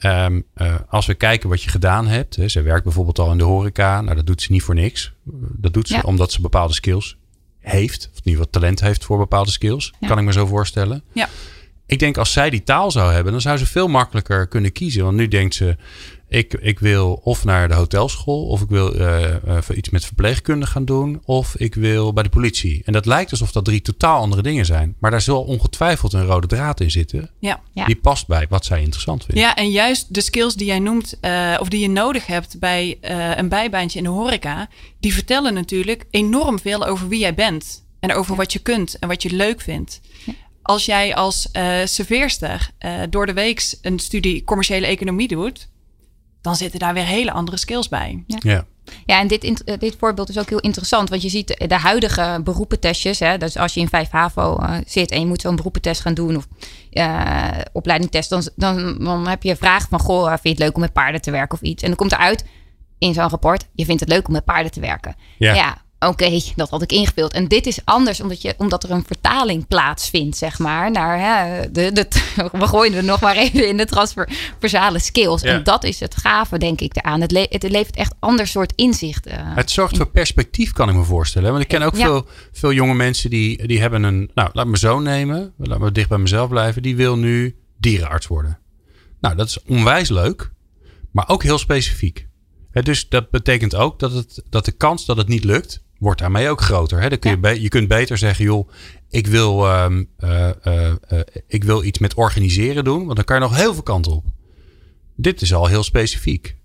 Um, 0.00 0.44
uh, 0.56 0.74
als 0.88 1.06
we 1.06 1.14
kijken 1.14 1.48
wat 1.48 1.62
je 1.62 1.70
gedaan 1.70 2.06
hebt. 2.06 2.36
Hè, 2.36 2.48
ze 2.48 2.62
werkt 2.62 2.84
bijvoorbeeld 2.84 3.18
al 3.18 3.30
in 3.30 3.38
de 3.38 3.44
horeca. 3.44 4.00
Nou, 4.00 4.16
dat 4.16 4.26
doet 4.26 4.42
ze 4.42 4.52
niet 4.52 4.62
voor 4.62 4.74
niks. 4.74 5.12
Dat 5.56 5.72
doet 5.72 5.88
ze 5.88 6.02
omdat 6.06 6.32
ze 6.32 6.40
bepaalde 6.40 6.74
skills 6.74 7.16
heeft. 7.58 8.08
Of 8.12 8.18
in 8.18 8.30
ieder 8.30 8.44
geval 8.44 8.60
talent 8.60 8.80
heeft 8.80 9.04
voor 9.04 9.18
bepaalde 9.18 9.50
skills. 9.50 9.92
Kan 10.06 10.18
ik 10.18 10.24
me 10.24 10.32
zo 10.32 10.46
voorstellen. 10.46 11.02
Ja. 11.12 11.28
Ik 11.86 11.98
denk 11.98 12.16
als 12.16 12.32
zij 12.32 12.50
die 12.50 12.62
taal 12.62 12.90
zou 12.90 13.12
hebben, 13.12 13.32
dan 13.32 13.40
zou 13.40 13.58
ze 13.58 13.66
veel 13.66 13.88
makkelijker 13.88 14.46
kunnen 14.46 14.72
kiezen. 14.72 15.04
Want 15.04 15.16
nu 15.16 15.28
denkt 15.28 15.54
ze, 15.54 15.76
ik, 16.34 16.54
ik 16.54 16.78
wil 16.78 17.20
of 17.22 17.44
naar 17.44 17.68
de 17.68 17.74
hotelschool, 17.74 18.46
of 18.46 18.60
ik 18.60 18.68
wil 18.68 18.96
uh, 18.96 19.34
uh, 19.48 19.58
iets 19.74 19.90
met 19.90 20.04
verpleegkunde 20.04 20.66
gaan 20.66 20.84
doen, 20.84 21.22
of 21.24 21.56
ik 21.56 21.74
wil 21.74 22.12
bij 22.12 22.22
de 22.22 22.28
politie. 22.28 22.82
En 22.84 22.92
dat 22.92 23.06
lijkt 23.06 23.30
alsof 23.30 23.52
dat 23.52 23.64
drie 23.64 23.82
totaal 23.82 24.20
andere 24.20 24.42
dingen 24.42 24.66
zijn. 24.66 24.96
Maar 24.98 25.10
daar 25.10 25.20
zal 25.20 25.42
ongetwijfeld 25.42 26.12
een 26.12 26.26
rode 26.26 26.46
draad 26.46 26.80
in 26.80 26.90
zitten. 26.90 27.30
Ja. 27.38 27.60
Die 27.86 27.96
past 27.96 28.26
bij 28.26 28.46
wat 28.48 28.64
zij 28.64 28.80
interessant 28.80 29.24
vindt. 29.24 29.40
Ja, 29.40 29.54
en 29.54 29.70
juist 29.70 30.14
de 30.14 30.20
skills 30.20 30.54
die 30.54 30.66
jij 30.66 30.78
noemt, 30.78 31.18
uh, 31.20 31.56
of 31.60 31.68
die 31.68 31.80
je 31.80 31.88
nodig 31.88 32.26
hebt 32.26 32.58
bij 32.58 32.98
een 33.36 33.48
bijbaantje 33.48 33.98
in 33.98 34.04
de 34.04 34.10
horeca, 34.10 34.68
die 35.00 35.14
vertellen 35.14 35.54
natuurlijk 35.54 36.04
enorm 36.10 36.58
veel 36.58 36.86
over 36.86 37.08
wie 37.08 37.20
jij 37.20 37.34
bent. 37.34 37.84
En 38.00 38.14
over 38.14 38.36
wat 38.36 38.52
je 38.52 38.58
kunt 38.58 38.98
en 38.98 39.08
wat 39.08 39.22
je 39.22 39.30
leuk 39.30 39.60
vindt. 39.60 40.00
Als 40.62 40.84
jij 40.84 41.14
als 41.14 41.48
serveerster 41.84 42.70
door 43.10 43.26
de 43.26 43.32
week 43.32 43.76
een 43.82 43.98
studie 43.98 44.44
commerciële 44.44 44.86
economie 44.86 45.28
doet, 45.28 45.68
dan 46.44 46.56
zitten 46.56 46.78
daar 46.78 46.94
weer 46.94 47.04
hele 47.04 47.32
andere 47.32 47.56
skills 47.56 47.88
bij. 47.88 48.24
Ja. 48.26 48.38
ja. 48.40 48.64
Ja, 49.06 49.20
en 49.20 49.26
dit, 49.26 49.64
eh, 49.64 49.78
dit 49.78 49.96
voorbeeld 49.98 50.28
is 50.28 50.38
ook 50.38 50.48
heel 50.48 50.60
interessant. 50.60 51.08
Want 51.08 51.22
je 51.22 51.28
ziet 51.28 51.64
de 51.68 51.74
huidige 51.74 52.40
beroepentestjes. 52.44 53.18
Hè, 53.18 53.38
dus 53.38 53.56
als 53.56 53.74
je 53.74 53.80
in 53.80 53.88
5 53.88 54.10
HAVO 54.10 54.58
uh, 54.60 54.76
zit 54.86 55.10
en 55.10 55.20
je 55.20 55.26
moet 55.26 55.40
zo'n 55.40 55.56
beroepentest 55.56 56.00
gaan 56.00 56.14
doen. 56.14 56.36
Of 56.36 56.46
uh, 56.90 57.48
opleidingstest. 57.72 58.30
Dan, 58.30 58.48
dan, 58.56 58.98
dan 58.98 59.28
heb 59.28 59.42
je 59.42 59.50
een 59.50 59.56
vraag 59.56 59.86
van... 59.88 60.00
Goh, 60.00 60.26
vind 60.26 60.42
je 60.42 60.48
het 60.48 60.58
leuk 60.58 60.74
om 60.74 60.80
met 60.80 60.92
paarden 60.92 61.20
te 61.20 61.30
werken 61.30 61.58
of 61.58 61.64
iets? 61.64 61.82
En 61.82 61.88
dan 61.88 61.96
komt 61.96 62.12
eruit 62.12 62.44
in 62.98 63.14
zo'n 63.14 63.28
rapport... 63.28 63.68
Je 63.72 63.84
vindt 63.84 64.00
het 64.00 64.10
leuk 64.10 64.26
om 64.26 64.32
met 64.32 64.44
paarden 64.44 64.72
te 64.72 64.80
werken. 64.80 65.16
Ja. 65.38 65.54
ja 65.54 65.82
Oké, 66.08 66.40
dat 66.56 66.70
had 66.70 66.82
ik 66.82 66.92
ingevuld. 66.92 67.32
En 67.32 67.48
dit 67.48 67.66
is 67.66 67.78
anders 67.84 68.20
omdat, 68.20 68.42
je, 68.42 68.54
omdat 68.56 68.84
er 68.84 68.90
een 68.90 69.04
vertaling 69.06 69.66
plaatsvindt, 69.66 70.36
zeg 70.36 70.58
maar. 70.58 70.90
Naar, 70.90 71.18
hè, 71.18 71.70
de, 71.70 71.92
de, 71.92 72.08
we 72.52 72.66
gooien 72.66 72.94
er 72.94 73.04
nog 73.04 73.20
maar 73.20 73.36
even 73.36 73.68
in 73.68 73.76
de 73.76 73.86
transversale 73.86 74.98
skills. 74.98 75.42
En 75.42 75.64
dat 75.64 75.84
is 75.84 76.00
het 76.00 76.16
gave, 76.16 76.58
denk 76.58 76.80
ik, 76.80 76.96
eraan. 76.96 77.20
Het, 77.20 77.30
le 77.30 77.46
het 77.50 77.62
levert 77.62 77.96
echt 77.96 78.14
ander 78.18 78.46
soort 78.46 78.72
inzicht. 78.76 79.26
Uh, 79.26 79.34
het 79.38 79.70
zorgt 79.70 79.96
voor 79.96 80.10
perspectief, 80.10 80.72
kan 80.72 80.88
ik 80.88 80.94
me 80.94 81.02
voorstellen. 81.02 81.50
Want 81.50 81.62
ik 81.62 81.68
ken 81.68 81.82
ook 81.82 81.96
veel, 81.96 82.26
veel 82.52 82.72
jonge 82.72 82.94
mensen 82.94 83.30
die, 83.30 83.66
die 83.66 83.80
hebben 83.80 84.02
een... 84.02 84.30
Nou, 84.34 84.50
laat 84.52 84.66
me 84.66 84.78
zo 84.78 84.98
nemen. 84.98 85.52
Laat 85.58 85.78
me 85.78 85.92
dicht 85.92 86.08
bij 86.08 86.18
mezelf 86.18 86.48
blijven. 86.48 86.82
Die 86.82 86.96
wil 86.96 87.16
nu 87.16 87.56
dierenarts 87.78 88.26
worden. 88.26 88.58
Nou, 89.20 89.36
dat 89.36 89.46
is 89.46 89.62
onwijs 89.66 90.08
leuk. 90.08 90.52
Maar 91.10 91.28
ook 91.28 91.42
heel 91.42 91.58
specifiek. 91.58 92.26
dus 92.72 93.08
dat 93.08 93.30
betekent 93.30 93.74
ook 93.74 93.98
dat, 93.98 94.12
het, 94.12 94.42
dat 94.50 94.64
de 94.64 94.72
kans 94.72 95.06
dat 95.06 95.16
het 95.16 95.28
niet 95.28 95.44
lukt 95.44 95.83
wordt 96.04 96.20
daarmee 96.20 96.48
ook 96.48 96.60
groter. 96.60 97.00
Hè? 97.00 97.08
Dan 97.08 97.18
kun 97.18 97.38
je, 97.40 97.62
je 97.62 97.68
kunt 97.68 97.88
beter 97.88 98.18
zeggen, 98.18 98.44
joh, 98.44 98.68
ik 99.10 99.26
wil, 99.26 99.74
um, 99.82 100.08
uh, 100.18 100.48
uh, 100.64 100.92
ik 101.46 101.64
wil 101.64 101.84
iets 101.84 101.98
met 101.98 102.14
organiseren 102.14 102.84
doen, 102.84 103.04
want 103.04 103.16
dan 103.16 103.24
kan 103.24 103.36
je 103.36 103.42
nog 103.42 103.56
heel 103.56 103.74
veel 103.74 103.82
kanten 103.82 104.12
op. 104.12 104.24
Dit 105.16 105.42
is 105.42 105.54
al 105.54 105.66
heel 105.66 105.82
specifiek. 105.82 106.56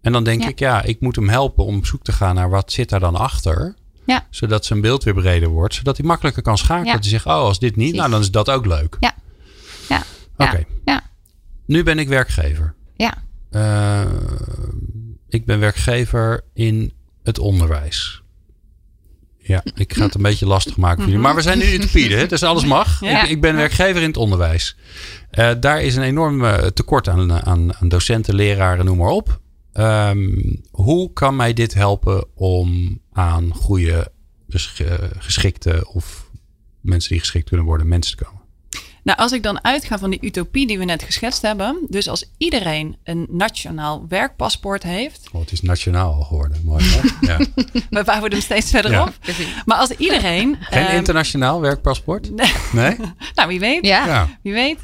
En 0.00 0.12
dan 0.12 0.24
denk 0.24 0.44
ik, 0.44 0.58
ja, 0.58 0.82
ik 0.82 1.00
moet 1.00 1.16
hem 1.16 1.28
helpen 1.28 1.64
om 1.64 1.76
op 1.76 1.86
zoek 1.86 2.02
te 2.02 2.12
gaan 2.12 2.34
naar 2.34 2.50
wat 2.50 2.72
zit 2.72 2.88
daar 2.88 3.00
dan 3.00 3.16
achter. 3.16 3.74
Ja. 4.06 4.26
Zodat 4.30 4.64
zijn 4.64 4.80
beeld 4.80 5.04
weer 5.04 5.14
breder 5.14 5.48
wordt. 5.48 5.74
Zodat 5.74 5.96
hij 5.96 6.06
makkelijker 6.06 6.42
kan 6.42 6.58
schakelen. 6.58 6.92
Dat 6.92 7.00
hij 7.00 7.10
zegt, 7.10 7.26
oh, 7.26 7.32
als 7.32 7.58
dit 7.58 7.76
niet, 7.76 7.94
nou 7.94 8.10
dan 8.10 8.20
is 8.20 8.30
dat 8.30 8.50
ook 8.50 8.66
leuk. 8.66 8.96
Ja. 9.00 9.14
Ja. 9.88 10.02
Oké. 10.36 10.64
Ja. 10.84 11.02
nu 11.66 11.82
ben 11.82 11.98
ik 11.98 12.08
werkgever. 12.08 12.74
Ja. 12.96 13.22
Ik 15.28 15.46
ben 15.46 15.60
werkgever 15.60 16.44
in 16.54 16.92
het 17.22 17.38
onderwijs. 17.38 18.23
Ja, 19.46 19.62
ik 19.74 19.94
ga 19.94 20.04
het 20.04 20.14
een 20.14 20.22
beetje 20.22 20.46
lastig 20.46 20.76
maken 20.76 20.96
voor 20.96 21.06
jullie. 21.06 21.24
Maar 21.24 21.34
we 21.34 21.42
zijn 21.42 21.58
nu 21.58 21.64
utopie, 21.64 22.16
hè? 22.16 22.26
dus 22.26 22.42
alles 22.42 22.64
mag. 22.64 23.00
Ja. 23.00 23.22
Ik, 23.22 23.30
ik, 23.30 23.40
ben 23.40 23.56
werkgever 23.56 24.02
in 24.02 24.08
het 24.08 24.16
onderwijs. 24.16 24.76
Uh, 25.32 25.50
daar 25.60 25.82
is 25.82 25.96
een 25.96 26.02
enorm 26.02 26.44
uh, 26.44 26.54
tekort 26.54 27.08
aan, 27.08 27.32
aan, 27.32 27.74
aan, 27.74 27.88
docenten, 27.88 28.34
leraren, 28.34 28.84
noem 28.84 28.98
maar 28.98 29.08
op. 29.08 29.40
Um, 29.72 30.60
hoe 30.70 31.12
kan 31.12 31.36
mij 31.36 31.52
dit 31.52 31.74
helpen 31.74 32.26
om 32.34 33.00
aan 33.12 33.54
goede, 33.54 34.12
geschikte 35.18 35.86
of 35.92 36.30
mensen 36.80 37.10
die 37.10 37.20
geschikt 37.20 37.48
kunnen 37.48 37.66
worden, 37.66 37.88
mensen 37.88 38.16
te 38.16 38.24
komen? 38.24 38.33
Nou, 39.04 39.18
als 39.18 39.32
ik 39.32 39.42
dan 39.42 39.64
uitga 39.64 39.98
van 39.98 40.10
die 40.10 40.18
utopie 40.22 40.66
die 40.66 40.78
we 40.78 40.84
net 40.84 41.02
geschetst 41.02 41.42
hebben. 41.42 41.86
Dus 41.88 42.08
als 42.08 42.24
iedereen 42.38 42.96
een 43.02 43.26
nationaal 43.30 44.06
werkpaspoort 44.08 44.82
heeft. 44.82 45.28
Oh, 45.32 45.40
het 45.40 45.52
is 45.52 45.62
nationaal 45.62 46.14
al 46.14 46.22
geworden. 46.22 46.60
Mooi. 46.64 46.84
Hè? 46.84 47.00
Ja. 47.26 47.38
we 47.90 48.04
bouwen 48.04 48.30
hem 48.30 48.40
steeds 48.40 48.70
verder 48.70 48.90
ja. 48.90 49.02
op. 49.02 49.14
Maar 49.64 49.78
als 49.78 49.90
iedereen. 49.90 50.56
Geen 50.60 50.90
um, 50.90 50.96
internationaal 50.96 51.60
werkpaspoort? 51.60 52.30
Nee. 52.30 52.52
nee? 52.72 52.96
nou, 53.34 53.48
wie 53.48 53.60
weet. 53.60 53.86
Ja. 53.86 54.06
ja. 54.06 54.38
Wie 54.42 54.52
weet. 54.52 54.78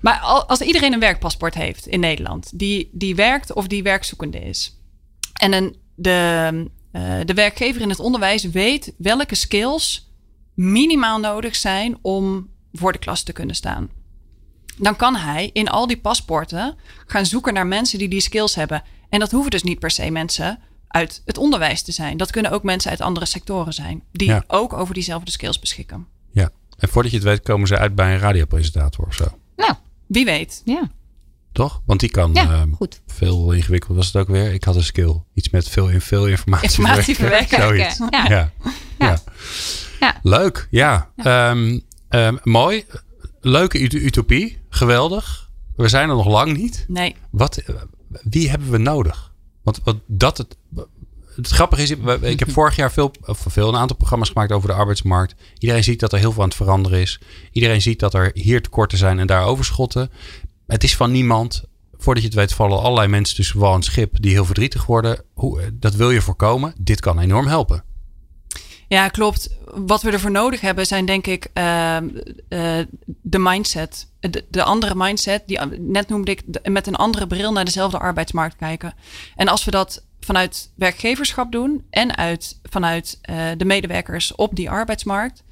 Maar 0.00 0.18
als 0.20 0.60
iedereen 0.60 0.92
een 0.92 1.00
werkpaspoort 1.00 1.54
heeft 1.54 1.86
in 1.86 2.00
Nederland. 2.00 2.50
Die, 2.54 2.88
die 2.92 3.14
werkt 3.14 3.52
of 3.52 3.66
die 3.66 3.82
werkzoekende 3.82 4.40
is. 4.40 4.78
En 5.32 5.52
een, 5.52 5.76
de, 5.94 6.70
uh, 6.92 7.20
de 7.24 7.34
werkgever 7.34 7.80
in 7.80 7.88
het 7.88 8.00
onderwijs 8.00 8.44
weet 8.44 8.94
welke 8.98 9.34
skills 9.34 10.10
minimaal 10.54 11.18
nodig 11.18 11.56
zijn 11.56 11.98
om 12.00 12.50
voor 12.72 12.92
de 12.92 12.98
klas 12.98 13.22
te 13.22 13.32
kunnen 13.32 13.56
staan. 13.56 13.88
Dan 14.76 14.96
kan 14.96 15.16
hij 15.16 15.50
in 15.52 15.68
al 15.68 15.86
die 15.86 15.98
paspoorten 16.00 16.76
gaan 17.06 17.26
zoeken 17.26 17.54
naar 17.54 17.66
mensen 17.66 17.98
die 17.98 18.08
die 18.08 18.20
skills 18.20 18.54
hebben. 18.54 18.82
En 19.08 19.18
dat 19.18 19.30
hoeven 19.30 19.50
dus 19.50 19.62
niet 19.62 19.78
per 19.78 19.90
se 19.90 20.10
mensen 20.10 20.58
uit 20.88 21.22
het 21.24 21.38
onderwijs 21.38 21.82
te 21.82 21.92
zijn. 21.92 22.16
Dat 22.16 22.30
kunnen 22.30 22.50
ook 22.50 22.62
mensen 22.62 22.90
uit 22.90 23.00
andere 23.00 23.26
sectoren 23.26 23.72
zijn. 23.72 24.02
Die 24.12 24.28
Ja. 24.28 24.44
ook 24.46 24.72
over 24.72 24.94
diezelfde 24.94 25.30
skills 25.30 25.58
beschikken. 25.58 26.06
ja. 26.32 26.50
En 26.78 26.88
voordat 26.88 27.10
je 27.12 27.16
het 27.16 27.26
weet 27.26 27.42
komen 27.42 27.68
ze 27.68 27.78
uit 27.78 27.94
bij 27.94 28.12
een 28.14 28.18
radiopresentator 28.18 29.06
of 29.06 29.14
zo. 29.14 29.24
Nou, 29.56 29.72
Wie 30.06 30.24
weet. 30.24 30.62
ja. 30.64 30.90
Toch? 31.52 31.82
Want 31.86 32.00
die 32.00 32.10
kan 32.10 32.30
Ja, 32.34 32.52
ehm, 32.52 32.72
goed. 32.72 33.00
veel 33.06 33.52
ingewikkeld 33.52 33.96
was 33.96 34.06
het 34.06 34.16
ook 34.16 34.28
weer. 34.28 34.52
Ik 34.52 34.64
had 34.64 34.76
een 34.76 34.84
skill. 34.84 35.20
Iets 35.34 35.50
met 35.50 35.68
veel, 35.68 35.88
in 35.88 36.00
veel 36.00 36.26
informatie. 36.28 36.68
Informatie 36.68 37.14
verwerken. 37.14 37.62
Zoiets. 37.62 37.98
Ja. 37.98 38.08
Ja. 38.10 38.28
Ja. 38.28 38.52
Ja. 38.98 39.18
Ja. 40.00 40.16
Leuk. 40.22 40.68
Ja. 40.70 41.10
Ehm, 41.16 41.78
ehm, 42.12 42.36
mooi. 42.42 42.84
Leuke 43.40 43.80
ut- 43.82 43.92
utopie. 43.92 44.58
Geweldig. 44.68 45.50
We 45.76 45.88
zijn 45.88 46.08
er 46.08 46.14
nog 46.16 46.26
lang 46.26 46.56
niet. 46.56 46.84
Nee. 46.88 47.16
Wat, 47.30 47.56
eh, 47.56 47.74
wie 48.22 48.50
hebben 48.50 48.70
we 48.70 48.78
nodig? 48.78 49.32
Want 49.62 49.80
wat 49.84 49.96
dat 50.06 50.38
het, 50.38 50.56
het 51.36 51.48
grappige 51.48 51.82
is, 51.82 51.90
ik 52.20 52.38
heb 52.38 52.50
vorig 52.58 52.76
jaar 52.76 52.92
veel, 52.92 53.12
of 53.24 53.44
veel, 53.48 53.68
een 53.68 53.76
aantal 53.76 53.96
programma's 53.96 54.28
gemaakt 54.28 54.52
over 54.52 54.68
de 54.68 54.74
arbeidsmarkt. 54.74 55.34
Iedereen 55.58 55.84
ziet 55.84 56.00
dat 56.00 56.12
er 56.12 56.18
heel 56.18 56.32
veel 56.32 56.42
aan 56.42 56.48
het 56.48 56.56
veranderen 56.56 57.00
is. 57.00 57.20
Iedereen 57.52 57.82
ziet 57.82 57.98
dat 57.98 58.14
er 58.14 58.30
hier 58.34 58.62
tekorten 58.62 58.98
zijn 58.98 59.18
en 59.18 59.26
daar 59.26 59.44
overschotten. 59.44 60.10
Het 60.66 60.84
is 60.84 60.96
van 60.96 61.10
niemand. 61.10 61.64
Voordat 61.96 62.22
je 62.22 62.28
het 62.28 62.38
weet 62.38 62.52
vallen 62.54 62.80
allerlei 62.80 63.08
mensen 63.08 63.36
tussen 63.36 63.58
wal 63.58 63.74
en 63.74 63.82
schip 63.82 64.22
die 64.22 64.32
heel 64.32 64.44
verdrietig 64.44 64.86
worden. 64.86 65.22
Hoe, 65.34 65.60
eh, 65.60 65.66
dat 65.72 65.94
wil 65.94 66.10
je 66.10 66.20
voorkomen. 66.22 66.74
Dit 66.78 67.00
kan 67.00 67.18
enorm 67.18 67.46
helpen. 67.46 67.84
Ja, 68.92 69.08
klopt. 69.08 69.56
Wat 69.74 70.02
we 70.02 70.10
ervoor 70.10 70.30
nodig 70.30 70.60
hebben 70.60 70.86
zijn 70.86 71.06
denk 71.06 71.26
ik 71.26 71.46
ehm, 71.52 72.08
eh, 72.48 72.78
de 73.22 73.38
mindset. 73.38 74.06
De, 74.20 74.44
de 74.48 74.62
andere 74.62 74.94
mindset, 74.96 75.42
die 75.46 75.58
net 75.78 76.08
noemde 76.08 76.30
ik, 76.30 76.42
de- 76.46 76.70
met 76.70 76.86
een 76.86 76.94
andere 76.96 77.26
bril 77.26 77.52
naar 77.52 77.64
dezelfde 77.64 77.98
arbeidsmarkt 77.98 78.56
kijken. 78.56 78.94
En 79.36 79.48
als 79.48 79.64
we 79.64 79.70
dat 79.70 80.04
vanuit 80.20 80.70
werkgeverschap 80.74 81.52
doen 81.52 81.84
en 81.90 82.16
uit, 82.16 82.58
vanuit 82.62 83.18
eh, 83.22 83.36
de 83.56 83.64
medewerkers 83.64 84.34
op 84.34 84.54
die 84.56 84.70
arbeidsmarkt, 84.70 85.42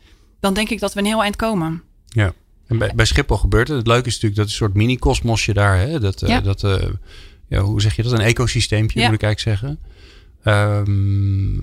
dan 0.41 0.55
denk 0.55 0.68
ik 0.70 0.80
dat 0.80 0.93
we 0.95 1.01
een 1.01 1.07
heel 1.07 1.22
eind 1.22 1.36
komen. 1.36 1.82
Ja. 2.09 2.32
En 2.66 2.78
bij, 2.78 2.93
bij 2.95 3.05
Schiphol 3.05 3.36
gebeurt 3.36 3.68
het. 3.68 3.76
Het 3.76 3.86
leuke 3.86 4.07
is 4.09 4.12
natuurlijk 4.14 4.41
dat 4.41 4.47
een 4.47 4.57
soort 4.57 4.74
mini-kosmosje 4.74 5.53
daar. 5.53 5.78
Hè? 5.78 6.01
Dat, 6.01 6.22
eh, 6.22 6.28
Ja. 6.28 6.41
dat 6.41 6.61
ja, 7.49 7.61
hoe 7.61 7.80
zeg 7.80 7.97
je 7.97 8.03
dat? 8.03 8.12
Een 8.12 8.20
ecosysteempje 8.20 9.01
Ja. 9.01 9.07
moet 9.07 9.14
ik 9.14 9.22
eigenlijk 9.22 9.59
zeggen. 9.61 9.78
Ehm, 10.43 11.59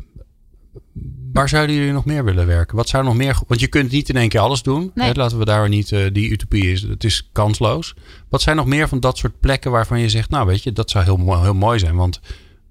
waar 1.34 1.50
zouden 1.50 1.76
jullie 1.76 1.92
nog 1.92 2.06
meer 2.06 2.24
willen 2.24 2.48
werken? 2.48 2.76
Wat 2.76 2.90
zou 2.90 3.04
nog 3.04 3.16
meer... 3.16 3.40
Want 3.48 3.60
je 3.60 3.68
kunt 3.68 3.92
niet 3.92 4.10
in 4.10 4.16
één 4.18 4.30
keer 4.30 4.40
alles 4.40 4.62
doen. 4.62 4.92
Nee. 4.96 5.08
Hè? 5.08 5.14
Laten 5.14 5.38
we 5.38 5.46
daar 5.46 5.70
niet... 5.70 5.92
eh, 5.92 6.06
die 6.14 6.30
utopie 6.30 6.72
is... 6.72 6.82
Het 6.82 7.04
is 7.04 7.30
kansloos. 7.32 7.94
Wat 8.30 8.42
zijn 8.42 8.56
nog 8.56 8.66
meer 8.66 8.88
van 8.88 9.00
dat 9.00 9.18
soort 9.18 9.40
plekken 9.40 9.72
waarvan 9.72 10.00
je 10.00 10.10
zegt... 10.10 10.30
Nou 10.30 10.46
weet 10.48 10.64
je, 10.64 10.72
dat 10.72 10.90
zou 10.90 11.04
heel, 11.04 11.18
mooi- 11.18 11.42
heel 11.42 11.54
mooi 11.54 11.80
zijn. 11.80 11.96
Want 11.96 12.20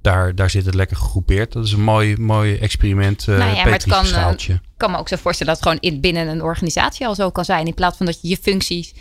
daar, 0.03 0.35
daar 0.35 0.51
zit 0.51 0.67
het 0.67 0.75
lekker 0.75 0.97
gegroepeerd. 0.97 1.53
Dat 1.53 1.65
is 1.65 1.73
een 1.73 1.83
mooi, 1.83 2.17
mooi 2.17 2.57
experiment. 2.57 3.29
eh 3.29 3.39
Nou 3.39 3.55
ja, 3.55 3.63
maar 3.65 3.73
het 3.73 3.85
kan, 3.85 4.07
eh, 4.07 4.57
kan 4.77 4.91
me 4.91 4.99
ook 4.99 5.09
zo 5.09 5.17
voorstellen 5.17 5.55
dat 5.55 5.63
het 5.65 5.73
gewoon 5.73 5.93
in, 5.95 6.01
binnen 6.01 6.29
een 6.29 6.43
organisatie 6.43 7.07
al 7.07 7.15
zo 7.15 7.31
kan 7.31 7.45
zijn. 7.45 7.67
In 7.67 7.75
plaats 7.75 7.97
van 7.97 8.07
dat 8.07 8.19
je 8.23 8.29
je 8.29 8.37
functies 8.37 8.95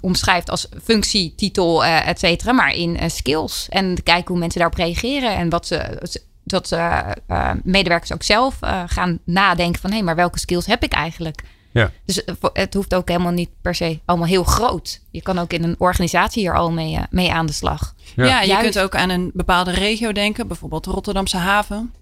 omschrijft 0.00 0.50
als 0.50 0.68
functie, 0.82 1.34
titel, 1.36 1.84
eh 1.84 2.08
et 2.08 2.18
cetera. 2.18 2.52
Maar 2.52 2.74
in 2.74 3.10
skills. 3.10 3.66
En 3.68 4.02
kijken 4.02 4.28
hoe 4.28 4.38
mensen 4.38 4.60
daarop 4.60 4.78
reageren. 4.78 5.36
En 5.36 5.48
wat 5.48 5.66
ze, 5.66 5.98
dat 6.44 6.72
eh, 6.72 7.10
eh, 7.26 7.50
medewerkers 7.62 8.12
ook 8.12 8.22
zelf 8.22 8.56
eh, 8.60 8.82
gaan 8.86 9.18
nadenken 9.24 9.80
van... 9.80 9.92
hé, 9.92 10.02
maar 10.02 10.16
welke 10.16 10.38
skills 10.38 10.66
heb 10.66 10.82
ik 10.82 10.92
eigenlijk? 10.92 11.42
Ja. 11.72 11.90
Dus 12.04 12.22
het 12.52 12.74
hoeft 12.74 12.94
ook 12.94 13.08
helemaal 13.08 13.32
niet 13.32 13.50
per 13.60 13.74
se 13.74 14.00
allemaal 14.04 14.28
heel 14.28 14.44
groot. 14.44 15.00
Je 15.10 15.22
kan 15.22 15.38
ook 15.38 15.52
in 15.52 15.62
een 15.62 15.74
organisatie 15.78 16.42
hier 16.42 16.56
al 16.56 16.72
mee, 16.72 16.98
mee 17.10 17.32
aan 17.32 17.46
de 17.46 17.52
slag. 17.52 17.94
Ja. 18.16 18.24
Ja, 18.24 18.40
je 18.40 18.46
Juist. 18.46 18.62
kunt 18.62 18.78
ook 18.78 18.94
aan 18.94 19.10
een 19.10 19.30
bepaalde 19.34 19.70
regio 19.70 20.12
denken, 20.12 20.46
bijvoorbeeld 20.46 20.84
de 20.84 20.90
Rotterdamse 20.90 21.36
haven. 21.36 21.92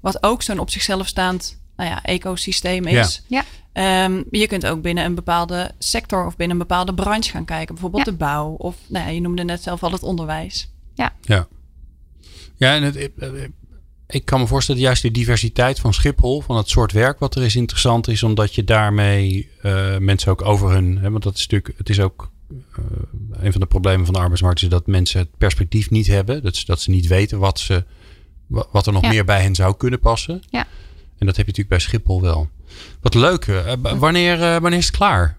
Wat 0.00 0.22
ook 0.22 0.42
zo'n 0.42 0.58
op 0.58 0.70
zichzelf 0.70 1.06
staand 1.06 1.60
nou 1.76 1.90
ja, 1.90 2.02
ecosysteem 2.02 2.86
is. 2.86 3.22
Ja. 3.26 3.44
Ehm, 3.72 4.22
je 4.30 4.46
kunt 4.46 4.66
ook 4.66 4.82
binnen 4.82 5.04
een 5.04 5.14
bepaalde 5.14 5.70
sector 5.78 6.26
of 6.26 6.36
binnen 6.36 6.56
een 6.56 6.66
bepaalde 6.66 6.94
branche 6.94 7.30
gaan 7.30 7.44
kijken. 7.44 7.74
Bijvoorbeeld 7.74 8.04
Ja. 8.04 8.10
de 8.10 8.16
bouw 8.16 8.50
of 8.50 8.76
nou 8.86 9.04
ja, 9.04 9.10
je 9.10 9.20
noemde 9.20 9.44
net 9.44 9.62
zelf 9.62 9.82
al 9.82 9.92
het 9.92 10.02
onderwijs. 10.02 10.72
Ja, 10.94 11.12
ja 12.56 12.74
en 12.74 12.82
het, 12.82 13.10
ik- 14.10 14.24
kan 14.24 14.40
me 14.40 14.46
voorstellen 14.46 14.80
dat 14.80 14.90
juist 14.90 15.02
de 15.02 15.10
diversiteit 15.10 15.80
van 15.80 15.94
Schiphol, 15.94 16.40
van 16.40 16.56
het 16.56 16.68
soort 16.68 16.92
werk 16.92 17.18
wat 17.18 17.34
er 17.34 17.42
is, 17.42 17.56
interessant 17.56 18.08
is, 18.08 18.22
omdat 18.22 18.54
je 18.54 18.64
daarmee 18.64 19.48
eh, 19.62 19.96
mensen 19.98 20.30
ook 20.30 20.42
over 20.44 20.70
hun. 20.70 20.98
Hè, 20.98 21.10
want 21.10 21.22
dat 21.22 21.34
is 21.34 21.40
natuurlijk, 21.46 21.78
het 21.78 21.88
is 21.88 22.00
ook 22.00 22.30
eh, 22.50 22.84
een 23.44 23.52
van 23.52 23.60
de 23.60 23.66
problemen 23.66 24.04
van 24.04 24.14
de 24.14 24.20
arbeidsmarkt, 24.20 24.62
is 24.62 24.68
dat 24.68 24.86
mensen 24.86 25.20
het 25.20 25.28
perspectief 25.38 25.90
niet 25.90 26.06
hebben. 26.06 26.42
Dat, 26.42 26.56
ze- 26.56 26.64
dat 26.66 26.80
ze 26.80 26.90
niet 26.90 27.06
weten 27.06 27.38
wat, 27.38 27.58
ze, 27.60 27.84
wa- 28.46 28.66
wat 28.72 28.86
er 28.86 28.92
nog 28.92 29.02
Ja. 29.02 29.08
meer 29.08 29.24
bij 29.24 29.42
hen 29.42 29.54
zou 29.54 29.76
kunnen 29.76 30.00
passen. 30.00 30.42
Ja. 30.50 30.66
En 31.18 31.26
dat 31.26 31.36
heb 31.36 31.46
je 31.46 31.52
natuurlijk 31.52 31.68
bij 31.68 31.78
Schiphol 31.78 32.20
wel. 32.20 32.48
Wat 33.00 33.14
leuk. 33.14 33.44
eh, 33.46 33.72
wanneer, 33.98 34.42
eh, 34.42 34.56
wanneer 34.60 34.78
is 34.78 34.86
het 34.86 34.96
klaar? 34.96 35.38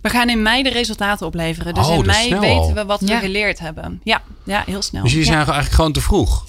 We 0.00 0.08
gaan 0.10 0.28
in 0.30 0.42
mei 0.42 0.62
de 0.62 0.70
resultaten 0.70 1.26
opleveren. 1.26 1.74
Dus 1.74 1.86
Oh, 1.86 1.94
in 1.94 2.06
mei 2.06 2.28
weten 2.30 2.48
al. 2.48 2.74
we 2.74 2.84
wat 2.84 3.00
we 3.00 3.06
Ja. 3.06 3.18
geleerd 3.20 3.58
hebben. 3.58 4.00
Ja, 4.04 4.22
ja 4.44 4.62
heel 4.66 4.82
snel. 4.82 5.02
Dus 5.02 5.10
jullie 5.10 5.26
zijn 5.26 5.38
eigenlijk 5.38 5.70
gewoon 5.70 5.92
te 5.92 6.00
vroeg. 6.00 6.46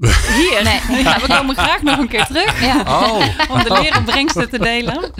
Hier, 0.00 0.60
Nee. 0.62 1.02
ja, 1.04 1.20
we 1.20 1.26
komen 1.26 1.54
graag 1.56 1.82
nog 1.82 1.98
een 1.98 2.08
keer 2.08 2.26
terug 2.26 2.60
Ja. 2.60 2.80
Oh, 2.80 3.26
om 3.54 3.62
de 3.62 3.78
leeropbrengsten 3.82 4.50
te 4.50 4.58
delen. 4.58 5.12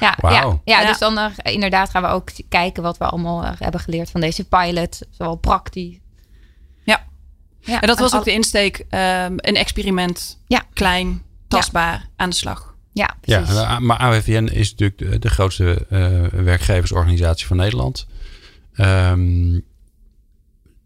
Ja, 0.00 0.16
Wauw. 0.20 0.32
ja, 0.34 0.60
ja, 0.64 0.80
Ja. 0.80 0.86
dus 0.86 0.98
dan 0.98 1.18
eh, 1.18 1.30
inderdaad 1.42 1.90
gaan 1.90 2.02
we 2.02 2.08
ook 2.08 2.28
kijken 2.48 2.82
wat 2.82 2.98
we 2.98 3.04
allemaal 3.04 3.44
eh, 3.44 3.52
hebben 3.58 3.80
geleerd 3.80 4.10
van 4.10 4.20
deze 4.20 4.44
pilot. 4.44 4.98
Zowel 5.10 5.36
praktisch. 5.36 5.96
Ja. 6.84 7.04
Ja, 7.60 7.80
En 7.80 7.86
dat 7.88 7.98
was 7.98 8.12
al- 8.12 8.18
ook 8.18 8.24
de 8.24 8.32
insteek. 8.32 8.84
ehm, 8.88 9.32
een 9.36 9.56
experiment. 9.56 10.40
Ja. 10.46 10.62
Klein, 10.72 11.22
tastbaar, 11.48 12.08
aan 12.16 12.30
de 12.30 12.36
slag. 12.36 12.74
Ja, 12.92 13.16
Ja, 13.22 13.38
precies. 13.40 13.60
en, 13.62 13.68
eh, 13.68 13.78
maar 13.78 13.96
AWVN 13.98 14.48
is 14.52 14.70
natuurlijk 14.70 14.98
de, 14.98 15.18
de 15.18 15.30
grootste 15.30 15.86
eh, 15.90 16.40
werkgeversorganisatie 16.40 17.46
van 17.46 17.56
Nederland. 17.56 18.06
Ehm, 18.74 19.58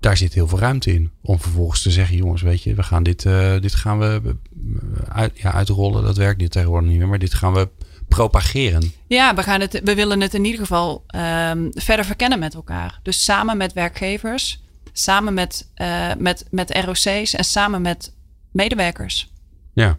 daar 0.04 0.16
zit 0.16 0.34
heel 0.34 0.48
veel 0.48 0.58
ruimte 0.58 0.92
in 0.92 1.10
om 1.22 1.40
vervolgens 1.40 1.82
te 1.82 1.90
zeggen: 1.90 2.16
jongens, 2.16 2.42
weet 2.42 2.62
je, 2.62 2.74
we 2.74 2.82
gaan 2.82 3.02
dit, 3.02 3.24
eh, 3.24 3.60
dit 3.60 3.74
gaan 3.74 3.98
we 3.98 4.20
eh, 4.24 5.16
uit, 5.16 5.38
ja, 5.38 5.52
uitrollen. 5.52 6.02
Dat 6.02 6.16
werkt 6.16 6.40
niet 6.40 6.50
tegenwoordig 6.50 6.88
niet 6.88 6.98
meer, 6.98 7.08
maar 7.08 7.18
dit 7.18 7.34
gaan 7.34 7.52
we 7.52 7.68
propageren. 8.08 8.92
Ja, 9.06 9.34
we, 9.34 9.42
gaan 9.42 9.60
het, 9.60 9.80
we 9.84 9.94
willen 9.94 10.20
het 10.20 10.34
in 10.34 10.44
ieder 10.44 10.60
geval 10.60 11.04
ehm, 11.06 11.68
verder 11.70 12.04
verkennen 12.04 12.38
met 12.38 12.54
elkaar. 12.54 13.00
Dus 13.02 13.24
samen 13.24 13.56
met 13.56 13.72
werkgevers, 13.72 14.62
samen 14.92 15.34
met, 15.34 15.70
eh, 15.74 16.10
met, 16.18 16.46
met 16.50 16.70
ROC's 16.84 17.34
en 17.34 17.44
samen 17.44 17.82
met 17.82 18.12
medewerkers. 18.52 19.30
Ja. 19.72 19.98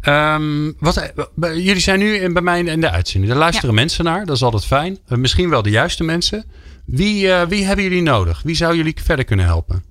Ehm, 0.00 0.72
wat, 0.78 1.12
jullie 1.36 1.80
zijn 1.80 1.98
nu 1.98 2.16
in, 2.16 2.32
bij 2.32 2.42
mij 2.42 2.62
in 2.62 2.80
de 2.80 2.90
uitzending. 2.90 3.32
Daar 3.32 3.42
luisteren 3.42 3.74
mensen 3.74 4.04
naar. 4.04 4.26
Dat 4.26 4.36
is 4.36 4.42
altijd 4.42 4.64
fijn. 4.64 4.98
Misschien 5.06 5.50
wel 5.50 5.62
de 5.62 5.70
juiste 5.70 6.04
mensen. 6.04 6.44
Wie, 6.90 7.32
eh, 7.32 7.46
wie 7.48 7.64
hebben 7.64 7.84
jullie 7.84 8.02
nodig? 8.02 8.42
Wie 8.42 8.54
zou 8.54 8.76
jullie 8.76 8.94
verder 9.02 9.24
kunnen 9.24 9.46
helpen? 9.46 9.84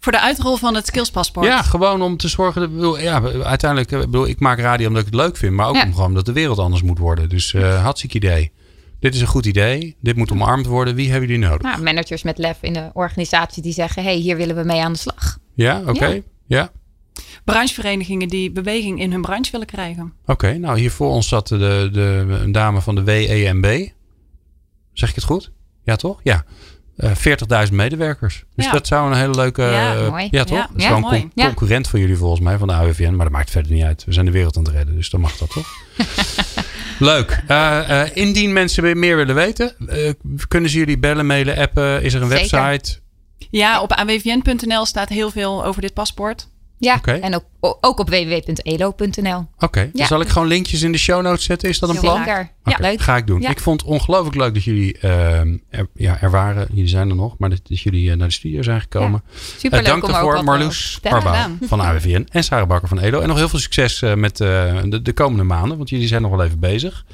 Voor 0.00 0.12
de 0.12 0.20
uitrol 0.20 0.56
van 0.56 0.74
het 0.74 0.86
skillspaspoort. 0.86 1.46
Ja, 1.46 1.62
gewoon 1.62 2.02
om 2.02 2.16
te 2.16 2.28
zorgen. 2.28 2.60
Dat, 2.60 2.74
bedoel, 2.74 2.98
ja, 2.98 3.22
uiteindelijk, 3.42 3.92
eh, 3.92 4.00
ik 4.00 4.04
bedoel, 4.10 4.28
ik 4.28 4.40
maak 4.40 4.58
radio 4.58 4.86
omdat 4.88 5.00
ik 5.02 5.06
het 5.12 5.20
leuk 5.20 5.36
vind, 5.36 5.54
maar 5.54 5.68
ook 5.68 5.74
Ja. 5.74 5.84
om 5.84 5.94
gewoon 5.94 6.14
dat 6.14 6.26
de 6.26 6.32
wereld 6.32 6.58
anders 6.58 6.82
moet 6.82 6.98
worden. 6.98 7.28
Dus 7.28 7.54
eh 7.54 7.82
hartstikke 7.82 8.16
idee. 8.16 8.52
dit 9.00 9.14
is 9.14 9.20
een 9.20 9.26
goed 9.26 9.46
idee. 9.46 9.96
Dit 10.00 10.16
moet 10.16 10.32
omarmd 10.32 10.66
worden. 10.66 10.94
Wie 10.94 11.10
hebben 11.10 11.28
jullie 11.28 11.44
nodig? 11.48 11.62
Nou, 11.62 11.82
managers 11.82 12.22
met 12.22 12.38
lef 12.38 12.58
in 12.60 12.72
de 12.72 12.90
organisatie 12.92 13.62
die 13.62 13.72
zeggen: 13.72 14.02
hey, 14.02 14.14
hier 14.14 14.36
willen 14.36 14.56
we 14.56 14.62
mee 14.64 14.80
aan 14.82 14.92
de 14.92 14.98
slag. 14.98 15.38
Ja, 15.54 15.82
oké. 15.86 16.06
Ja. 16.06 16.20
Ja. 16.46 16.70
Brancheverenigingen 17.44 18.28
die 18.28 18.50
beweging 18.52 19.00
in 19.00 19.12
hun 19.12 19.20
branche 19.20 19.50
willen 19.50 19.66
krijgen. 19.66 20.12
Oké, 20.26 20.58
nou 20.58 20.78
hier 20.78 20.90
voor 20.90 21.08
ons 21.08 21.28
zat 21.28 21.48
de, 21.48 21.88
de, 21.92 22.26
een 22.42 22.52
dame 22.52 22.80
van 22.80 22.94
de 22.94 23.02
WEMB. 23.02 23.88
Zeg 24.92 25.08
ik 25.08 25.14
het 25.14 25.24
goed? 25.24 25.50
Ja, 25.84 25.96
toch? 25.96 26.20
Ja. 26.22 26.44
Eh 26.96 27.10
40.000 27.66 27.72
medewerkers. 27.72 28.44
Dus 28.54 28.64
Ja. 28.64 28.72
dat 28.72 28.86
zou 28.86 29.10
een 29.10 29.16
hele 29.18 29.34
leuke... 29.34 29.62
Ja, 29.62 30.10
mooi. 30.10 30.28
Ja, 30.30 30.44
toch? 30.44 30.56
Ja, 30.58 30.68
dat 30.72 30.82
is 30.82 30.88
mooi. 31.00 31.20
con- 31.20 31.30
Ja. 31.34 31.44
concurrent 31.46 31.88
van 31.88 32.00
jullie 32.00 32.16
volgens 32.16 32.40
mij, 32.40 32.58
van 32.58 32.68
de 32.68 32.74
AWVN. 32.74 33.10
Maar 33.14 33.24
dat 33.26 33.34
maakt 33.34 33.50
verder 33.50 33.72
niet 33.72 33.82
uit. 33.84 34.04
We 34.04 34.12
zijn 34.12 34.26
de 34.26 34.32
wereld 34.32 34.56
aan 34.56 34.62
het 34.64 34.72
redden, 34.72 34.94
dus 34.94 35.10
dan 35.10 35.20
mag 35.20 35.36
dat 35.36 35.50
toch? 35.50 35.66
Leuk. 36.98 37.42
Eh, 37.46 38.00
eh, 38.02 38.10
indien 38.16 38.52
mensen 38.52 38.82
weer 38.82 38.96
meer 38.96 39.16
willen 39.16 39.34
weten, 39.34 39.76
kunnen 40.48 40.70
ze 40.70 40.78
jullie 40.78 40.98
bellen, 40.98 41.26
mailen, 41.26 41.56
appen? 41.56 42.02
Is 42.02 42.14
er 42.14 42.22
een 42.22 42.30
Zeker. 42.30 42.60
website? 42.62 43.00
Ja, 43.50 43.80
op 43.82 43.92
awvn.nl 43.92 44.86
staat 44.86 45.08
heel 45.08 45.30
veel 45.30 45.64
over 45.64 45.80
dit 45.82 45.94
paspoort. 45.94 46.48
Ja, 46.84 47.00
en 47.02 47.34
ook, 47.34 47.76
ook 47.80 47.98
op 47.98 48.08
www.elo.nl. 48.08 49.46
Oké, 49.58 49.80
dan 49.80 49.90
Ja. 49.92 50.06
zal 50.06 50.20
ik 50.20 50.28
gewoon 50.28 50.48
linkjes 50.48 50.82
in 50.82 50.92
de 50.92 50.98
show 50.98 51.22
notes 51.22 51.44
zetten. 51.44 51.68
Is 51.68 51.78
dat 51.78 51.88
een 51.90 51.98
plan? 52.00 52.16
Zeker. 52.18 52.50
Ja, 52.64 52.76
leuk. 52.80 53.00
Ga 53.00 53.16
ik 53.16 53.26
doen. 53.26 53.40
Ja. 53.40 53.50
Ik 53.50 53.60
vond 53.60 53.80
het 53.80 53.90
ongelooflijk 53.90 54.36
leuk 54.36 54.54
dat 54.54 54.64
jullie 54.64 54.98
ehm, 54.98 55.56
er, 55.70 55.86
ja, 55.94 56.20
er 56.20 56.30
waren. 56.30 56.66
Jullie 56.70 56.88
zijn 56.88 57.08
er 57.08 57.16
nog, 57.16 57.34
maar 57.38 57.50
dat, 57.50 57.60
dat 57.68 57.80
jullie 57.80 58.10
eh, 58.10 58.16
naar 58.16 58.26
de 58.28 58.34
studio 58.34 58.62
zijn 58.62 58.80
gekomen. 58.80 59.22
Super 59.56 59.78
Eh, 59.78 59.84
leuk 59.84 59.92
dank 60.00 60.06
daarvoor, 60.12 60.44
Marloes. 60.44 60.98
Arbouw 61.02 61.20
gedaan. 61.20 61.58
van 61.62 61.80
AWVN 61.86 62.26
en 62.30 62.44
Sarah 62.44 62.68
Bakker 62.68 62.88
van 62.88 62.98
Edo. 62.98 63.20
En 63.20 63.28
nog 63.28 63.36
heel 63.36 63.48
veel 63.48 63.58
succes 63.58 64.02
eh, 64.02 64.14
met 64.14 64.40
eh, 64.40 64.78
de, 64.84 65.02
de 65.02 65.12
komende 65.12 65.44
maanden, 65.44 65.76
want 65.76 65.88
jullie 65.90 66.06
zijn 66.08 66.22
nog 66.22 66.30
wel 66.30 66.44
even 66.44 66.58
bezig. 66.60 67.04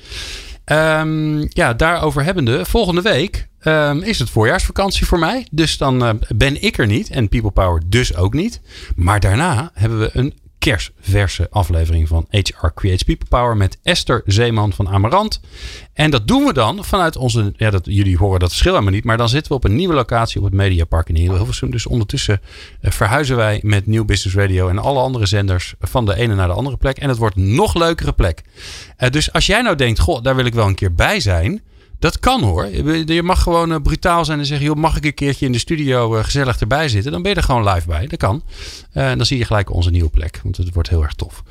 Ehm, 0.68 1.46
ja, 1.48 1.74
daarover 1.74 2.24
hebbende, 2.24 2.64
volgende 2.64 3.02
week 3.02 3.48
ehm, 3.58 3.98
is 3.98 4.18
het 4.18 4.30
voorjaarsvakantie 4.30 5.06
voor 5.06 5.18
mij. 5.18 5.46
Dus 5.50 5.78
dan 5.78 6.04
eh, 6.04 6.10
ben 6.36 6.62
ik 6.62 6.78
er 6.78 6.86
niet 6.86 7.10
en 7.10 7.28
People 7.28 7.50
Power 7.50 7.82
dus 7.86 8.16
ook 8.16 8.34
niet. 8.34 8.60
Maar 8.96 9.20
daarna 9.20 9.70
hebben 9.74 9.98
we 9.98 10.10
een 10.12 10.34
kersverse 10.58 11.46
aflevering 11.50 12.08
van 12.08 12.26
HR 12.30 12.68
Creates 12.74 13.02
People 13.02 13.28
Power 13.28 13.56
met 13.56 13.78
Esther 13.82 14.22
Zeeman 14.26 14.72
van 14.72 14.88
Amarant. 14.88 15.40
En 15.92 16.10
dat 16.10 16.28
doen 16.28 16.44
we 16.44 16.52
dan 16.52 16.84
vanuit 16.84 17.16
onze, 17.16 17.52
ja, 17.56 17.70
dat, 17.70 17.84
jullie 17.84 18.16
horen 18.16 18.40
dat 18.40 18.48
verschil 18.48 18.72
helemaal 18.72 18.92
niet, 18.92 19.04
maar 19.04 19.16
dan 19.16 19.28
zitten 19.28 19.52
we 19.52 19.58
op 19.58 19.64
een 19.64 19.74
nieuwe 19.74 19.94
locatie 19.94 20.38
op 20.38 20.44
het 20.44 20.54
Mediapark 20.54 21.08
in 21.08 21.16
Hilversum. 21.16 21.70
Dus 21.70 21.86
ondertussen 21.86 22.40
eh, 22.80 22.90
verhuizen 22.90 23.36
wij 23.36 23.60
met 23.62 23.86
Nieuw 23.86 24.04
Business 24.04 24.36
Radio 24.36 24.68
en 24.68 24.78
alle 24.78 25.00
andere 25.00 25.26
zenders 25.26 25.74
van 25.80 26.06
de 26.06 26.16
ene 26.16 26.34
naar 26.34 26.48
de 26.48 26.54
andere 26.54 26.76
plek. 26.76 26.98
En 26.98 27.08
het 27.08 27.18
wordt 27.18 27.36
een 27.36 27.54
nog 27.54 27.74
leukere 27.74 28.12
plek. 28.12 28.42
Eh, 28.96 29.10
dus 29.10 29.32
als 29.32 29.46
jij 29.46 29.62
nou 29.62 29.76
denkt, 29.76 29.98
goh, 29.98 30.22
daar 30.22 30.36
wil 30.36 30.44
ik 30.44 30.54
wel 30.54 30.66
een 30.66 30.74
keer 30.74 30.94
bij 30.94 31.20
zijn. 31.20 31.62
Dat 31.98 32.18
kan 32.18 32.42
hoor. 32.42 32.66
Je 33.12 33.22
mag 33.22 33.42
gewoon 33.42 33.72
eh, 33.72 33.80
brutaal 33.82 34.24
zijn 34.24 34.38
en 34.38 34.46
zeggen: 34.46 34.66
joh, 34.66 34.76
mag 34.76 34.96
ik 34.96 35.04
een 35.04 35.14
keertje 35.14 35.46
in 35.46 35.52
de 35.52 35.58
studio 35.58 36.16
eh, 36.16 36.24
gezellig 36.24 36.60
erbij 36.60 36.88
zitten? 36.88 37.12
Dan 37.12 37.22
ben 37.22 37.30
je 37.30 37.36
er 37.36 37.42
gewoon 37.42 37.68
live 37.68 37.86
bij. 37.86 38.06
Dat 38.06 38.18
kan. 38.18 38.42
Eh, 38.92 39.10
en 39.10 39.16
dan 39.16 39.26
zie 39.26 39.38
je 39.38 39.44
gelijk 39.44 39.72
onze 39.72 39.90
nieuwe 39.90 40.10
plek. 40.10 40.40
Want 40.42 40.56
het 40.56 40.74
wordt 40.74 40.88
heel 40.88 41.02
erg 41.02 41.14
tof. 41.14 41.42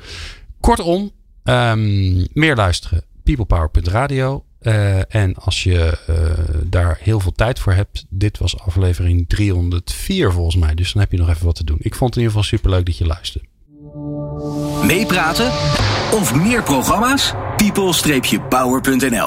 Kortom, 0.60 1.10
ehm, 1.44 2.26
meer 2.32 2.56
luisteren. 2.56 3.02
peoplepower.radio. 3.24 4.44
Eh, 4.58 5.14
en 5.14 5.34
als 5.34 5.62
je 5.62 5.98
daar 6.66 6.98
heel 7.00 7.20
veel 7.20 7.32
tijd 7.32 7.58
voor 7.58 7.72
hebt. 7.72 8.04
Dit 8.08 8.38
was 8.38 8.60
aflevering 8.60 9.28
304 9.28 10.32
volgens 10.32 10.56
mij. 10.56 10.74
Dus 10.74 10.92
dan 10.92 11.02
heb 11.02 11.12
je 11.12 11.18
nog 11.18 11.28
even 11.28 11.46
wat 11.46 11.54
te 11.54 11.64
doen. 11.64 11.78
Ik 11.80 11.94
vond 11.94 12.14
het 12.14 12.18
in 12.18 12.28
ieder 12.28 12.38
geval 12.38 12.58
superleuk 12.58 12.86
dat 12.86 12.98
je 12.98 13.06
luisterde. 13.06 13.46
Meepraten 14.86 15.46
of 16.12 16.34
meer 16.34 16.62
programma's? 16.62 17.34
people-power.nl 17.56 19.26